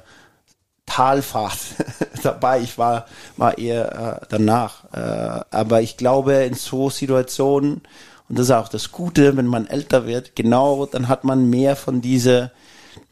Talfahrt 0.86 1.60
dabei. 2.24 2.60
Ich 2.60 2.78
war, 2.78 3.06
war 3.38 3.58
eher 3.58 4.20
äh, 4.22 4.26
danach. 4.30 4.84
Äh, 4.92 5.46
aber 5.50 5.82
ich 5.82 5.96
glaube, 5.96 6.34
in 6.34 6.54
so 6.54 6.90
Situationen, 6.90 7.82
und 8.28 8.40
das 8.40 8.48
ist 8.48 8.52
auch 8.52 8.68
das 8.68 8.92
Gute, 8.92 9.38
wenn 9.38 9.48
man 9.48 9.68
älter 9.68 10.06
wird, 10.06 10.36
genau, 10.36 10.86
dann 10.86 11.08
hat 11.08 11.24
man 11.24 11.50
mehr 11.50 11.78
von 11.78 12.02
dieser 12.02 12.52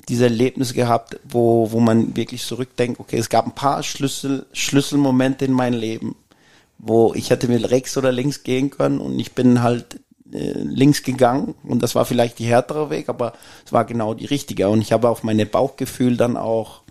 diese 0.08 0.26
Erlebnis 0.26 0.74
gehabt, 0.74 1.20
wo, 1.24 1.72
wo 1.72 1.80
man 1.80 2.16
wirklich 2.16 2.44
zurückdenkt, 2.44 3.00
okay, 3.00 3.18
es 3.18 3.30
gab 3.30 3.46
ein 3.46 3.56
paar 3.56 3.84
Schlüssel, 3.84 4.46
Schlüsselmomente 4.54 5.46
in 5.46 5.54
meinem 5.54 5.80
Leben, 5.80 6.16
wo 6.78 7.14
ich 7.14 7.30
hätte 7.30 7.48
mir 7.48 7.70
rechts 7.70 7.98
oder 7.98 8.12
links 8.12 8.44
gehen 8.44 8.70
können 8.70 9.00
und 9.00 9.20
ich 9.20 9.34
bin 9.34 9.62
halt 9.62 10.00
äh, 10.32 10.54
links 10.62 11.04
gegangen 11.04 11.56
und 11.64 11.84
das 11.84 11.96
war 11.96 12.06
vielleicht 12.06 12.40
die 12.40 12.46
härtere 12.46 12.90
Weg, 12.90 13.10
aber 13.10 13.34
es 13.66 13.74
war 13.74 13.86
genau 13.86 14.14
die 14.14 14.26
richtige. 14.26 14.70
Und 14.70 14.82
ich 14.82 14.92
habe 14.92 15.10
auf 15.10 15.24
meine 15.24 15.46
Bauchgefühl 15.46 16.18
dann 16.18 16.38
auch 16.38 16.82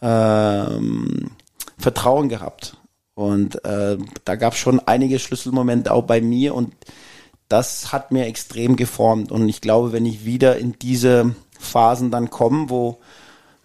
ähm, 0.00 1.32
Vertrauen 1.76 2.28
gehabt. 2.28 2.76
Und 3.14 3.64
äh, 3.64 3.98
da 4.24 4.36
gab 4.36 4.52
es 4.52 4.60
schon 4.60 4.78
einige 4.80 5.18
Schlüsselmomente 5.18 5.92
auch 5.92 6.04
bei 6.04 6.20
mir 6.20 6.54
und 6.54 6.72
das 7.48 7.92
hat 7.92 8.12
mir 8.12 8.26
extrem 8.26 8.76
geformt. 8.76 9.32
Und 9.32 9.48
ich 9.48 9.60
glaube, 9.60 9.92
wenn 9.92 10.06
ich 10.06 10.24
wieder 10.24 10.58
in 10.58 10.78
diese 10.80 11.34
Phasen 11.58 12.10
dann 12.10 12.30
kommen, 12.30 12.70
wo 12.70 12.98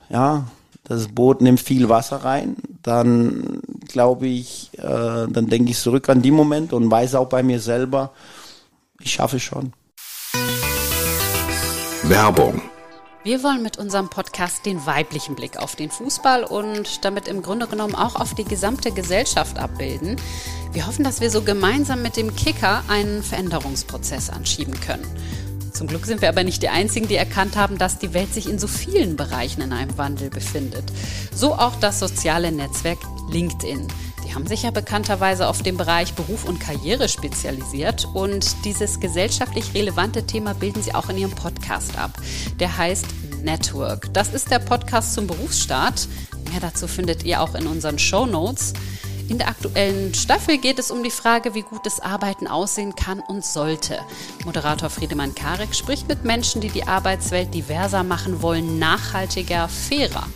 ja 0.10 0.46
das 0.84 1.08
Boot 1.08 1.41
nimmt 1.41 1.62
viel 1.62 1.88
Wasser 1.88 2.18
rein, 2.18 2.58
dann 2.82 3.62
glaube 3.88 4.28
ich, 4.28 4.72
äh, 4.78 5.28
dann 5.30 5.48
denke 5.48 5.72
ich 5.72 5.80
zurück 5.80 6.10
an 6.10 6.22
die 6.22 6.32
Momente 6.32 6.76
und 6.76 6.91
weiß 6.91 7.16
auch 7.16 7.30
bei 7.30 7.41
mir 7.41 7.60
selber, 7.60 8.12
ich 9.00 9.14
schaffe 9.14 9.38
es 9.38 9.44
schon. 9.44 9.72
Werbung 12.04 12.62
wir 13.24 13.41
wollen 13.41 13.64
mit 13.64 13.78
unserem 13.78 14.10
Podcast 14.10 14.66
den 14.66 14.86
weiblichen 14.86 15.36
Blick 15.36 15.58
auf 15.58 15.78
den 15.78 15.89
Fußball 15.89 16.44
und 16.44 17.06
damit 17.06 17.30
im 17.30 17.41
Grunde 17.41 17.68
genommen 17.68 17.96
auch 17.96 18.16
auf 18.16 18.36
die 18.36 18.44
gesamte 18.44 18.91
Gesellschaft 18.91 19.58
abbilden. 19.58 20.18
Wir 20.74 20.88
hoffen, 20.88 21.06
dass 21.06 21.22
wir 21.22 21.30
so 21.30 21.41
gemeinsam 21.41 22.02
mit 22.02 22.18
dem 22.18 22.36
Kicker 22.36 22.84
einen 22.89 23.24
Veränderungsprozess 23.24 24.30
anschieben 24.30 24.78
können. 24.82 25.08
Zum 25.74 25.88
Glück 25.88 26.05
sind 26.05 26.21
wir 26.21 26.30
aber 26.30 26.43
nicht 26.43 26.61
die 26.61 26.69
Einzigen, 26.69 27.07
die 27.07 27.15
erkannt 27.15 27.55
haben, 27.55 27.78
dass 27.78 27.97
die 27.97 28.13
Welt 28.13 28.34
sich 28.34 28.47
in 28.47 28.59
so 28.59 28.67
vielen 28.67 29.15
Bereichen 29.15 29.61
in 29.61 29.74
einem 29.74 29.97
Wandel 29.97 30.30
befindet. 30.30 30.84
So 31.34 31.53
auch 31.53 31.76
das 31.78 31.99
soziale 31.99 32.51
Netzwerk 32.51 32.99
LinkedIn. 33.32 33.88
Die 34.26 34.36
haben 34.36 34.47
sich 34.47 34.63
ja 34.63 34.71
bekannterweise 34.71 35.47
auf 35.47 35.63
den 35.63 35.76
Bereich 35.76 36.13
Beruf 36.13 36.45
und 36.45 36.59
Karriere 36.59 37.09
spezialisiert 37.09 38.07
und 38.13 38.65
dieses 38.65 38.99
gesellschaftlich 38.99 39.74
relevante 39.74 40.26
Thema 40.26 40.53
bilden 40.53 40.82
sie 40.82 40.93
auch 40.93 41.09
in 41.09 41.17
ihrem 41.17 41.32
Podcast 41.32 41.97
ab. 41.97 42.11
Der 42.59 42.78
heißt 42.78 43.05
Network. 43.41 44.13
Das 44.13 44.34
ist 44.34 44.51
der 44.51 44.59
Podcast 44.59 45.13
zum 45.13 45.28
Berufsstart. 45.28 46.07
Mehr 46.51 46.61
dazu 46.61 46.88
findet 46.88 47.24
ihr 47.24 47.41
auch 47.41 47.55
in 47.55 47.67
unseren 47.67 47.99
Show 47.99 48.26
Notes. 48.26 48.74
In 49.30 49.38
der 49.38 49.47
aktuellen 49.47 50.13
Staffel 50.13 50.57
geht 50.57 50.80
es 50.80 50.91
um 50.91 51.03
die 51.03 51.11
Frage, 51.11 51.55
wie 51.55 51.61
gutes 51.61 51.99
Arbeiten 51.99 52.47
aussehen 52.47 52.95
kann 52.95 53.19
und 53.19 53.45
sollte. 53.45 53.99
Moderator 54.45 54.89
Friedemann 54.89 55.34
Karek 55.34 55.74
spricht 55.74 56.07
mit 56.07 56.24
Menschen, 56.24 56.61
die 56.61 56.69
die 56.69 56.88
Arbeitswelt 56.88 57.53
diverser 57.53 58.03
machen 58.03 58.41
wollen, 58.41 58.80
nachhaltiger, 58.80 59.69
fairer. 59.69 60.28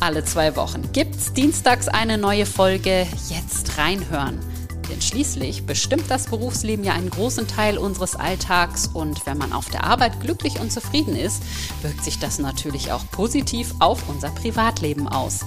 Alle 0.00 0.24
zwei 0.24 0.56
Wochen 0.56 0.90
gibt's 0.92 1.32
dienstags 1.32 1.88
eine 1.88 2.18
neue 2.18 2.46
Folge. 2.46 3.06
Jetzt 3.28 3.78
reinhören. 3.78 4.53
Denn 4.90 5.00
schließlich 5.00 5.64
bestimmt 5.64 6.04
das 6.08 6.26
Berufsleben 6.26 6.84
ja 6.84 6.92
einen 6.92 7.10
großen 7.10 7.46
Teil 7.46 7.78
unseres 7.78 8.16
Alltags 8.16 8.88
und 8.92 9.26
wenn 9.26 9.38
man 9.38 9.52
auf 9.52 9.68
der 9.70 9.84
Arbeit 9.84 10.20
glücklich 10.20 10.60
und 10.60 10.72
zufrieden 10.72 11.16
ist, 11.16 11.42
wirkt 11.82 12.04
sich 12.04 12.18
das 12.18 12.38
natürlich 12.38 12.92
auch 12.92 13.04
positiv 13.10 13.74
auf 13.78 14.08
unser 14.08 14.30
Privatleben 14.30 15.08
aus. 15.08 15.40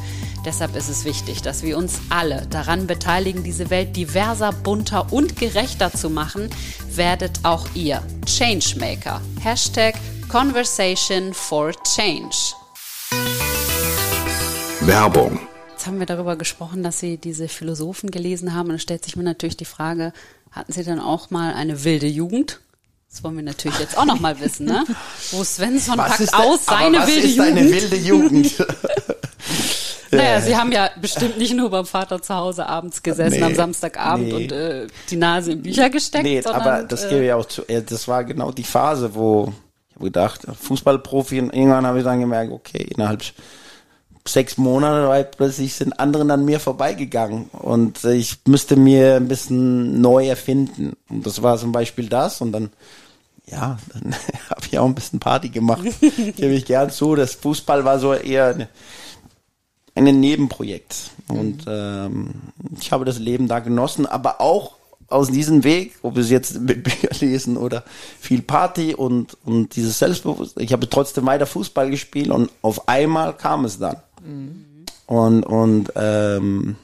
Deshalb 0.46 0.76
ist 0.76 0.90
es 0.90 1.04
wichtig, 1.04 1.42
dass 1.42 1.64
wir 1.64 1.78
uns 1.78 2.00
alle 2.10 2.48
daran 2.48 2.88
beteiligen, 2.88 3.44
diese 3.44 3.70
Welt 3.70 3.96
diverser, 3.96 4.54
bunter 4.54 5.12
und 5.12 5.36
gerechter 5.36 5.92
zu 5.92 6.10
machen. 6.10 6.50
Werdet 6.90 7.40
auch 7.44 7.68
ihr 7.74 8.02
Changemaker. 8.26 9.22
Hashtag 9.42 9.96
Conversation 10.30 11.34
for 11.34 11.72
Change. 11.84 12.54
Werbung 14.82 15.40
haben 15.86 16.00
wir 16.00 16.06
darüber 16.06 16.36
gesprochen, 16.36 16.82
dass 16.82 17.00
Sie 17.00 17.18
diese 17.18 17.48
Philosophen 17.48 18.10
gelesen 18.10 18.54
haben. 18.54 18.68
Und 18.68 18.74
dann 18.74 18.80
stellt 18.80 19.04
sich 19.04 19.16
mir 19.16 19.24
natürlich 19.24 19.58
die 19.58 19.66
Frage, 19.66 20.14
hatten 20.52 20.72
Sie 20.72 20.84
dann 20.84 21.00
auch 21.00 21.30
mal 21.30 21.54
eine 21.54 21.84
wilde 21.84 22.08
Jugend? 22.08 22.62
Das 23.10 23.24
wollen 23.24 23.36
wir 23.36 23.44
natürlich 23.44 23.80
jetzt 23.80 23.98
auch 23.98 24.06
noch 24.06 24.20
mal 24.20 24.40
wissen, 24.40 24.66
ne? 24.66 24.84
Wo 25.32 25.44
Svensson 25.44 25.98
was 25.98 26.18
packt 26.18 26.34
aus 26.34 26.66
seine 26.66 27.00
was 27.00 27.08
wilde 27.08 27.28
ist 27.28 27.36
Jugend. 27.36 27.58
Eine 27.58 27.72
wilde 27.72 27.96
Jugend. 27.96 28.66
naja, 30.12 30.42
Sie 30.42 30.56
haben 30.56 30.72
ja 30.72 30.90
bestimmt 31.00 31.38
nicht 31.38 31.54
nur 31.54 31.70
beim 31.70 31.86
Vater 31.86 32.22
zu 32.22 32.36
Hause 32.36 32.68
abends 32.68 33.04
gesessen 33.04 33.40
nee, 33.40 33.44
am 33.44 33.56
Samstagabend 33.56 34.28
nee. 34.28 34.34
und 34.34 34.52
äh, 34.52 34.88
die 35.10 35.16
Nase 35.16 35.54
in 35.54 35.62
Bücher 35.62 35.90
gesteckt. 35.90 36.24
Nee, 36.24 36.42
sondern, 36.42 36.62
aber 36.62 36.84
das 36.84 37.06
äh, 37.06 37.10
gebe 37.10 37.26
ich 37.26 37.34
auch 37.34 37.46
zu. 37.46 37.64
Das 37.64 38.08
war 38.08 38.24
genau 38.24 38.52
die 38.52 38.64
Phase, 38.64 39.14
wo 39.16 39.54
ich 39.90 39.96
habe 39.96 40.06
gedacht, 40.06 40.42
Fußballprofi 40.62 41.40
und 41.42 41.54
irgendwann 41.54 41.86
habe 41.86 42.00
ich 42.00 42.04
dann 42.04 42.20
gemerkt, 42.20 42.52
okay, 42.52 42.88
innerhalb 42.94 43.24
sechs 44.28 44.58
Monate 44.58 45.08
weil 45.08 45.24
plötzlich 45.24 45.76
sind 45.76 46.00
andere 46.00 46.32
an 46.32 46.46
mir 46.46 46.60
vorbeigegangen 46.60 47.46
und 47.52 48.04
ich 48.04 48.40
müsste 48.46 48.76
mir 48.76 49.16
ein 49.16 49.28
bisschen 49.28 50.02
neu 50.02 50.28
erfinden. 50.28 50.96
Und 51.10 51.26
das 51.26 51.42
war 51.42 51.58
zum 51.58 51.72
Beispiel 51.72 52.08
das 52.08 52.42
und 52.42 52.52
dann, 52.52 52.70
ja, 53.46 53.78
dann 53.94 54.16
habe 54.50 54.62
ich 54.70 54.78
auch 54.78 54.86
ein 54.86 54.96
bisschen 54.96 55.20
Party 55.20 55.50
gemacht. 55.50 55.84
Gebe 56.02 56.54
ich 56.54 56.66
gern 56.66 56.90
zu. 56.90 57.16
Das 57.16 57.36
Fußball 57.36 57.86
war 57.86 58.00
so 58.00 58.14
eher 58.14 58.48
eine, 59.96 60.10
ein 60.10 60.20
Nebenprojekt. 60.20 61.12
Und 61.28 61.66
ähm, 61.68 62.34
ich 62.80 62.92
habe 62.92 63.06
das 63.06 63.20
Leben 63.20 63.48
da 63.48 63.60
genossen, 63.60 64.06
aber 64.06 64.42
auch 64.42 64.78
aus 65.10 65.30
diesem 65.30 65.64
Weg, 65.64 65.96
ob 66.02 66.18
es 66.18 66.30
jetzt 66.30 66.60
mit 66.62 66.84
Bücher 66.84 67.10
lesen 67.20 67.58
oder 67.58 67.84
viel 68.20 68.42
Party 68.42 68.94
und, 68.94 69.38
und 69.46 69.76
dieses 69.76 70.00
Selbstbewusstsein. 70.00 70.64
Ich 70.64 70.74
habe 70.74 70.90
trotzdem 70.90 71.26
weiter 71.26 71.46
Fußball 71.46 71.90
gespielt 71.90 72.30
und 72.30 72.52
auf 72.62 72.88
einmal 72.88 73.36
kam 73.36 73.66
es 73.66 73.80
dann. 73.80 73.98
Mhm. 74.22 74.86
Und, 75.06 75.44
und 75.44 75.92
ähm, 75.96 76.76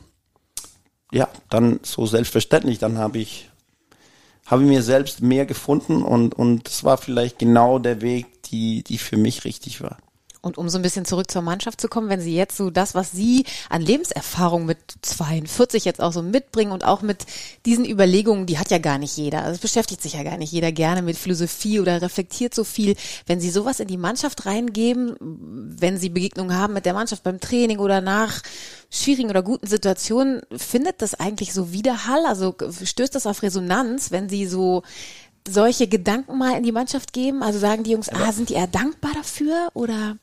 ja, 1.12 1.28
dann 1.50 1.80
so 1.84 2.06
selbstverständlich, 2.06 2.80
dann 2.80 2.98
habe 2.98 3.20
ich, 3.20 3.50
habe 4.46 4.64
mir 4.64 4.82
selbst 4.82 5.22
mehr 5.22 5.46
gefunden 5.46 6.02
und, 6.02 6.34
und 6.34 6.68
das 6.68 6.84
war 6.84 6.98
vielleicht 6.98 7.40
genau 7.40 7.80
der 7.80 8.02
Weg, 8.02 8.44
die, 8.44 8.84
die 8.84 8.98
für 8.98 9.18
mich 9.18 9.46
richtig 9.46 9.82
war. 9.82 9.98
Und 10.44 10.58
um 10.58 10.68
so 10.68 10.78
ein 10.78 10.82
bisschen 10.82 11.06
zurück 11.06 11.32
zur 11.32 11.42
Mannschaft 11.42 11.80
zu 11.80 11.88
kommen, 11.88 12.10
wenn 12.10 12.20
Sie 12.20 12.36
jetzt 12.36 12.58
so 12.58 12.70
das, 12.70 12.96
was 12.96 13.14
Sie 13.14 13.46
an 13.70 13.82
Lebenserfahrung 13.82 14.66
mit 14.66 14.78
42 15.02 15.86
jetzt 15.86 16.02
auch 16.02 16.12
so 16.12 16.22
mitbringen 16.22 16.74
und 16.74 16.84
auch 16.84 17.02
mit 17.02 17.26
diesen 17.66 17.86
Überlegungen, 17.86 18.46
die 18.46 18.60
hat 18.60 18.70
ja 18.70 18.78
gar 18.78 18.98
nicht 18.98 19.16
jeder. 19.16 19.44
Also 19.44 19.54
es 19.54 19.60
beschäftigt 19.60 20.02
sich 20.02 20.16
ja 20.16 20.24
gar 20.24 20.36
nicht 20.36 20.52
jeder 20.52 20.74
gerne 20.74 21.02
mit 21.02 21.18
Philosophie 21.18 21.80
oder 21.80 22.02
reflektiert 22.02 22.54
so 22.54 22.66
viel. 22.66 22.98
Wenn 23.26 23.40
Sie 23.40 23.50
sowas 23.50 23.80
in 23.80 23.88
die 23.88 23.96
Mannschaft 23.96 24.46
reingeben, 24.46 25.16
wenn 25.22 25.98
Sie 25.98 26.10
Begegnungen 26.10 26.58
haben 26.58 26.74
mit 26.74 26.86
der 26.86 26.94
Mannschaft 26.94 27.24
beim 27.24 27.40
Training 27.40 27.80
oder 27.80 28.02
nach 28.02 28.42
schwierigen 28.90 29.30
oder 29.30 29.44
guten 29.44 29.68
Situationen, 29.68 30.42
findet 30.52 31.02
das 31.02 31.16
eigentlich 31.16 31.54
so 31.54 31.72
Widerhall? 31.72 32.26
Also 32.26 32.54
stößt 32.84 33.16
das 33.16 33.28
auf 33.28 33.44
Resonanz, 33.44 34.12
wenn 34.12 34.28
Sie 34.28 34.46
so 34.46 34.84
solche 35.48 35.88
Gedanken 35.88 36.38
mal 36.38 36.58
in 36.58 36.64
die 36.64 36.74
Mannschaft 36.74 37.14
geben? 37.14 37.44
Also 37.44 37.60
sagen 37.60 37.84
die 37.84 37.92
Jungs, 37.92 38.10
ah, 38.10 38.34
sind 38.34 38.50
die 38.50 38.56
eher 38.56 38.68
dankbar 38.68 39.14
dafür 39.14 39.70
oder? 39.74 40.18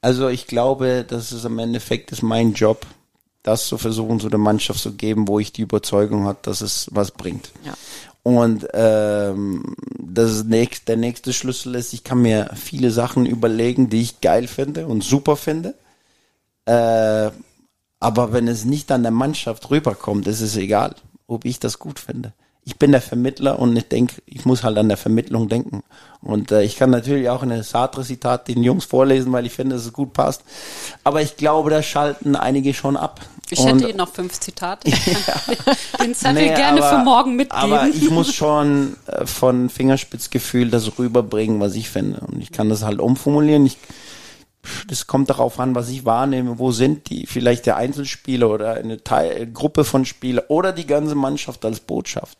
Also 0.00 0.28
ich 0.28 0.46
glaube, 0.46 1.04
das 1.06 1.32
ist 1.32 1.44
im 1.44 1.58
Endeffekt 1.58 2.12
ist 2.12 2.22
mein 2.22 2.52
Job, 2.52 2.86
das 3.42 3.66
zu 3.66 3.78
versuchen, 3.78 4.20
so 4.20 4.28
der 4.28 4.38
Mannschaft 4.38 4.80
zu 4.80 4.92
geben, 4.92 5.28
wo 5.28 5.38
ich 5.38 5.52
die 5.52 5.62
Überzeugung 5.62 6.24
habe, 6.24 6.38
dass 6.42 6.60
es 6.60 6.88
was 6.92 7.10
bringt. 7.10 7.50
Ja. 7.64 7.74
Und 8.22 8.68
ähm, 8.74 9.74
das 9.98 10.32
ist 10.32 10.46
nächst, 10.46 10.88
der 10.88 10.96
nächste 10.96 11.32
Schlüssel 11.32 11.74
ist, 11.74 11.92
ich 11.92 12.04
kann 12.04 12.20
mir 12.20 12.50
viele 12.54 12.90
Sachen 12.90 13.26
überlegen, 13.26 13.88
die 13.88 14.02
ich 14.02 14.20
geil 14.20 14.46
finde 14.48 14.86
und 14.86 15.02
super 15.02 15.36
finde. 15.36 15.74
Äh, 16.66 17.30
aber 18.00 18.32
wenn 18.32 18.46
es 18.46 18.64
nicht 18.64 18.92
an 18.92 19.02
der 19.02 19.12
Mannschaft 19.12 19.70
rüberkommt, 19.70 20.26
ist 20.26 20.42
es 20.42 20.56
egal, 20.56 20.94
ob 21.26 21.44
ich 21.44 21.58
das 21.58 21.78
gut 21.78 21.98
finde 21.98 22.32
ich 22.68 22.76
bin 22.76 22.92
der 22.92 23.00
Vermittler 23.00 23.58
und 23.58 23.74
ich 23.74 23.88
denke, 23.88 24.16
ich 24.26 24.44
muss 24.44 24.62
halt 24.62 24.76
an 24.76 24.88
der 24.88 24.98
Vermittlung 24.98 25.48
denken. 25.48 25.82
Und 26.20 26.52
äh, 26.52 26.62
ich 26.62 26.76
kann 26.76 26.90
natürlich 26.90 27.30
auch 27.30 27.42
eine 27.42 27.62
Sartre-Zitat 27.62 28.46
den 28.46 28.62
Jungs 28.62 28.84
vorlesen, 28.84 29.32
weil 29.32 29.46
ich 29.46 29.54
finde, 29.54 29.76
dass 29.76 29.86
es 29.86 29.92
gut 29.94 30.12
passt. 30.12 30.42
Aber 31.02 31.22
ich 31.22 31.38
glaube, 31.38 31.70
da 31.70 31.82
schalten 31.82 32.36
einige 32.36 32.74
schon 32.74 32.98
ab. 32.98 33.22
Ich 33.48 33.64
hätte 33.64 33.88
Ihnen 33.88 33.96
noch 33.96 34.12
fünf 34.12 34.38
Zitate. 34.38 34.86
Ich 35.00 35.92
kann 35.92 36.08
den 36.08 36.14
Zettel 36.14 36.34
nee, 36.34 36.54
gerne 36.54 36.82
aber, 36.82 36.98
für 36.98 37.04
morgen 37.04 37.36
mitgeben. 37.36 37.72
Aber 37.72 37.88
ich 37.88 38.10
muss 38.10 38.34
schon 38.34 38.96
äh, 39.06 39.24
von 39.24 39.70
Fingerspitzgefühl 39.70 40.68
das 40.70 40.98
rüberbringen, 40.98 41.60
was 41.60 41.74
ich 41.74 41.88
finde. 41.88 42.20
Und 42.20 42.42
ich 42.42 42.52
kann 42.52 42.68
das 42.68 42.82
halt 42.82 43.00
umformulieren. 43.00 43.64
Ich, 43.64 43.78
das 44.88 45.06
kommt 45.06 45.30
darauf 45.30 45.58
an, 45.60 45.74
was 45.74 45.88
ich 45.88 46.04
wahrnehme. 46.04 46.58
Wo 46.58 46.72
sind 46.72 47.10
die? 47.10 47.26
Vielleicht 47.26 47.66
der 47.66 47.76
Einzelspieler 47.76 48.50
oder 48.50 48.74
eine 48.74 49.02
Teil, 49.02 49.46
Gruppe 49.46 49.84
von 49.84 50.04
Spielern 50.04 50.44
oder 50.48 50.72
die 50.72 50.86
ganze 50.86 51.14
Mannschaft 51.14 51.64
als 51.64 51.80
Botschaft. 51.80 52.38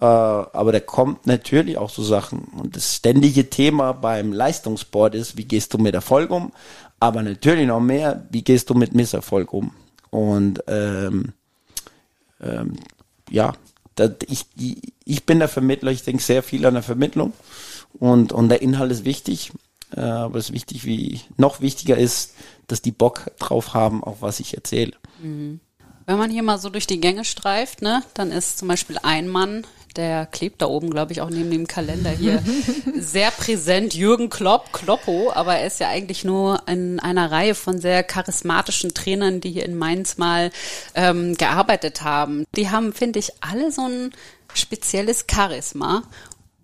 Äh, 0.00 0.04
aber 0.04 0.72
da 0.72 0.80
kommt 0.80 1.26
natürlich 1.26 1.76
auch 1.78 1.90
so 1.90 2.02
Sachen. 2.02 2.44
Und 2.58 2.76
das 2.76 2.96
ständige 2.96 3.50
Thema 3.50 3.92
beim 3.92 4.32
Leistungssport 4.32 5.14
ist, 5.14 5.36
wie 5.36 5.44
gehst 5.44 5.74
du 5.74 5.78
mit 5.78 5.94
Erfolg 5.94 6.30
um? 6.30 6.52
Aber 6.98 7.22
natürlich 7.22 7.66
noch 7.66 7.80
mehr, 7.80 8.26
wie 8.30 8.42
gehst 8.42 8.70
du 8.70 8.74
mit 8.74 8.94
Misserfolg 8.94 9.52
um? 9.52 9.72
Und 10.10 10.62
ähm, 10.66 11.32
ähm, 12.40 12.76
ja, 13.30 13.54
das, 13.94 14.12
ich, 14.26 14.46
ich 15.04 15.24
bin 15.24 15.38
der 15.38 15.48
Vermittler, 15.48 15.90
ich 15.90 16.02
denke 16.02 16.22
sehr 16.22 16.42
viel 16.42 16.66
an 16.66 16.74
der 16.74 16.82
Vermittlung 16.82 17.32
und, 17.98 18.32
und 18.32 18.48
der 18.48 18.62
Inhalt 18.62 18.92
ist 18.92 19.04
wichtig. 19.04 19.52
Äh, 19.96 20.00
aber 20.00 20.38
es 20.38 20.46
ist 20.46 20.54
wichtig, 20.54 20.84
wie 20.84 21.20
noch 21.36 21.60
wichtiger 21.60 21.96
ist, 21.96 22.34
dass 22.66 22.82
die 22.82 22.92
Bock 22.92 23.32
drauf 23.38 23.74
haben, 23.74 24.04
auch 24.04 24.18
was 24.20 24.40
ich 24.40 24.54
erzähle. 24.54 24.92
Mhm. 25.22 25.60
Wenn 26.06 26.18
man 26.18 26.30
hier 26.30 26.42
mal 26.42 26.58
so 26.58 26.70
durch 26.70 26.86
die 26.86 27.00
Gänge 27.00 27.24
streift, 27.24 27.82
ne, 27.82 28.02
dann 28.14 28.32
ist 28.32 28.58
zum 28.58 28.68
Beispiel 28.68 28.98
ein 29.02 29.28
Mann, 29.28 29.64
der 29.96 30.26
klebt 30.26 30.62
da 30.62 30.66
oben, 30.66 30.90
glaube 30.90 31.12
ich, 31.12 31.20
auch 31.20 31.30
neben 31.30 31.50
dem 31.50 31.66
Kalender 31.66 32.10
hier, 32.10 32.42
sehr 32.98 33.30
präsent. 33.30 33.94
Jürgen 33.94 34.30
Klopp, 34.30 34.72
Kloppo, 34.72 35.32
aber 35.32 35.56
er 35.56 35.66
ist 35.66 35.80
ja 35.80 35.88
eigentlich 35.88 36.24
nur 36.24 36.62
in 36.66 37.00
einer 37.00 37.30
Reihe 37.30 37.54
von 37.54 37.80
sehr 37.80 38.02
charismatischen 38.02 38.94
Trainern, 38.94 39.40
die 39.40 39.50
hier 39.50 39.64
in 39.64 39.76
Mainz 39.76 40.16
mal 40.16 40.50
ähm, 40.94 41.36
gearbeitet 41.36 42.02
haben. 42.02 42.44
Die 42.56 42.70
haben, 42.70 42.92
finde 42.92 43.18
ich, 43.18 43.32
alle 43.40 43.70
so 43.72 43.82
ein 43.82 44.10
spezielles 44.54 45.26
Charisma. 45.30 46.02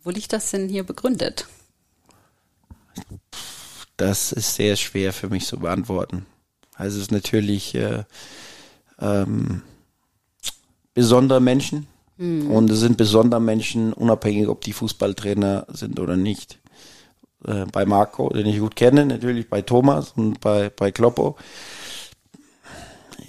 Wo 0.02 0.10
liegt 0.10 0.32
das 0.32 0.50
denn 0.50 0.68
hier 0.68 0.84
begründet? 0.84 1.46
Das 3.96 4.32
ist 4.32 4.54
sehr 4.54 4.76
schwer 4.76 5.12
für 5.12 5.28
mich 5.28 5.46
zu 5.46 5.58
beantworten. 5.58 6.26
Also 6.74 6.96
es 6.98 7.04
ist 7.04 7.12
natürlich 7.12 7.74
äh, 7.74 8.04
ähm, 9.00 9.62
besondere 10.92 11.40
Menschen 11.40 11.86
mhm. 12.18 12.50
und 12.50 12.70
es 12.70 12.80
sind 12.80 12.98
besondere 12.98 13.40
Menschen, 13.40 13.92
unabhängig 13.92 14.48
ob 14.48 14.60
die 14.60 14.74
Fußballtrainer 14.74 15.66
sind 15.70 15.98
oder 15.98 16.16
nicht. 16.16 16.58
Äh, 17.46 17.64
bei 17.72 17.86
Marco, 17.86 18.28
den 18.28 18.46
ich 18.46 18.58
gut 18.58 18.76
kenne, 18.76 19.06
natürlich 19.06 19.48
bei 19.48 19.62
Thomas 19.62 20.12
und 20.16 20.40
bei, 20.40 20.70
bei 20.70 20.90
Kloppo. 20.90 21.36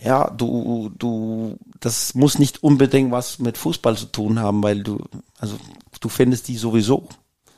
Ja, 0.04 0.30
du, 0.30 0.92
du, 0.98 1.58
das 1.80 2.14
muss 2.14 2.40
nicht 2.40 2.64
unbedingt 2.64 3.12
was 3.12 3.40
mit 3.40 3.58
Fußball 3.58 3.98
zu 3.98 4.06
tun 4.08 4.40
haben, 4.40 4.62
weil 4.62 4.84
du, 4.84 5.00
also 5.40 5.58
du 6.00 6.10
findest 6.10 6.48
die 6.50 6.58
sowieso 6.58 7.08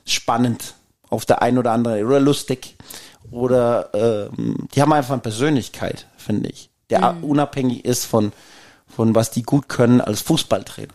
spannend 0.05 0.75
auf 1.09 1.25
der 1.25 1.41
einen 1.41 1.57
oder 1.57 1.71
anderen 1.71 2.05
oder 2.05 2.19
lustig 2.19 2.75
oder 3.31 3.89
ähm, 3.93 4.67
die 4.73 4.81
haben 4.81 4.93
einfach 4.93 5.13
eine 5.13 5.21
Persönlichkeit, 5.21 6.07
finde 6.17 6.49
ich, 6.49 6.69
der 6.89 7.13
mhm. 7.13 7.23
unabhängig 7.23 7.85
ist 7.85 8.05
von 8.05 8.31
von 8.95 9.15
was 9.15 9.31
die 9.31 9.43
gut 9.43 9.69
können 9.69 10.01
als 10.01 10.21
Fußballtrainer. 10.21 10.93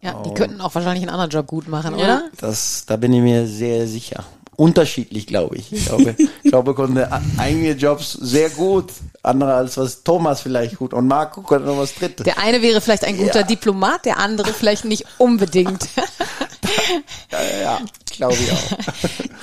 Ja, 0.00 0.20
die 0.24 0.34
könnten 0.34 0.60
auch 0.60 0.74
wahrscheinlich 0.74 1.02
einen 1.02 1.10
anderen 1.10 1.30
Job 1.30 1.46
gut 1.46 1.68
machen, 1.68 1.96
ja. 1.96 2.04
oder? 2.04 2.22
Das, 2.38 2.84
da 2.86 2.96
bin 2.96 3.12
ich 3.12 3.20
mir 3.20 3.46
sehr 3.46 3.86
sicher. 3.86 4.24
Unterschiedlich, 4.56 5.26
glaube 5.26 5.56
ich. 5.56 5.72
Ich 5.72 5.86
glaube, 5.86 6.16
ich 6.42 6.50
glaube, 6.50 6.74
konnte 6.74 7.08
einige 7.38 7.72
Jobs 7.72 8.12
sehr 8.12 8.50
gut, 8.50 8.86
andere 9.22 9.54
als 9.54 9.76
was 9.76 10.02
Thomas 10.02 10.40
vielleicht 10.40 10.76
gut 10.76 10.92
und 10.92 11.06
Marco 11.06 11.42
konnte 11.42 11.66
noch 11.66 11.78
was 11.78 11.94
drittes. 11.94 12.24
Der 12.24 12.38
eine 12.38 12.62
wäre 12.62 12.80
vielleicht 12.80 13.04
ein 13.04 13.16
guter 13.16 13.40
ja. 13.40 13.46
Diplomat, 13.46 14.04
der 14.04 14.18
andere 14.18 14.52
vielleicht 14.52 14.84
nicht 14.84 15.04
unbedingt. 15.18 15.88
ja, 17.30 17.60
ja 17.62 17.80
glaube 18.12 18.34
ich 18.34 18.52
auch. 18.52 18.78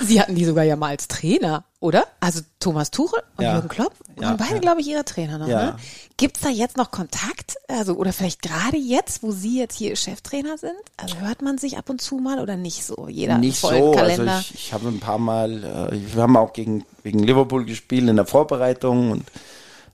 Sie 0.00 0.20
hatten 0.20 0.34
die 0.34 0.44
sogar 0.44 0.64
ja 0.64 0.76
mal 0.76 0.88
als 0.88 1.08
Trainer, 1.08 1.64
oder? 1.80 2.04
Also 2.20 2.40
Thomas 2.58 2.90
Tuchel 2.90 3.20
und 3.36 3.44
ja. 3.44 3.54
Jürgen 3.54 3.68
Klopp 3.68 3.92
waren 4.16 4.36
beide, 4.36 4.54
ja. 4.54 4.60
glaube 4.60 4.80
ich, 4.80 4.88
ihre 4.88 5.04
Trainer 5.04 5.38
noch. 5.38 5.48
Ja. 5.48 5.64
Ne? 5.64 5.76
Gibt 6.16 6.36
es 6.36 6.42
da 6.42 6.48
jetzt 6.48 6.76
noch 6.76 6.90
Kontakt? 6.90 7.56
Also, 7.68 7.94
oder 7.94 8.12
vielleicht 8.12 8.42
gerade 8.42 8.76
jetzt, 8.76 9.22
wo 9.22 9.32
Sie 9.32 9.58
jetzt 9.58 9.76
hier 9.76 9.96
Cheftrainer 9.96 10.58
sind? 10.58 10.76
Also 10.96 11.16
hört 11.16 11.42
man 11.42 11.58
sich 11.58 11.78
ab 11.78 11.88
und 11.90 12.00
zu 12.00 12.16
mal 12.16 12.40
oder 12.40 12.56
nicht 12.56 12.84
so? 12.84 13.08
Jeder 13.08 13.38
nicht 13.38 13.60
so. 13.60 13.92
Also 13.94 14.24
ich, 14.24 14.54
ich 14.54 14.72
habe 14.72 14.88
ein 14.88 15.00
paar 15.00 15.18
Mal, 15.18 15.64
äh, 15.92 16.14
wir 16.14 16.22
haben 16.22 16.36
auch 16.36 16.52
gegen, 16.52 16.84
gegen 17.02 17.20
Liverpool 17.20 17.64
gespielt 17.64 18.08
in 18.08 18.16
der 18.16 18.26
Vorbereitung 18.26 19.10
und 19.10 19.24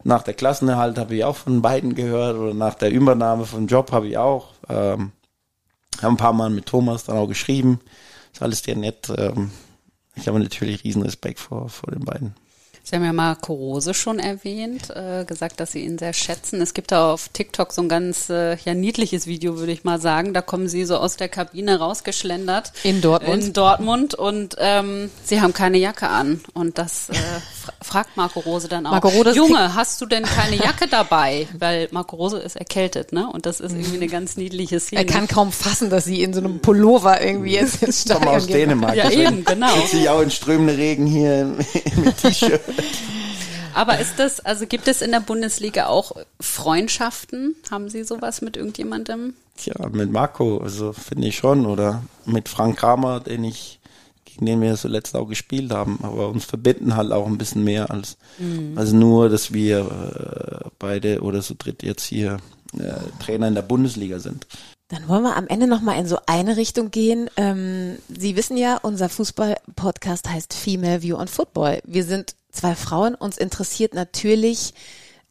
nach 0.05 0.23
der 0.23 0.35
Klassenerhalt 0.35 0.99
habe 0.99 1.17
ich 1.17 1.25
auch 1.25 1.37
von 1.37 1.63
beiden 1.63 1.95
gehört 1.95 2.37
oder 2.37 2.55
nach 2.55 2.75
der 2.75 2.91
Übernahme 2.91 3.45
vom 3.45 3.67
Job 3.67 3.91
habe 3.93 4.09
ich 4.09 4.19
auch. 4.19 4.51
Ähm, 4.69 5.13
haben 6.03 6.15
ein 6.15 6.19
paar 6.19 6.33
Mal 6.33 6.51
mit 6.51 6.67
Thomas 6.67 7.05
dann 7.05 7.17
auch 7.17 7.27
geschrieben. 7.27 7.81
Ist 8.33 8.43
alles 8.43 8.63
sehr 8.63 8.77
nett. 8.77 9.13
Ähm, 9.17 9.51
ich 10.15 10.29
habe 10.29 10.39
natürlich 10.39 10.85
riesen 10.85 11.03
Respekt 11.03 11.41
vor, 11.41 11.69
vor 11.69 11.93
den 11.93 12.05
beiden. 12.05 12.35
Sie 12.89 12.95
haben 12.95 13.05
ja 13.05 13.13
Marco 13.13 13.53
Rose 13.53 13.95
schon 13.95 14.21
erwähnt, 14.21 14.91
äh, 14.91 15.25
gesagt, 15.25 15.59
dass 15.59 15.73
Sie 15.73 15.81
ihn 15.81 15.99
sehr 15.99 16.13
schätzen. 16.13 16.61
Es 16.61 16.73
gibt 16.73 16.93
da 16.93 17.13
auf 17.13 17.29
TikTok 17.31 17.73
so 17.73 17.83
ein 17.83 17.89
ganz 17.89 18.31
äh, 18.31 18.57
ja, 18.65 18.75
niedliches 18.75 19.27
Video, 19.27 19.59
würde 19.59 19.73
ich 19.73 19.83
mal 19.83 20.01
sagen. 20.01 20.33
Da 20.33 20.41
kommen 20.41 20.69
Sie 20.69 20.85
so 20.85 20.97
aus 20.97 21.17
der 21.17 21.29
Kabine 21.29 21.81
rausgeschlendert. 21.81 22.73
In 22.85 23.01
Dortmund. 23.01 23.43
In 23.43 23.53
Dortmund 23.55 24.15
und 24.15 24.55
ähm, 24.61 25.11
Sie 25.25 25.41
haben 25.41 25.53
keine 25.53 25.79
Jacke 25.79 26.07
an. 26.07 26.43
Und 26.55 26.79
das 26.79 27.09
äh, 27.09 27.15
fragt 27.83 28.17
Marco 28.17 28.39
Rose 28.39 28.69
dann 28.69 28.87
auch. 28.87 28.93
Marco 28.93 29.09
Rose 29.09 29.33
Junge, 29.35 29.75
hast 29.75 30.01
du 30.01 30.07
denn 30.07 30.23
keine 30.23 30.55
Jacke 30.55 30.87
dabei? 30.87 31.49
Weil 31.59 31.89
Marco 31.91 32.15
Rose 32.15 32.39
ist 32.39 32.55
erkältet, 32.55 33.11
ne? 33.13 33.29
Und 33.29 33.47
das 33.47 33.59
ist 33.59 33.73
irgendwie 33.73 33.97
eine 33.97 34.07
ganz 34.07 34.37
niedliche 34.37 34.79
Szene. 34.79 35.01
Er 35.01 35.07
kann 35.07 35.27
kaum 35.27 35.51
fassen, 35.51 35.91
dass 35.91 36.05
Sie 36.05 36.23
in 36.23 36.33
so 36.33 36.39
einem 36.39 36.61
Pullover 36.61 37.21
irgendwie 37.21 37.55
jetzt 37.55 37.83
ins 37.83 38.03
Stadion 38.03 38.29
aus 38.29 38.47
Dänemark. 38.47 38.95
Ja, 38.95 39.11
eben, 39.11 39.45
genau. 39.45 39.75
Sitze 39.75 39.99
ich 39.99 40.09
auch 40.09 40.21
in 40.21 40.31
strömenden 40.31 40.77
Regen 40.77 41.07
hier 41.07 41.47
mit 41.97 42.17
T-Shirt. 42.19 42.61
Aber 43.77 43.99
ist 43.99 44.19
das, 44.19 44.41
also 44.41 44.67
gibt 44.67 44.89
es 44.89 45.03
in 45.03 45.11
der 45.11 45.21
Bundesliga 45.21 45.87
auch 45.87 46.13
Freundschaften? 46.41 47.55
Haben 47.71 47.91
Sie 47.91 48.05
sowas 48.05 48.41
mit 48.41 48.57
irgendjemandem? 48.57 49.35
Tja, 49.59 49.75
mit 49.93 50.11
Marco, 50.11 50.59
also 50.59 50.95
finde 50.95 51.29
ich 51.29 51.37
schon. 51.37 51.67
Oder 51.67 52.03
mit 52.25 52.49
Frank 52.49 52.79
Kramer, 52.79 53.21
den 53.21 53.45
ich, 53.45 53.79
gegen 54.25 54.47
den 54.47 54.63
wir 54.63 54.77
zuletzt 54.77 55.15
auch 55.15 55.27
gespielt 55.27 55.73
haben. 55.73 55.99
Aber 56.03 56.31
uns 56.31 56.47
verbinden 56.47 56.97
halt 56.97 57.13
auch 57.13 57.27
ein 57.27 57.37
bisschen 57.37 57.65
mehr 57.65 57.91
als, 57.91 58.17
mhm. 58.39 58.79
als 58.79 58.93
nur, 58.93 59.29
dass 59.29 59.53
wir 59.53 59.81
äh, 59.81 60.71
beide 60.79 61.21
oder 61.21 61.43
so 61.43 61.55
dritt 61.57 61.83
jetzt 61.83 62.05
hier 62.05 62.39
äh, 62.79 62.95
Trainer 63.23 63.49
in 63.49 63.55
der 63.55 63.63
Bundesliga 63.63 64.21
sind. 64.21 64.47
Dann 64.89 65.09
wollen 65.09 65.25
wir 65.25 65.37
am 65.37 65.49
Ende 65.49 65.67
nochmal 65.67 65.99
in 65.99 66.07
so 66.07 66.19
eine 66.27 66.57
Richtung 66.57 66.91
gehen. 66.91 67.29
Ähm, 67.37 67.99
Sie 68.09 68.37
wissen 68.37 68.57
ja, 68.57 68.79
unser 68.81 69.09
Fußball-Podcast 69.09 70.29
heißt 70.29 70.55
Female 70.55 71.03
View 71.03 71.17
on 71.17 71.27
Football. 71.27 71.81
Wir 71.85 72.05
sind 72.05 72.37
zwei 72.53 72.77
Frauen. 72.77 73.17
Uns 73.17 73.37
interessiert 73.37 73.95
natürlich 73.95 74.75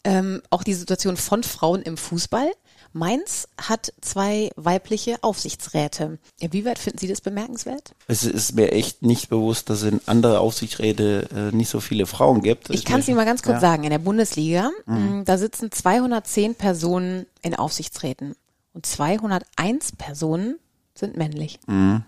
ähm, 0.04 0.42
auch 0.50 0.64
die 0.64 0.74
Situation 0.74 1.16
von 1.16 1.44
Frauen 1.44 1.82
im 1.84 1.96
Fußball. 1.96 2.52
Mainz 2.92 3.50
hat 3.58 3.94
zwei 4.00 4.52
weibliche 4.56 5.22
Aufsichtsräte. 5.22 6.18
Inwieweit 6.40 6.80
finden 6.80 7.00
Sie 7.00 7.10
das 7.10 7.20
bemerkenswert? 7.20 7.94
Es 8.08 8.24
ist 8.24 8.56
mir 8.56 8.72
echt 8.72 9.02
nicht 9.04 9.30
bewusst, 9.30 9.70
dass 9.70 9.82
es 9.82 9.92
in 9.92 10.02
andere 10.06 10.40
Aufsichtsräte 10.40 11.28
äh, 11.34 11.56
nicht 11.56 11.70
so 11.70 11.82
viele 11.82 12.06
Frauen 12.06 12.42
gibt. 12.42 12.70
Ich 12.70 12.86
kann 12.86 13.02
es 13.02 13.08
Ihnen 13.08 13.18
mal 13.18 13.26
ganz 13.26 13.44
kurz 13.44 13.56
ja. 13.56 13.62
sagen. 13.62 13.84
In 13.84 13.90
der 13.90 14.00
Bundesliga, 14.00 14.72
mhm. 14.86 15.24
da 15.26 15.38
sitzen 15.38 15.72
210 15.72 16.56
Personen 16.56 17.26
in 17.42 17.54
Aufsichtsräten 17.54 18.36
und 18.76 18.86
201 18.86 19.94
Personen 19.94 20.60
sind 20.94 21.18
männlich. 21.18 21.60
Mhm. 21.66 22.04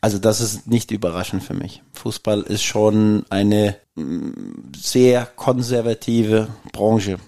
Also 0.00 0.18
das 0.18 0.40
ist 0.40 0.66
nicht 0.66 0.90
überraschend 0.90 1.44
für 1.44 1.54
mich. 1.54 1.82
Fußball 1.92 2.42
ist 2.42 2.64
schon 2.64 3.24
eine 3.30 3.76
mm, 3.94 4.30
sehr 4.76 5.26
konservative 5.26 6.48
Branche 6.72 7.18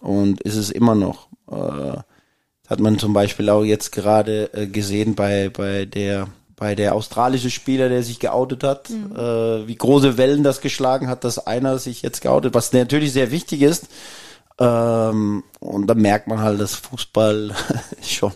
und 0.00 0.40
ist 0.40 0.56
es 0.56 0.70
immer 0.70 0.94
noch. 0.94 1.28
Äh, 1.50 1.98
hat 2.68 2.80
man 2.80 2.98
zum 2.98 3.12
Beispiel 3.12 3.50
auch 3.50 3.64
jetzt 3.64 3.92
gerade 3.92 4.52
äh, 4.54 4.66
gesehen 4.66 5.14
bei 5.14 5.50
bei 5.50 5.84
der 5.84 6.28
bei 6.56 6.74
der 6.74 6.94
australische 6.94 7.50
Spieler, 7.50 7.88
der 7.88 8.02
sich 8.02 8.20
geoutet 8.20 8.62
hat, 8.62 8.88
mhm. 8.88 9.16
äh, 9.16 9.66
wie 9.66 9.74
große 9.74 10.16
Wellen 10.16 10.42
das 10.42 10.60
geschlagen 10.60 11.08
hat, 11.08 11.24
dass 11.24 11.46
einer 11.46 11.78
sich 11.78 12.02
jetzt 12.02 12.22
geoutet, 12.22 12.54
was 12.54 12.72
natürlich 12.72 13.12
sehr 13.12 13.30
wichtig 13.30 13.62
ist. 13.62 13.88
Ähm, 14.58 15.42
und 15.60 15.86
da 15.86 15.94
merkt 15.94 16.28
man 16.28 16.40
halt, 16.40 16.60
dass 16.60 16.74
Fußball 16.74 17.54
schon 18.02 18.32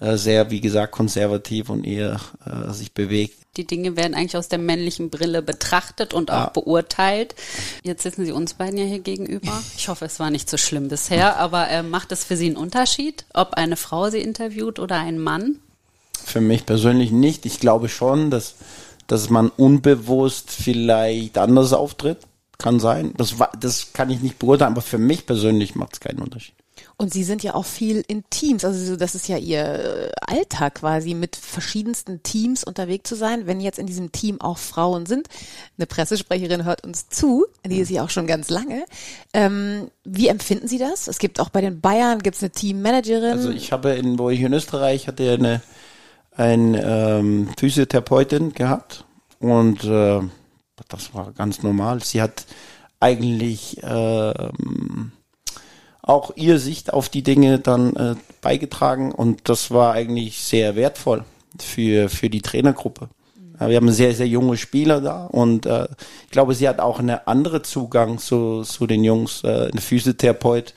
äh, 0.00 0.16
sehr, 0.16 0.50
wie 0.50 0.60
gesagt, 0.60 0.92
konservativ 0.92 1.68
und 1.70 1.84
eher 1.84 2.20
äh, 2.44 2.72
sich 2.72 2.92
bewegt. 2.92 3.36
Die 3.56 3.66
Dinge 3.66 3.96
werden 3.96 4.14
eigentlich 4.14 4.36
aus 4.36 4.48
der 4.48 4.58
männlichen 4.58 5.10
Brille 5.10 5.42
betrachtet 5.42 6.14
und 6.14 6.30
auch 6.30 6.44
ja. 6.44 6.50
beurteilt. 6.50 7.34
Jetzt 7.82 8.04
sitzen 8.04 8.24
Sie 8.24 8.32
uns 8.32 8.54
beiden 8.54 8.78
ja 8.78 8.84
hier 8.84 9.00
gegenüber. 9.00 9.52
Ich 9.76 9.88
hoffe, 9.88 10.04
es 10.04 10.20
war 10.20 10.30
nicht 10.30 10.48
so 10.48 10.56
schlimm 10.56 10.88
bisher, 10.88 11.36
aber 11.36 11.68
äh, 11.68 11.82
macht 11.82 12.12
es 12.12 12.24
für 12.24 12.36
Sie 12.36 12.46
einen 12.46 12.56
Unterschied, 12.56 13.24
ob 13.34 13.54
eine 13.54 13.76
Frau 13.76 14.08
Sie 14.08 14.20
interviewt 14.20 14.78
oder 14.78 14.96
ein 14.96 15.18
Mann? 15.18 15.56
Für 16.24 16.40
mich 16.40 16.64
persönlich 16.64 17.10
nicht. 17.10 17.44
Ich 17.44 17.58
glaube 17.58 17.88
schon, 17.88 18.30
dass, 18.30 18.54
dass 19.08 19.30
man 19.30 19.50
unbewusst 19.50 20.50
vielleicht 20.50 21.36
anders 21.36 21.72
auftritt. 21.72 22.18
Kann 22.60 22.80
sein. 22.80 23.14
Das, 23.16 23.34
das 23.58 23.92
kann 23.92 24.10
ich 24.10 24.20
nicht 24.20 24.38
beurteilen, 24.38 24.72
aber 24.72 24.82
für 24.82 24.98
mich 24.98 25.26
persönlich 25.26 25.74
macht 25.74 25.94
es 25.94 26.00
keinen 26.00 26.20
Unterschied. 26.20 26.54
Und 26.96 27.12
Sie 27.12 27.24
sind 27.24 27.42
ja 27.42 27.54
auch 27.54 27.64
viel 27.64 28.04
in 28.08 28.24
Teams, 28.30 28.64
also 28.64 28.96
das 28.96 29.14
ist 29.14 29.28
ja 29.28 29.38
Ihr 29.38 29.64
äh, 29.64 30.10
Alltag 30.20 30.76
quasi, 30.76 31.14
mit 31.14 31.36
verschiedensten 31.36 32.22
Teams 32.22 32.62
unterwegs 32.64 33.08
zu 33.08 33.16
sein. 33.16 33.46
Wenn 33.46 33.60
jetzt 33.60 33.78
in 33.78 33.86
diesem 33.86 34.12
Team 34.12 34.40
auch 34.40 34.58
Frauen 34.58 35.06
sind, 35.06 35.28
eine 35.78 35.86
Pressesprecherin 35.86 36.64
hört 36.64 36.84
uns 36.84 37.08
zu, 37.08 37.46
die 37.64 37.78
ist 37.78 37.90
ja 37.90 38.04
auch 38.04 38.10
schon 38.10 38.26
ganz 38.26 38.50
lange. 38.50 38.84
Ähm, 39.32 39.90
wie 40.04 40.28
empfinden 40.28 40.68
Sie 40.68 40.78
das? 40.78 41.08
Es 41.08 41.18
gibt 41.18 41.40
auch 41.40 41.48
bei 41.48 41.60
den 41.60 41.80
Bayern 41.80 42.18
gibt's 42.18 42.42
eine 42.42 42.50
Teammanagerin. 42.50 43.32
Also 43.32 43.50
ich 43.50 43.72
habe 43.72 43.92
in, 43.92 44.18
wo 44.18 44.28
ich 44.30 44.40
in 44.40 44.52
Österreich 44.52 45.08
hatte 45.08 45.32
eine, 45.32 45.62
eine 46.32 46.82
ähm, 46.82 47.48
Physiotherapeutin 47.58 48.52
gehabt 48.52 49.04
und 49.38 49.84
äh, 49.84 50.20
das 50.88 51.14
war 51.14 51.32
ganz 51.32 51.62
normal. 51.62 52.02
Sie 52.02 52.20
hat 52.20 52.44
eigentlich 53.00 53.78
ähm, 53.82 55.12
auch 56.02 56.32
ihr 56.36 56.58
Sicht 56.58 56.92
auf 56.92 57.08
die 57.08 57.22
Dinge 57.22 57.58
dann 57.58 57.96
äh, 57.96 58.14
beigetragen 58.40 59.12
und 59.12 59.48
das 59.48 59.70
war 59.70 59.92
eigentlich 59.94 60.42
sehr 60.42 60.76
wertvoll 60.76 61.24
für, 61.58 62.08
für 62.08 62.30
die 62.30 62.42
Trainergruppe. 62.42 63.08
Wir 63.58 63.76
haben 63.76 63.92
sehr, 63.92 64.14
sehr 64.14 64.26
junge 64.26 64.56
Spieler 64.56 65.02
da 65.02 65.26
und 65.26 65.66
äh, 65.66 65.86
ich 66.24 66.30
glaube, 66.30 66.54
sie 66.54 66.66
hat 66.66 66.80
auch 66.80 66.98
eine 66.98 67.26
andere 67.26 67.60
Zugang 67.60 68.16
zu, 68.16 68.62
zu 68.62 68.86
den 68.86 69.04
Jungs. 69.04 69.44
Äh, 69.44 69.68
eine 69.70 69.82
Physiotherapeut 69.82 70.72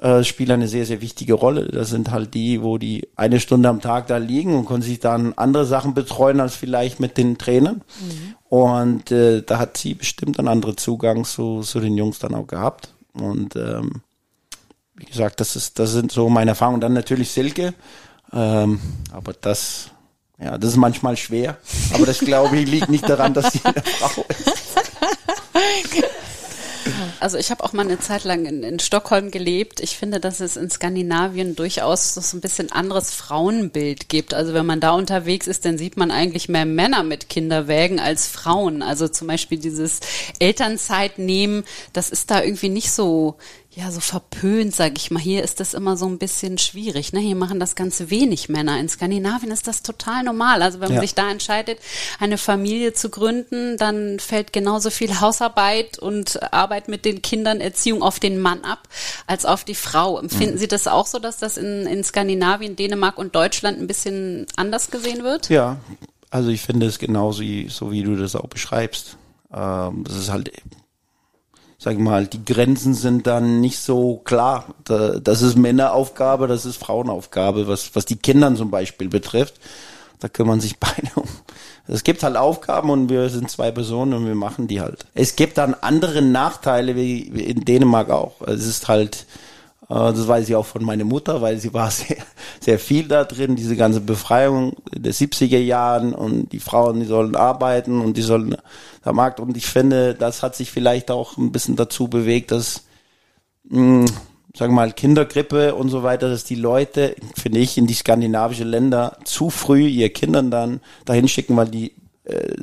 äh, 0.00 0.24
spielt 0.24 0.50
eine 0.50 0.66
sehr, 0.66 0.86
sehr 0.86 1.02
wichtige 1.02 1.34
Rolle. 1.34 1.66
Das 1.66 1.90
sind 1.90 2.10
halt 2.10 2.32
die, 2.32 2.62
wo 2.62 2.78
die 2.78 3.08
eine 3.16 3.38
Stunde 3.38 3.68
am 3.68 3.82
Tag 3.82 4.06
da 4.06 4.16
liegen 4.16 4.54
und 4.54 4.66
können 4.66 4.82
sich 4.82 4.98
dann 4.98 5.34
andere 5.34 5.66
Sachen 5.66 5.92
betreuen 5.92 6.40
als 6.40 6.56
vielleicht 6.56 7.00
mit 7.00 7.18
den 7.18 7.36
Trainern. 7.36 7.82
Mhm. 8.00 8.34
Und 8.48 9.10
äh, 9.12 9.42
da 9.42 9.58
hat 9.58 9.76
sie 9.76 9.94
bestimmt 9.94 10.38
einen 10.38 10.48
anderen 10.48 10.78
Zugang 10.78 11.24
zu, 11.24 11.60
zu 11.60 11.80
den 11.80 11.98
Jungs 11.98 12.18
dann 12.18 12.34
auch 12.34 12.46
gehabt. 12.46 12.94
Und 13.12 13.56
ähm, 13.56 14.00
wie 14.94 15.04
gesagt, 15.04 15.38
das 15.40 15.54
ist, 15.54 15.78
das 15.78 15.92
sind 15.92 16.10
so 16.10 16.30
meine 16.30 16.52
Erfahrungen. 16.52 16.80
Dann 16.80 16.94
natürlich 16.94 17.30
Silke, 17.30 17.74
ähm, 18.32 18.80
aber 19.12 19.34
das, 19.34 19.90
ja, 20.38 20.56
das 20.56 20.70
ist 20.70 20.76
manchmal 20.76 21.18
schwer. 21.18 21.58
Aber 21.92 22.06
das 22.06 22.20
glaube 22.20 22.56
ich 22.56 22.68
liegt 22.68 22.88
nicht 22.88 23.08
daran, 23.08 23.34
dass 23.34 23.52
sie 23.52 23.60
eine 23.64 23.82
Frau 23.82 24.24
ist. 24.28 24.50
Also 27.20 27.36
ich 27.36 27.50
habe 27.50 27.62
auch 27.62 27.74
mal 27.74 27.84
eine 27.84 27.98
Zeit 27.98 28.24
lang 28.24 28.46
in, 28.46 28.62
in, 28.62 28.78
Stockholm 28.78 29.30
gelebt. 29.30 29.80
Ich 29.80 29.96
finde, 29.96 30.20
dass 30.20 30.40
es 30.40 30.56
in 30.56 30.70
Skandinavien 30.70 31.54
durchaus 31.54 32.14
so 32.14 32.36
ein 32.36 32.40
bisschen 32.40 32.72
anderes 32.72 33.12
Frauenbild 33.12 34.08
gibt. 34.08 34.32
Also 34.32 34.54
wenn 34.54 34.64
man 34.64 34.80
da 34.80 34.92
unterwegs 34.92 35.46
ist, 35.46 35.66
dann 35.66 35.76
sieht 35.76 35.98
man 35.98 36.10
eigentlich 36.10 36.48
mehr 36.48 36.64
Männer 36.64 37.02
mit 37.02 37.28
Kinderwägen 37.28 38.00
als 38.00 38.26
Frauen. 38.26 38.82
Also 38.82 39.06
zum 39.06 39.28
Beispiel 39.28 39.58
dieses 39.58 40.00
Elternzeit 40.38 41.18
nehmen, 41.18 41.64
das 41.92 42.10
ist 42.10 42.30
da 42.30 42.42
irgendwie 42.42 42.70
nicht 42.70 42.90
so 42.90 43.36
ja, 43.72 43.92
so 43.92 44.00
verpönt, 44.00 44.74
sag 44.74 44.98
ich 44.98 45.12
mal. 45.12 45.20
Hier 45.20 45.44
ist 45.44 45.60
das 45.60 45.74
immer 45.74 45.96
so 45.96 46.06
ein 46.06 46.18
bisschen 46.18 46.58
schwierig. 46.58 47.12
Ne? 47.12 47.20
Hier 47.20 47.36
machen 47.36 47.60
das 47.60 47.76
ganz 47.76 48.02
wenig 48.08 48.48
Männer. 48.48 48.80
In 48.80 48.88
Skandinavien 48.88 49.52
ist 49.52 49.68
das 49.68 49.82
total 49.82 50.24
normal. 50.24 50.62
Also 50.62 50.80
wenn 50.80 50.88
man 50.88 50.96
ja. 50.96 51.00
sich 51.02 51.14
da 51.14 51.30
entscheidet, 51.30 51.78
eine 52.18 52.36
Familie 52.36 52.94
zu 52.94 53.10
gründen, 53.10 53.76
dann 53.76 54.18
fällt 54.18 54.52
genauso 54.52 54.90
viel 54.90 55.20
Hausarbeit 55.20 56.00
und 56.00 56.52
Arbeit 56.52 56.88
mit 56.88 57.04
den 57.04 57.22
Kindern, 57.22 57.60
Erziehung 57.60 58.02
auf 58.02 58.18
den 58.18 58.40
Mann 58.40 58.64
ab, 58.64 58.88
als 59.28 59.46
auf 59.46 59.62
die 59.62 59.76
Frau. 59.76 60.18
Empfinden 60.18 60.54
mhm. 60.54 60.58
Sie 60.58 60.68
das 60.68 60.88
auch 60.88 61.06
so, 61.06 61.20
dass 61.20 61.38
das 61.38 61.56
in, 61.56 61.86
in 61.86 62.02
Skandinavien, 62.02 62.74
Dänemark 62.74 63.18
und 63.18 63.36
Deutschland 63.36 63.78
ein 63.78 63.86
bisschen 63.86 64.46
anders 64.56 64.90
gesehen 64.90 65.22
wird? 65.22 65.48
Ja, 65.48 65.76
also 66.30 66.50
ich 66.50 66.62
finde 66.62 66.86
es 66.86 66.98
genauso, 66.98 67.44
so 67.68 67.92
wie 67.92 68.02
du 68.02 68.16
das 68.16 68.34
auch 68.34 68.48
beschreibst. 68.48 69.16
Ähm, 69.54 70.02
das 70.02 70.16
ist 70.16 70.28
halt 70.28 70.50
sag 71.82 71.94
ich 71.94 71.98
mal, 71.98 72.26
die 72.26 72.44
Grenzen 72.44 72.92
sind 72.92 73.26
dann 73.26 73.62
nicht 73.62 73.78
so 73.78 74.18
klar. 74.18 74.66
Das 74.84 75.40
ist 75.40 75.56
Männeraufgabe, 75.56 76.46
das 76.46 76.66
ist 76.66 76.76
Frauenaufgabe, 76.76 77.66
was, 77.66 77.96
was 77.96 78.04
die 78.04 78.16
Kinder 78.16 78.54
zum 78.54 78.70
Beispiel 78.70 79.08
betrifft. 79.08 79.54
Da 80.18 80.28
kümmern 80.28 80.60
sich 80.60 80.78
beide 80.78 81.10
um. 81.14 81.24
Es 81.88 82.04
gibt 82.04 82.22
halt 82.22 82.36
Aufgaben 82.36 82.90
und 82.90 83.08
wir 83.08 83.30
sind 83.30 83.50
zwei 83.50 83.70
Personen 83.70 84.12
und 84.12 84.26
wir 84.26 84.34
machen 84.34 84.68
die 84.68 84.82
halt. 84.82 85.06
Es 85.14 85.36
gibt 85.36 85.56
dann 85.56 85.74
andere 85.74 86.20
Nachteile 86.20 86.96
wie 86.96 87.20
in 87.20 87.64
Dänemark 87.64 88.10
auch. 88.10 88.42
Es 88.42 88.66
ist 88.66 88.86
halt, 88.86 89.24
das 89.90 90.28
weiß 90.28 90.48
ich 90.48 90.54
auch 90.54 90.66
von 90.66 90.84
meiner 90.84 91.04
Mutter, 91.04 91.42
weil 91.42 91.58
sie 91.58 91.74
war 91.74 91.90
sehr, 91.90 92.18
sehr 92.60 92.78
viel 92.78 93.08
da 93.08 93.24
drin, 93.24 93.56
diese 93.56 93.76
ganze 93.76 94.00
Befreiung 94.00 94.76
der 94.94 95.12
70er 95.12 95.58
Jahren 95.58 96.14
und 96.14 96.52
die 96.52 96.60
Frauen, 96.60 97.00
die 97.00 97.06
sollen 97.06 97.34
arbeiten 97.34 98.00
und 98.00 98.16
die 98.16 98.22
sollen 98.22 98.56
am 99.02 99.16
Markt. 99.16 99.40
Und 99.40 99.56
ich 99.56 99.66
finde, 99.66 100.14
das 100.14 100.44
hat 100.44 100.54
sich 100.54 100.70
vielleicht 100.70 101.10
auch 101.10 101.36
ein 101.36 101.50
bisschen 101.50 101.74
dazu 101.74 102.06
bewegt, 102.06 102.52
dass, 102.52 102.84
mh, 103.64 104.06
sagen 104.56 104.72
wir 104.72 104.76
mal, 104.76 104.92
Kindergrippe 104.92 105.74
und 105.74 105.88
so 105.88 106.04
weiter, 106.04 106.28
dass 106.28 106.44
die 106.44 106.54
Leute, 106.54 107.16
finde 107.36 107.58
ich, 107.58 107.76
in 107.76 107.88
die 107.88 107.94
skandinavischen 107.94 108.68
Länder 108.68 109.18
zu 109.24 109.50
früh 109.50 109.86
ihr 109.86 110.12
Kindern 110.12 110.52
dann 110.52 110.80
dahin 111.04 111.26
schicken, 111.26 111.56
weil 111.56 111.68
die 111.68 111.94
äh, 112.24 112.54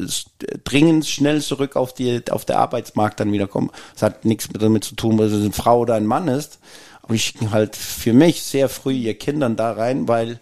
dringend 0.63 1.07
schnell 1.07 1.41
zurück 1.41 1.75
auf 1.75 1.93
die 1.93 2.21
auf 2.29 2.45
der 2.45 2.59
Arbeitsmarkt 2.59 3.19
dann 3.19 3.33
wiederkommen. 3.33 3.69
Das 3.93 4.03
hat 4.03 4.23
nichts 4.23 4.47
damit 4.57 4.85
zu 4.85 4.95
tun, 4.95 5.17
weil 5.17 5.27
es 5.27 5.33
eine 5.33 5.51
Frau 5.51 5.79
oder 5.79 5.95
ein 5.95 6.05
Mann 6.05 6.29
ist. 6.29 6.59
Aber 7.07 7.13
die 7.13 7.19
schicken 7.19 7.51
halt 7.51 7.77
für 7.77 8.11
mich 8.11 8.43
sehr 8.43 8.67
früh 8.67 8.91
ihr 8.91 9.17
Kindern 9.17 9.55
da 9.55 9.71
rein, 9.71 10.09
weil 10.09 10.41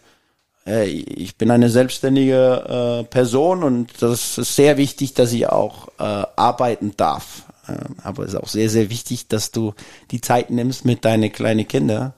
äh, 0.65 0.87
ich 0.87 1.35
bin 1.35 1.51
eine 1.51 1.69
selbstständige 1.69 3.03
äh, 3.03 3.03
Person 3.03 3.61
und 3.61 4.01
das 4.01 4.39
ist 4.39 4.55
sehr 4.55 4.77
wichtig, 4.77 5.13
dass 5.13 5.31
ich 5.31 5.45
auch 5.45 5.89
äh, 5.99 6.01
arbeiten 6.35 6.93
darf. 6.97 7.43
Äh, 7.67 7.77
aber 8.01 8.23
es 8.23 8.33
ist 8.33 8.39
auch 8.39 8.47
sehr, 8.47 8.71
sehr 8.71 8.89
wichtig, 8.89 9.27
dass 9.27 9.51
du 9.51 9.75
die 10.09 10.21
Zeit 10.21 10.49
nimmst 10.49 10.85
mit 10.85 11.05
deinen 11.05 11.31
kleinen 11.31 11.67
Kindern. 11.67 12.13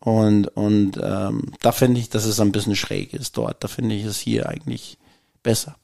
Und, 0.00 0.48
und 0.48 1.00
ähm, 1.00 1.52
da 1.60 1.70
finde 1.70 2.00
ich, 2.00 2.10
dass 2.10 2.24
es 2.24 2.40
ein 2.40 2.50
bisschen 2.50 2.74
schräg 2.74 3.14
ist 3.14 3.36
dort. 3.36 3.62
Da 3.62 3.68
finde 3.68 3.94
ich 3.94 4.04
es 4.04 4.18
hier 4.18 4.48
eigentlich 4.48 4.98
besser. 5.44 5.76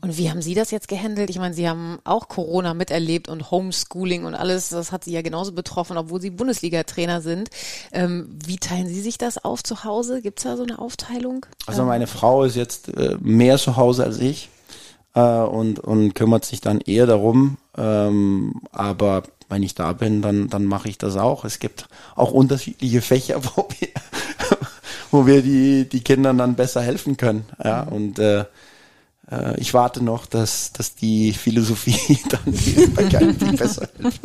Und 0.00 0.18
wie 0.18 0.30
haben 0.30 0.42
Sie 0.42 0.54
das 0.54 0.72
jetzt 0.72 0.88
gehandelt? 0.88 1.30
Ich 1.30 1.38
meine, 1.38 1.54
Sie 1.54 1.68
haben 1.68 2.00
auch 2.02 2.28
Corona 2.28 2.74
miterlebt 2.74 3.28
und 3.28 3.52
Homeschooling 3.52 4.24
und 4.24 4.34
alles, 4.34 4.70
das 4.70 4.90
hat 4.90 5.04
Sie 5.04 5.12
ja 5.12 5.22
genauso 5.22 5.52
betroffen, 5.52 5.96
obwohl 5.96 6.20
Sie 6.20 6.30
Bundesliga-Trainer 6.30 7.20
sind. 7.20 7.50
Ähm, 7.92 8.36
wie 8.44 8.56
teilen 8.56 8.88
Sie 8.88 9.00
sich 9.00 9.16
das 9.16 9.44
auf 9.44 9.62
zu 9.62 9.84
Hause? 9.84 10.22
Gibt 10.22 10.40
es 10.40 10.44
da 10.44 10.56
so 10.56 10.64
eine 10.64 10.80
Aufteilung? 10.80 11.46
Also 11.66 11.84
meine 11.84 12.08
Frau 12.08 12.42
ist 12.42 12.56
jetzt 12.56 12.88
äh, 12.88 13.16
mehr 13.20 13.58
zu 13.58 13.76
Hause 13.76 14.04
als 14.04 14.18
ich 14.18 14.48
äh, 15.14 15.20
und, 15.20 15.78
und 15.78 16.14
kümmert 16.14 16.44
sich 16.44 16.60
dann 16.60 16.80
eher 16.80 17.06
darum. 17.06 17.56
Ähm, 17.76 18.62
aber 18.72 19.22
wenn 19.48 19.62
ich 19.62 19.74
da 19.74 19.92
bin, 19.92 20.20
dann, 20.20 20.48
dann 20.48 20.64
mache 20.64 20.88
ich 20.88 20.98
das 20.98 21.16
auch. 21.16 21.44
Es 21.44 21.60
gibt 21.60 21.88
auch 22.16 22.32
unterschiedliche 22.32 23.00
Fächer, 23.02 23.40
wo 23.44 23.68
wir, 23.78 23.88
wo 25.12 25.26
wir 25.26 25.42
die, 25.42 25.88
die 25.88 26.02
Kindern 26.02 26.38
dann 26.38 26.56
besser 26.56 26.82
helfen 26.82 27.16
können. 27.16 27.44
Ja, 27.62 27.82
und 27.82 28.18
äh, 28.18 28.46
äh, 29.30 29.58
ich 29.60 29.74
warte 29.74 30.02
noch, 30.02 30.26
dass, 30.26 30.72
dass 30.72 30.94
die 30.94 31.32
Philosophie 31.32 32.18
dann 32.28 32.94
bei 32.94 33.04
Geistig 33.04 33.56
besser 33.56 33.88
ist. 33.98 34.20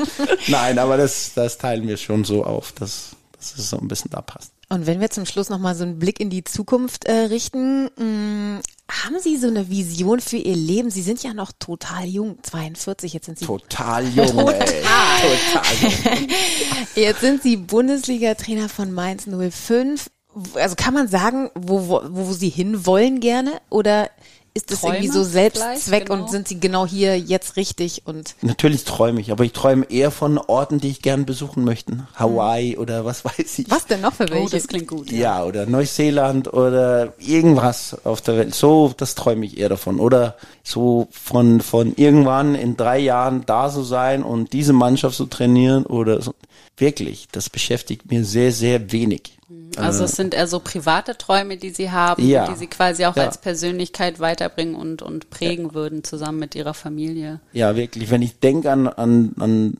Nein, 0.47 0.80
aber 0.80 0.97
das, 0.97 1.32
das 1.36 1.58
teilen 1.58 1.88
wir 1.88 1.97
schon 1.97 2.24
so 2.24 2.43
auf, 2.43 2.72
dass, 2.74 3.12
dass 3.38 3.58
es 3.58 3.70
so 3.70 3.78
ein 3.78 3.88
bisschen 3.88 4.12
da 4.12 4.22
passt. 4.22 4.51
Und 4.70 4.88
wenn 4.88 4.99
wir 4.99 5.12
zum 5.12 5.26
Schluss 5.28 5.49
nochmal 5.49 5.76
so 5.76 5.84
einen 5.84 5.99
Blick 5.99 6.20
in 6.20 6.32
die 6.32 6.43
Zukunft 6.43 7.06
äh, 7.06 7.12
richten, 7.12 7.86
mh, 7.97 8.62
haben 8.89 9.20
Sie 9.20 9.38
so 9.38 9.47
eine 9.47 9.70
Vision 9.70 10.20
für 10.20 10.38
Ihr 10.38 10.56
Leben? 10.56 10.89
Sie 10.89 11.03
sind 11.03 11.22
ja 11.22 11.34
noch 11.34 11.51
total 11.58 12.06
jung, 12.06 12.38
42, 12.41 13.14
jetzt 13.14 13.26
sind 13.26 13.38
Sie 13.38 13.45
Total 13.45 14.08
jung, 14.08 14.38
ey. 14.49 14.82
Total 14.82 15.76
jung. 15.82 16.30
Jetzt 16.95 17.20
sind 17.22 17.43
Sie 17.43 17.58
Bundesliga-Trainer 17.58 18.70
von 18.70 18.91
Mainz 18.91 19.28
05. 19.28 20.10
Also 20.56 20.76
kann 20.76 20.93
man 20.93 21.08
sagen, 21.08 21.49
wo, 21.56 21.88
wo, 21.88 22.01
wo 22.10 22.34
Sie 22.34 22.49
hinwollen 22.49 23.20
gerne? 23.20 23.60
Oder 23.70 24.10
ist 24.56 24.72
das 24.72 24.80
Träume 24.82 24.95
irgendwie 24.95 25.12
so 25.14 25.24
Selbstzweck 25.24 26.08
genau. 26.08 26.24
und 26.24 26.32
sind 26.32 26.47
Sie 26.47 26.60
genau 26.60 26.88
hier 26.88 27.20
jetzt 27.20 27.58
richtig 27.58 28.03
und 28.06 28.36
Natürlich 28.41 28.86
träume 28.86 29.20
ich, 29.20 29.32
aber 29.32 29.43
ich 29.43 29.51
träume 29.51 29.86
eher 29.91 30.12
von 30.12 30.38
Orten, 30.38 30.80
die 30.80 30.89
ich 30.89 31.01
gern 31.01 31.26
besuchen 31.26 31.66
möchte. 31.66 32.08
Hawaii 32.16 32.78
oder 32.78 33.03
was 33.03 33.26
weiß 33.26 33.60
ich. 33.60 33.70
was 33.70 33.86
denn 33.86 33.99
noch 34.01 34.14
für 34.14 34.24
Oh, 34.24 34.32
welche? 34.34 34.51
das 34.56 34.68
klingt 34.68 34.88
gut. 34.88 35.12
Ja, 35.12 35.43
oder 35.43 35.66
Neuseeland 35.66 36.53
oder 36.53 37.14
irgendwas 37.20 37.97
auf 38.06 38.22
der 38.22 38.38
Welt. 38.38 38.56
So, 38.56 38.93
das 38.95 39.14
träume 39.16 39.45
ich 39.45 39.58
eher 39.58 39.68
davon. 39.68 39.99
Oder 39.99 40.38
so 40.64 41.10
von, 41.12 41.60
von 41.60 41.93
irgendwann 41.97 42.56
in 42.56 42.78
drei 42.78 42.99
Jahren 42.99 43.43
da 43.45 43.70
so 43.70 43.84
sein 43.84 44.24
und 44.24 44.53
diese 44.53 44.72
Mannschaft 44.74 45.18
zu 45.18 45.26
trainieren 45.26 45.86
oder 45.86 46.22
so. 46.22 46.34
Wirklich, 46.78 47.28
das 47.32 47.49
beschäftigt 47.49 48.10
mir 48.10 48.24
sehr, 48.24 48.53
sehr 48.53 48.91
wenig. 48.93 49.38
Also 49.78 50.03
es 50.05 50.11
sind 50.13 50.34
eher 50.34 50.47
so 50.47 50.59
private 50.59 51.17
Träume, 51.17 51.57
die 51.57 51.69
Sie 51.71 51.91
haben, 51.91 52.26
Ja. 52.28 52.47
die 52.47 52.55
Sie 52.55 52.67
quasi 52.67 53.05
auch 53.05 53.15
Ja. 53.15 53.23
als 53.26 53.38
Persönlichkeit 53.39 54.19
weiterbringen 54.19 54.76
und, 54.76 55.01
und 55.01 55.30
prägen 55.30 55.73
würden, 55.73 56.03
zusammen 56.03 56.39
mit 56.39 56.55
Ihrer 56.55 56.73
Familie. 56.73 57.39
Ja, 57.53 57.76
wirklich. 57.76 58.09
Wenn 58.11 58.21
ich 58.21 58.39
denke 58.39 58.71
an, 58.71 58.88
an, 58.88 59.34
an 59.39 59.78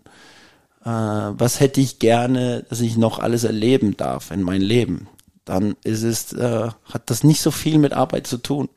äh, 0.84 1.34
was 1.40 1.60
hätte 1.60 1.82
ich 1.82 2.00
gerne, 2.00 2.66
dass 2.70 2.82
ich 2.82 2.98
noch 2.98 3.20
alles 3.20 3.44
erleben 3.44 3.98
darf 3.98 4.32
in 4.32 4.42
mein 4.44 4.62
Leben, 4.62 5.08
dann 5.44 5.76
ist 5.84 6.04
es, 6.04 6.34
äh, 6.34 6.70
hat 6.92 7.10
das 7.10 7.24
nicht 7.24 7.42
so 7.42 7.52
viel 7.52 7.78
mit 7.78 7.94
Arbeit 7.94 8.28
zu 8.28 8.38
tun. 8.38 8.70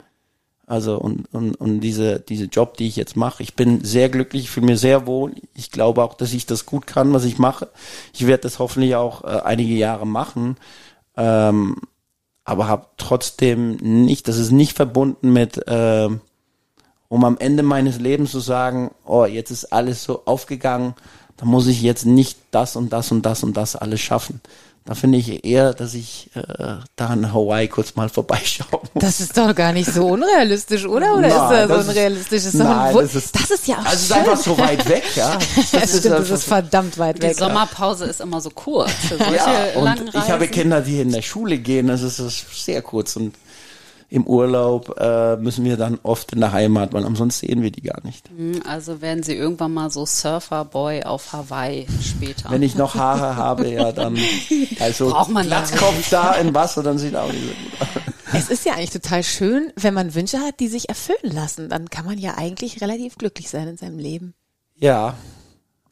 Also 0.67 0.99
und, 0.99 1.33
und, 1.33 1.55
und 1.55 1.81
diese, 1.81 2.21
diese 2.21 2.45
Job, 2.45 2.77
die 2.77 2.89
ich 2.89 2.97
jetzt 2.97 3.17
mache, 3.17 3.43
ich 3.43 3.55
bin 3.55 3.83
sehr 3.85 4.11
glücklich, 4.11 4.43
ich 4.45 4.51
fühle 4.51 4.67
mir 4.67 4.77
sehr 4.77 5.07
wohl. 5.07 5.33
Ich 5.55 5.71
glaube 5.71 6.05
auch, 6.05 6.13
dass 6.13 6.35
ich 6.35 6.45
das 6.45 6.67
gut 6.67 6.87
kann, 6.87 7.15
was 7.15 7.25
ich 7.25 7.39
mache. 7.39 7.69
Ich 8.13 8.27
werde 8.27 8.43
das 8.43 8.59
hoffentlich 8.59 8.95
auch 8.95 9.25
äh, 9.25 9.41
einige 9.45 9.73
Jahre 9.73 10.07
machen. 10.07 10.59
Ähm, 11.19 11.77
aber 12.45 12.69
habe 12.69 12.87
trotzdem 12.97 13.77
nicht, 13.77 14.29
das 14.29 14.39
ist 14.39 14.53
nicht 14.53 14.75
verbunden 14.75 15.33
mit, 15.33 15.61
ähm, 15.67 16.21
um 17.09 17.25
am 17.25 17.37
Ende 17.39 17.63
meines 17.63 17.99
Lebens 17.99 18.31
zu 18.31 18.41
sagen, 18.41 18.93
oh, 19.05 19.27
jetzt 19.27 19.51
ist 19.51 19.67
alles 19.73 20.05
so 20.05 20.23
aufgegangen, 20.25 20.95
da 21.37 21.45
muss 21.45 21.67
ich 21.67 21.83
jetzt 21.83 22.07
nicht 22.07 22.39
das 22.51 22.77
und 22.77 22.93
das 22.93 23.13
und 23.13 23.27
das 23.27 23.43
und 23.43 23.57
das 23.57 23.77
alles 23.77 24.01
schaffen. 24.01 24.41
Da 24.89 24.95
finde 24.95 25.19
ich 25.19 25.45
eher, 25.45 25.75
dass 25.75 25.93
ich 25.93 26.31
äh, 26.35 26.41
da 26.97 27.13
in 27.13 27.35
Hawaii 27.35 27.69
kurz 27.69 27.95
mal 27.95 28.09
vorbeischauen 28.09 28.69
muss. 28.95 29.03
Das 29.03 29.21
ist 29.21 29.37
doch 29.37 29.55
gar 29.55 29.75
nicht 29.75 29.93
so 29.93 30.07
unrealistisch, 30.07 30.87
oder? 30.87 31.13
Oder 31.13 31.29
Nein, 31.29 31.31
ist 31.31 31.37
das 31.37 31.63
so 31.63 31.69
das 31.69 31.83
ist- 31.83 31.89
unrealistisch? 31.91 32.43
Das 32.45 32.45
ist, 32.47 32.55
Nein, 32.55 32.95
das 32.97 33.15
ist- 33.15 33.35
das 33.35 33.51
ist 33.51 33.69
ja 33.69 33.75
auch 33.75 33.85
Also 33.85 33.91
es 33.95 34.01
ist 34.03 34.09
schön. 34.09 34.17
einfach 34.19 34.37
so 34.39 34.59
weit 34.59 34.89
weg, 34.89 35.03
ja. 35.15 35.39
Das, 35.73 35.99
stimmt, 35.99 36.15
das 36.19 36.31
ist 36.31 36.45
verdammt 36.45 36.97
weit 36.97 37.19
Die 37.19 37.23
weg. 37.23 37.37
Sommerpause 37.39 38.07
ist 38.07 38.23
immer 38.23 38.41
so 38.41 38.49
kurz 38.49 38.91
ja, 39.11 39.79
und 39.79 40.09
ich 40.15 40.31
habe 40.31 40.49
Kinder, 40.49 40.81
die 40.81 41.03
in 41.03 41.13
der 41.13 41.21
Schule 41.21 41.59
gehen, 41.59 41.89
das 41.89 42.01
ist, 42.01 42.19
das 42.19 42.27
ist 42.27 42.65
sehr 42.65 42.81
kurz 42.81 43.15
und 43.17 43.35
im 44.11 44.27
Urlaub 44.27 44.99
äh, 44.99 45.37
müssen 45.37 45.65
wir 45.65 45.77
dann 45.77 45.99
oft 46.03 46.33
in 46.33 46.41
der 46.41 46.53
Heimat, 46.53 46.95
weil 46.95 47.05
ansonsten 47.05 47.47
sehen 47.47 47.63
wir 47.63 47.71
die 47.71 47.83
gar 47.83 48.03
nicht. 48.05 48.31
Also 48.67 49.03
werden 49.03 49.23
Sie 49.23 49.35
irgendwann 49.35 49.75
mal 49.75 49.91
so 49.91 50.07
Surferboy 50.07 51.03
auf 51.03 51.33
Hawaii 51.33 51.87
später. 52.03 52.51
Wenn 52.51 52.63
ich 52.63 52.75
noch 52.75 52.95
Haare 52.95 53.37
habe, 53.37 53.71
ja, 53.71 53.93
dann 53.93 54.17
also 54.81 55.11
Braucht 55.11 55.31
man 55.31 55.47
Glatzkopf 55.47 56.09
da 56.11 56.35
im 56.35 56.55
Wasser, 56.55 56.83
dann 56.83 56.99
sieht 56.99 57.15
auch 57.17 57.31
nicht 57.31 57.43
so 57.43 57.49
gut 57.49 57.81
aus. 57.81 58.15
Es 58.33 58.49
ist 58.51 58.65
ja 58.65 58.75
eigentlich 58.75 58.91
total 58.91 59.23
schön, 59.23 59.73
wenn 59.77 59.95
man 59.95 60.15
Wünsche 60.15 60.39
hat, 60.39 60.61
die 60.61 60.69
sich 60.69 60.89
erfüllen 60.89 61.33
lassen. 61.35 61.69
Dann 61.69 61.89
kann 61.91 62.05
man 62.05 62.19
ja 62.19 62.37
eigentlich 62.37 62.81
relativ 62.81 63.17
glücklich 63.17 63.49
sein 63.49 63.69
in 63.69 63.77
seinem 63.77 63.99
Leben. 63.99 64.35
Ja, 64.77 65.15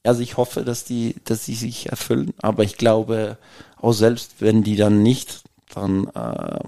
also 0.05 0.21
ich 0.21 0.37
hoffe, 0.37 0.65
dass 0.65 0.85
die, 0.85 1.17
dass 1.25 1.45
die 1.45 1.55
sich 1.55 1.89
erfüllen, 1.91 2.33
aber 2.39 2.63
ich 2.63 2.77
glaube 2.77 3.39
auch 3.81 3.93
selbst, 3.93 4.37
wenn 4.39 4.63
die 4.63 4.77
dann 4.77 5.03
nicht, 5.03 5.43
dann, 5.75 6.09
äh, 6.15 6.59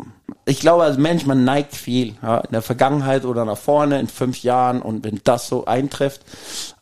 ich 0.45 0.61
glaube 0.61 0.85
als 0.85 0.99
Mensch, 0.99 1.27
man 1.27 1.45
neigt 1.45 1.75
viel, 1.75 2.15
ja, 2.23 2.39
in 2.39 2.53
der 2.53 2.63
Vergangenheit 2.63 3.25
oder 3.25 3.45
nach 3.45 3.59
vorne 3.59 4.01
in 4.01 4.09
fünf 4.09 4.43
Jahren 4.43 4.83
und 4.83 5.05
wenn 5.05 5.21
das 5.25 5.49
so 5.49 5.67
eintrifft, 5.67 6.23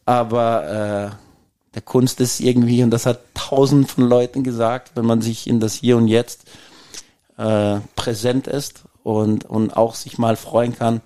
aber 0.05 1.13
äh, 1.13 1.17
der 1.75 1.83
Kunst 1.83 2.21
ist 2.21 2.41
irgendwie, 2.41 2.83
und 2.83 2.91
das 2.91 3.05
hat 3.05 3.21
tausend 3.35 3.91
von 3.91 4.05
Leuten 4.05 4.43
gesagt, 4.43 4.93
wenn 4.95 5.05
man 5.05 5.21
sich 5.21 5.47
in 5.47 5.61
das 5.61 5.75
Hier 5.75 5.99
und 5.99 6.09
Jetzt 6.09 6.45
äh, 7.37 7.81
präsent 7.97 8.47
ist 8.47 8.85
und, 9.03 9.45
und 9.45 9.77
auch 9.77 9.95
sich 9.95 10.17
mal 10.17 10.37
freuen 10.37 10.77
kann, 10.77 11.03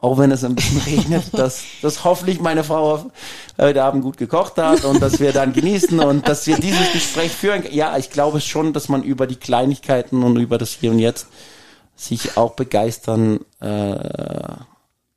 auch 0.00 0.18
wenn 0.18 0.30
es 0.30 0.44
ein 0.44 0.54
bisschen 0.54 0.80
regnet, 0.86 1.24
dass, 1.32 1.62
dass 1.82 2.04
hoffentlich 2.04 2.40
meine 2.40 2.64
Frau 2.64 3.10
heute 3.58 3.82
Abend 3.82 4.02
gut 4.02 4.16
gekocht 4.16 4.56
hat 4.56 4.84
und 4.84 5.00
dass 5.02 5.20
wir 5.20 5.32
dann 5.32 5.52
genießen 5.52 5.98
und 6.00 6.28
dass 6.28 6.46
wir 6.46 6.56
dieses 6.56 6.92
Gespräch 6.92 7.32
führen. 7.32 7.64
Ja, 7.70 7.96
ich 7.98 8.10
glaube 8.10 8.40
schon, 8.40 8.72
dass 8.72 8.88
man 8.88 9.02
über 9.02 9.26
die 9.26 9.36
Kleinigkeiten 9.36 10.22
und 10.22 10.36
über 10.36 10.58
das 10.58 10.70
Hier 10.70 10.92
und 10.92 10.98
Jetzt 10.98 11.26
sich 11.96 12.36
auch 12.36 12.52
begeistern 12.52 13.40
äh, 13.60 13.96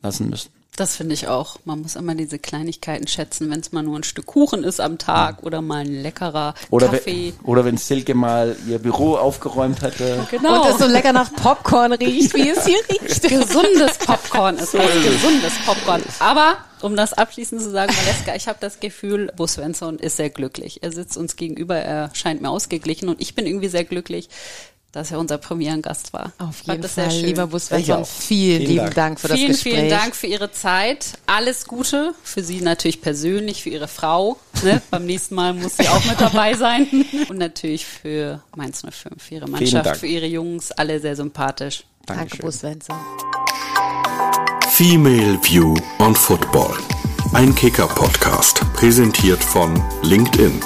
lassen 0.02 0.30
müssen. 0.30 0.61
Das 0.78 0.96
finde 0.96 1.14
ich 1.14 1.28
auch. 1.28 1.58
Man 1.66 1.82
muss 1.82 1.98
immer 1.98 2.16
diese 2.16 2.40
Kleinigkeiten 2.40 3.06
schätzen, 3.06 3.50
wenn 3.52 3.60
es 3.60 3.74
mal 3.74 3.84
nur 3.84 4.00
ein 4.00 4.04
Stück 4.04 4.26
Kuchen 4.26 4.64
ist 4.64 4.80
am 4.80 4.98
Tag 4.98 5.44
oder 5.44 5.62
mal 5.62 5.82
ein 5.82 6.02
leckerer 6.02 6.54
Oder, 6.70 6.88
Kaffee. 6.88 7.34
wenn, 7.38 7.46
oder 7.46 7.66
wenn 7.66 7.76
Silke 7.76 8.16
mal 8.16 8.56
ihr 8.66 8.80
Büro 8.80 9.16
aufgeräumt 9.18 9.82
hätte. 9.82 10.26
Genau. 10.32 10.62
Und 10.64 10.70
es 10.70 10.80
so 10.80 10.88
lecker 10.88 11.12
nach 11.12 11.34
Popcorn 11.34 11.92
riecht, 11.92 12.34
wie 12.34 12.50
es 12.50 12.66
hier 12.66 12.80
riecht. 12.90 13.22
gesundes 13.22 13.98
Popcorn 13.98 14.56
ist 14.58 14.74
was 14.74 14.94
gesundes 15.04 15.54
Popcorn. 15.66 16.02
Aber 16.20 16.56
um 16.82 16.96
das 16.96 17.14
abschließend 17.14 17.62
zu 17.62 17.70
sagen, 17.70 17.94
Valeska, 17.94 18.36
ich 18.36 18.48
habe 18.48 18.58
das 18.62 18.80
Gefühl, 18.80 19.32
Bo 19.36 19.48
Svensson 19.48 20.00
ist 20.00 20.18
sehr 20.18 20.30
glücklich. 20.30 20.82
Er 20.84 20.92
sitzt 20.94 21.18
uns 21.18 21.36
gegenüber, 21.36 21.76
er 21.76 22.10
scheint 22.14 22.42
mir 22.42 22.50
ausgeglichen 22.50 23.10
und 23.10 23.22
ich 23.22 23.36
bin 23.36 23.46
irgendwie 23.46 23.68
sehr 23.68 23.84
glücklich, 23.84 24.30
dass 24.92 25.12
er 25.12 25.20
unser 25.20 25.38
Premierengast 25.38 26.14
war. 26.14 26.34
Auf 26.38 26.62
jeden 26.64 26.82
das 26.82 26.96
sehr 26.96 27.06
Fall, 27.06 27.14
schön. 27.14 27.26
lieber 27.26 27.48
Bus 27.48 27.68
Svensson, 27.68 28.02
auch. 28.02 28.08
vielen, 28.08 28.58
Vielen 28.60 28.70
lieben 28.72 28.78
Dank. 28.86 28.96
Dank 28.96 29.20
für 29.20 29.28
das 29.30 29.38
Vielen, 29.38 29.52
Gespräch. 29.52 29.74
vielen 29.76 29.90
Dank 29.90 30.16
für 30.16 30.28
Ihre 30.28 30.52
Zeit. 30.52 31.06
Alles 31.28 31.66
Gute 31.66 32.14
für 32.24 32.44
Sie 32.44 32.62
natürlich 32.62 33.02
persönlich, 33.02 33.64
für 33.64 33.70
Ihre 33.70 33.88
Frau. 33.88 34.38
Ne? 34.64 34.82
Beim 34.92 35.06
nächsten 35.06 35.36
Mal 35.36 35.54
muss 35.54 35.78
sie 35.78 35.88
auch 35.88 36.04
mit 36.06 36.20
dabei 36.20 36.54
sein. 36.56 36.88
Und 37.30 37.38
natürlich 37.38 37.86
für 37.86 38.42
Mainz 38.56 38.82
05, 38.82 39.22
für 39.24 39.36
Ihre 39.36 39.48
Mannschaft, 39.48 39.98
für 39.98 40.08
Ihre 40.08 40.28
Jungs. 40.28 40.72
Alle 40.72 41.00
sehr 41.00 41.16
sympathisch. 41.16 41.84
Danke, 42.06 42.22
Dankeschön. 42.22 42.46
Bus 42.46 42.60
Svensson. 42.60 42.98
Female 44.70 45.38
View 45.44 45.76
on 46.00 46.16
Football. 46.16 46.76
Ein 47.34 47.54
Kicker-Podcast, 47.56 48.62
präsentiert 48.74 49.42
von 49.44 49.82
LinkedIn. 50.04 50.60